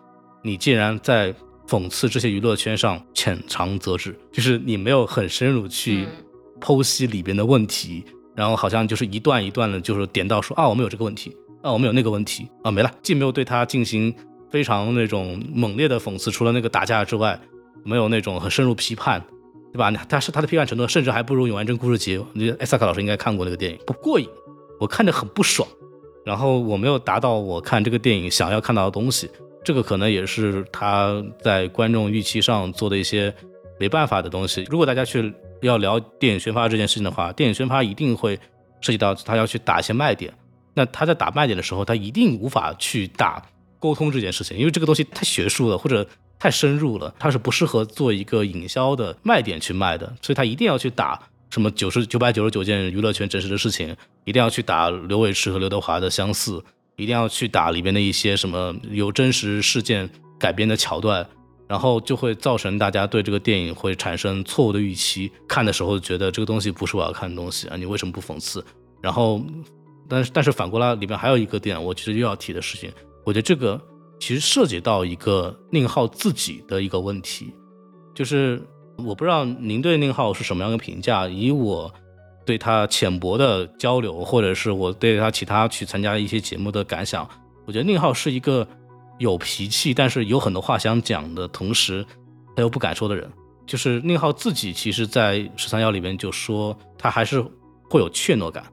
[0.42, 1.34] 你竟然在
[1.66, 6.24] 讽刺这些娱乐圈上浅尝辄止，就是你没有很深入去嗯
[6.60, 8.04] 剖析里边的问题。
[8.34, 14.10] 然后好像就是一段一段的，就是点到说啊，我们有这个问题，啊，我们有那个问题，啊，没了，既没有对他进行
[14.48, 17.38] 非常那种猛烈的讽刺，除了那个打架之外，
[17.84, 19.22] 没有那种很深入批判，
[19.70, 19.90] 对吧？
[20.08, 24.26] 他是他的批判程度甚至还不如《永安镇故事集》，我觉得艾萨克老师应该看过那个电影，不过瘾，
[24.80, 25.68] 我看着很不爽，
[26.24, 29.28] 然后我没有达到我看这个电影想要看到的东西，
[29.64, 33.32] 这个可能也是他在观众预期上做的一些
[33.78, 34.64] 没办法的东西。
[34.70, 38.38] 如果大家去要聊电影宣发这件事情的话，电影宣发一定会
[38.80, 40.32] 涉及到他要去打一些卖点。
[40.74, 43.42] 那他在打卖点的时候，他一定无法去打
[43.78, 46.06] 沟通这件事情，因为这个东西太学术了或者
[46.38, 50.06] 太深入了，它是不适合做一个营销的卖点去卖的。
[50.22, 51.20] 所以他一定要去打
[51.50, 53.94] 什么九十九百九十九件娱乐圈真实的事情，
[54.24, 56.64] 一定要去打刘伟驰和刘德华的相似，
[57.02, 60.08] 一定要去打里边的一些什么由真实事件
[60.38, 61.26] 改编的桥段。
[61.68, 68.62] 然后就会造成大家对这个电影会产生错误的预期，看的时候觉得这个东西不是我要看的东西啊，你为什么不讽刺？
[69.00, 69.42] 然后，
[70.06, 72.92] 但是但是反过来里面还有一个点，我其实又要提的事情，
[73.24, 73.80] 我觉得这个
[74.20, 77.54] 其实涉及到一个宁浩自己的一个问题，
[78.14, 78.60] 就是
[78.98, 81.90] 我不知道您对宁浩是什么样的评价，以我
[82.44, 87.28] 对他浅薄的交流，或者是我对他其他去参加一些节目的感想，
[87.66, 88.66] 我觉得宁浩是一个。
[89.18, 92.04] 有脾气，但是有很多话想讲的同时，
[92.56, 93.30] 他又不敢说的人，
[93.66, 94.72] 就是宁浩自己。
[94.72, 97.40] 其实，在《十三幺》里面就说，他还是
[97.88, 98.64] 会有怯懦感，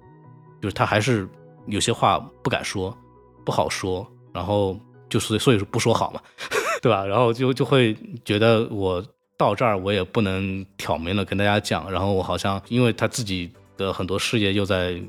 [0.60, 1.30] 就是他还是
[1.68, 2.98] 有些话不敢说，
[3.46, 4.76] 不好说，然后
[5.08, 6.22] 就是所以说不说好嘛，
[6.82, 7.06] 对吧？
[7.06, 9.04] 然后就就会觉得我
[9.38, 15.02] 到这儿我也不能挑明了跟大家讲，然后我好像因为他自己的很多事业又在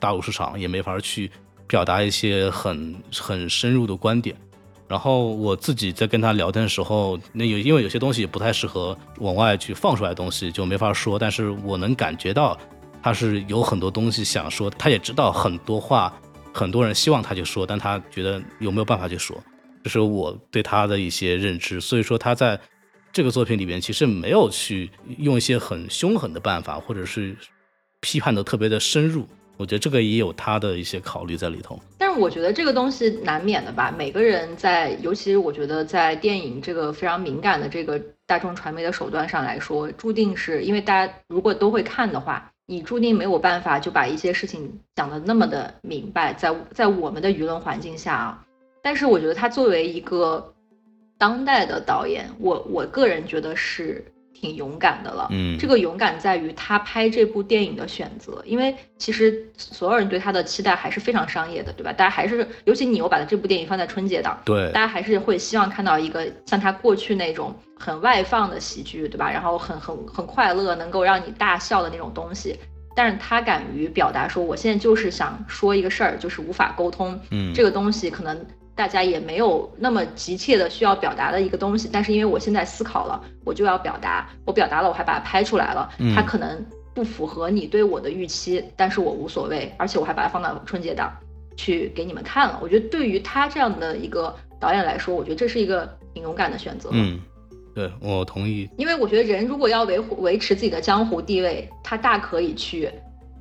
[0.00, 1.30] 大陆市场，也没法去
[1.68, 4.36] 表达一些很很深入的观点。
[4.88, 12.58] 然后我自己在跟他聊天的时候，那有因为有些东西不太适合往外去放出来的东西就没法说，但是我能感觉到
[13.02, 16.12] 他是有很多东西想说，他也知道很多话
[16.54, 19.36] 很多人希望他去说，但他觉得有没有办法去说，
[19.84, 21.80] 这是我对他的一些认知。
[21.80, 22.58] 所以说他在
[23.12, 27.36] 这个作品里面其实没有去用一些很凶狠的办法，或者是
[28.00, 29.26] 批判的特别的深入。
[29.56, 33.92] 我觉得这个也有他的一些考虑在里头，但是我觉得这个东西难免的吧。
[33.98, 46.32] 每个人在，尤其是我觉得在电影这个非常敏感的这个大众传媒的手段上来说，注定是因为大家如果都会看的话，你注定没有办法就把一些事情讲得那么的明白。
[46.34, 48.46] 在在我们的舆论环境下啊，
[48.80, 50.54] 但是我觉得他作为一个
[51.18, 54.04] 当代的导演，我我个人觉得是。
[54.40, 61.92] 挺勇敢的了，嗯，这个勇敢在于他拍这部电影的选择，因为其实所有人对他的期待还是非常商业的，对吧？
[61.92, 69.28] 大家还是，尤其你又把这部电影放在春节档，对，大家还是会希望看到一个像他过去那种很外放的喜剧，对吧？
[69.28, 72.56] 然后很很很快乐，能够让你大笑的那种东西。
[72.94, 78.46] 但是他敢于表达说，我现在就是想说一个事儿，就是无法沟通，嗯，这个东西可能。
[78.78, 86.64] 大家也没有那么急切的需要表达的一个东西，但是因为我现在思考了，我就要表达，我表达了，我还把它拍出来了，它可能
[86.94, 91.12] 不符合你对我的预期，但是我无所谓，而且我还把它放到春节档
[91.56, 92.56] 去给你们看了。
[92.62, 96.90] 我觉得对于他这样的一个导演来说，我觉得这是一个挺勇敢的选择。
[96.92, 97.18] 嗯，
[97.74, 102.88] 对我同意，因为我觉得人如果要维护维持自己的江湖地位，他大可以去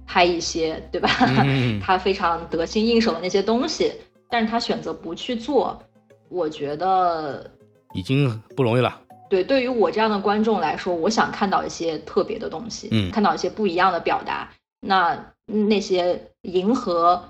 [0.07, 1.09] 拍一些，对吧？
[1.45, 3.91] 嗯 他非常得心应手的那些东西。
[4.30, 5.82] 但是他选择不去做，
[6.30, 7.49] 我觉得
[7.94, 8.99] 已经不容易了。
[9.30, 14.49] 对，对于我这样的观众来说，我想看到一些特别的东西，嗯，看到一些不一样的表达。
[14.80, 17.22] 那那些迎合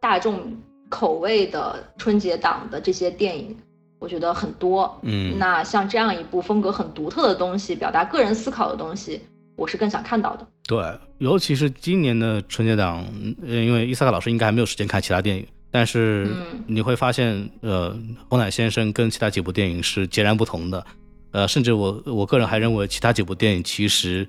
[0.00, 0.54] 大众
[0.88, 3.56] 口味的春节档的这些电影，
[3.98, 4.98] 我觉得很多。
[5.02, 9.22] 嗯，那像这样一部风格很独特的东西，表达个人思考的东西，
[9.56, 10.46] 我是更想看到的。
[10.66, 10.84] 对，
[11.18, 13.02] 尤其是今年的春节档，
[13.46, 16.28] 因为伊萨克老师应该还没有时间看其他电影，但是
[16.66, 17.96] 你会发现，呃，
[18.28, 20.84] 红奶先生跟其他几部电影是截然不同的。
[21.32, 24.26] 呃，甚至我我个人还认为其他几部电影其实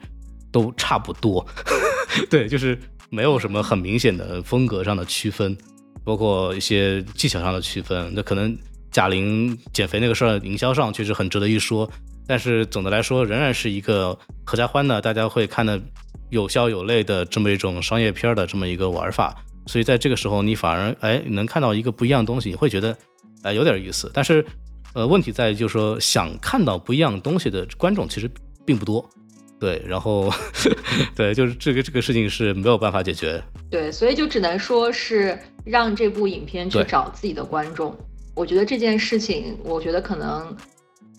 [0.52, 1.44] 都差不多，
[2.30, 2.78] 对，就是
[3.10, 5.58] 没有什么很明显的风格上的区分，
[6.04, 8.12] 包括一些技巧上的区分。
[8.14, 8.56] 那可能
[8.92, 11.90] 贾玲减肥那个事儿，营销上确实很值得一说，
[12.28, 14.16] 但是总的来说仍然是一个
[14.46, 15.82] 合家欢的，大家会看的
[16.30, 19.36] 有笑有泪的这么一种商业片的这么一个玩法。
[19.68, 22.98] 所以在这个时候，你反而哎能看到一个不一样的东西，你会觉得
[23.44, 24.46] 哎有点意思，但是。
[24.94, 28.30] 呃，问题在于就是说，想看到不一样东西的观众其实
[28.66, 29.10] 并不多，
[29.58, 30.30] 对，然后，
[31.16, 37.98] 对，就是这个这个事情是没有办法解决，对，所以就只能说是让这部影片去找自己的观众。
[38.36, 40.54] 我觉得这件事情，我觉得可能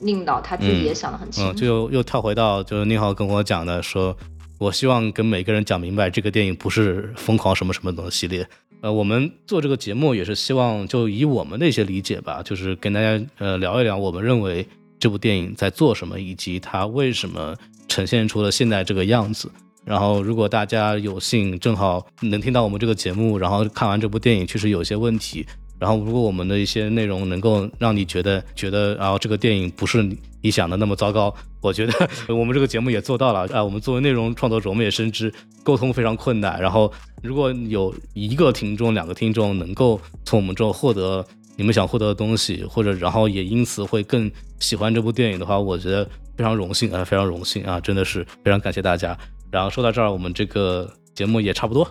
[0.00, 1.54] 宁导他自己也想得很清楚。
[1.58, 4.14] 就又又跳回到就是宁浩跟我讲的，说
[4.62, 8.46] 我希望跟每个人讲明白，这个电影不是疯狂什么什么的系列。
[8.80, 14.64] 呃，我们做这个节目也是希望，就以我们的一些理解吧，就是跟大家呃聊一聊，我们认为
[15.00, 17.56] 这部电影在做什么，以及它为什么
[17.88, 19.50] 呈现出了现在这个样子。
[19.84, 25.44] 然后，如果大家有幸正好能听到我们这个节目，然后看完这部电影，确实有些问题。
[25.80, 30.08] 然后，如果我们的一些内容能够让你觉得觉得，然后这个电影不是
[30.42, 33.62] 你想的那么糟糕，我觉得我们这个节目也做到了啊。
[33.62, 35.32] 我们作为内容创作者，我们也深知
[35.62, 36.60] 沟通非常困难。
[36.60, 36.92] 然后，
[37.22, 41.24] 如果有一个听众、两个听众能够从我们这获得
[41.56, 46.04] 你们想获得的东西，或者然后也因此会更喜欢这部电影的话，我觉得
[46.36, 49.16] 非常荣幸啊，非常荣幸啊，真的是非常感谢大家。
[49.50, 51.86] 然后说到这儿，我们这个节目也差不多。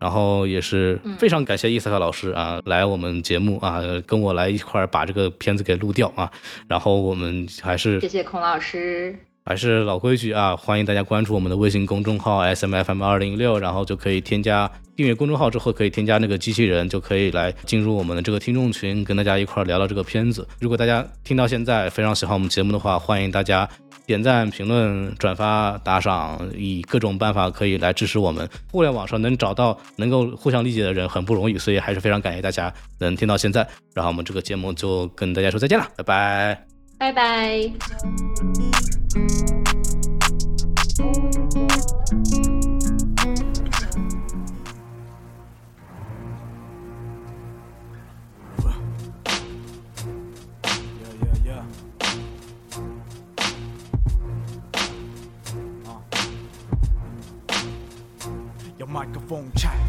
[0.00, 6.30] 然后也是非常感谢伊萨克老师啊，来我们节目啊，跟我来一块儿把这个片子给录掉啊。
[6.66, 9.14] 然后我们还是谢谢孔老师，
[9.44, 20.48] 还是老规矩啊，欢迎大家关注我们的微信公众号 S M F M 二零六，然后就可以添加订阅公众号之后可以添加那个机器人，就可以来进入我们的这个听众群，跟大家一块儿聊聊这个片子。
[20.60, 23.68] 如果大家听到现在非常喜欢我们节目的话，欢迎大家。
[24.10, 28.48] 点赞、评论、转发、打赏，以各种办法可以来支持我们。
[28.72, 33.64] 互联网上能找到能够互相理解的人很不容易，所以还是非常感谢大家能听到现在。
[33.94, 36.66] 然后我们这个节目就跟大家说再见了，拜拜，
[36.98, 37.70] 拜拜。
[58.92, 59.79] 麦克风 check，外面是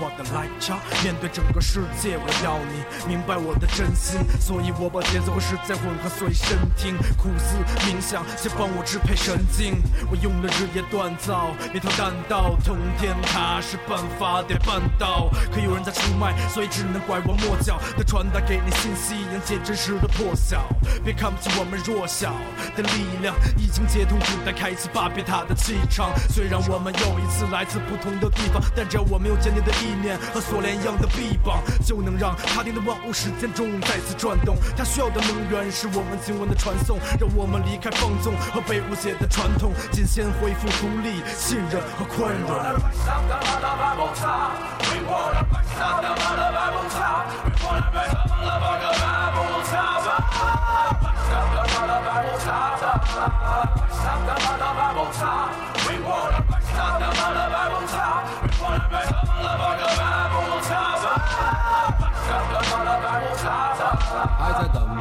[0.00, 9.82] 我的雷查面对整个世界，我要你明白我的真心，所以我把节奏和时间混合随身听，苦思冥想，先帮我支配神经。
[10.10, 15.28] 我用了日夜锻造一条弹道通天塔，是办法得办到。
[15.52, 20.64] 可有人在出卖，所以只能拐弯抹角的传达给你信息，迎接真实的破晓。
[21.04, 22.32] 别看不起我们弱小
[22.76, 26.10] 的力量，已经接通古代开启巴别塔的气场。
[26.28, 28.10] 虽然我们又一次来自不同。
[28.20, 34.56] 的地方，但只要我们有坚定的意志念和锁链一样的臂膀，就能让他定的万物时间中再次转动。
[34.76, 42.50] 他需要的能源是我们经文的传送，让我们离开放纵和被误解的传统，仅先恢复独立、信任和宽容。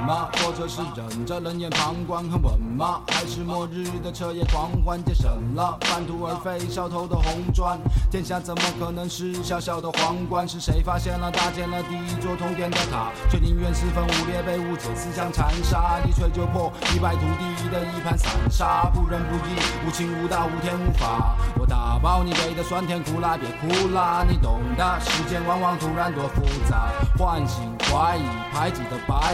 [0.09, 0.27] 吗？
[0.39, 3.01] 或者是忍着冷眼旁观很稳吗？
[3.07, 7.79] 还是末日的彻夜狂欢节省了半途而废烧头的红砖？
[8.09, 10.47] 天下怎么可能是小小的皇冠？
[10.47, 13.11] 是谁发现了搭建了第一座通天的塔？
[13.29, 19.53] 却宁愿四分五裂被误解思想残杀，一锤就破一败涂地的一盘散沙，不仁不义
[19.85, 21.35] 无情无道无天无法。
[21.59, 24.99] 我打包你给的酸甜苦辣，别哭啦，你懂的。
[25.01, 27.61] 世间往往突然多复杂，唤醒
[27.91, 29.33] 怀疑排挤的白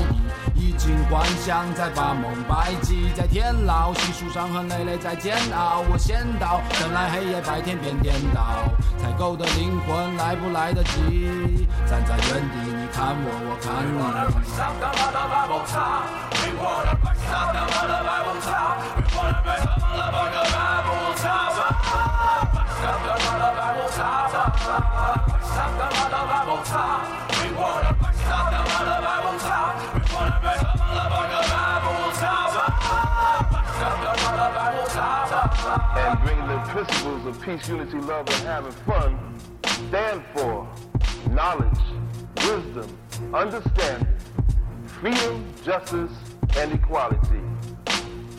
[0.56, 5.84] 蚁，衣锦还乡再把梦白记，在天牢细数伤痕累累在煎熬。
[5.90, 8.41] 我先到，等来黑夜白天变颠倒，
[8.98, 11.68] 采购的灵魂来不来得及？
[11.86, 13.95] 站在原地，你看我，我看你。
[35.97, 39.35] And bring the principles of peace, unity, love, and having fun
[39.87, 40.67] stand for
[41.29, 41.79] knowledge,
[42.37, 42.97] wisdom,
[43.33, 44.07] understanding,
[44.85, 46.11] freedom, justice,
[46.57, 47.41] and equality.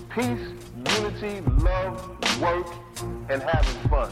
[0.08, 0.48] Peace,
[0.96, 2.66] unity, love, work,
[3.28, 4.10] and having fun.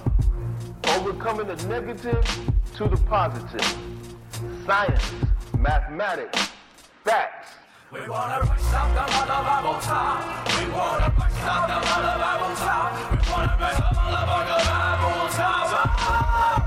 [0.89, 2.25] Overcoming the negative
[2.77, 3.79] to the positive.
[4.67, 5.13] Science,
[5.59, 6.51] mathematics,
[7.05, 7.53] facts,
[7.95, 10.51] we wanna rise up the mother top.
[10.51, 12.91] We wanna rise up the mother top.
[13.13, 14.59] We wanna rise up the mother
[15.31, 15.69] top.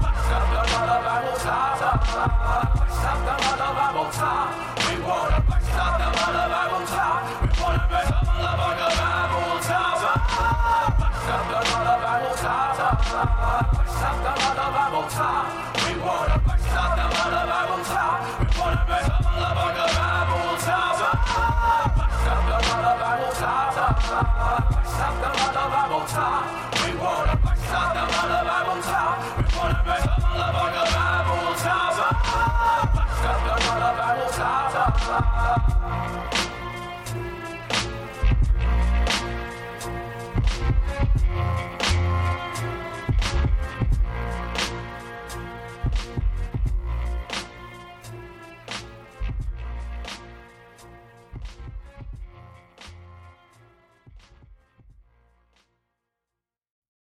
[0.07, 1.83] Rise up the mother top.
[1.83, 4.55] Rise up the mother top.
[4.87, 7.19] We wanna rise up the mother top.
[7.43, 8.56] We wanna rise up the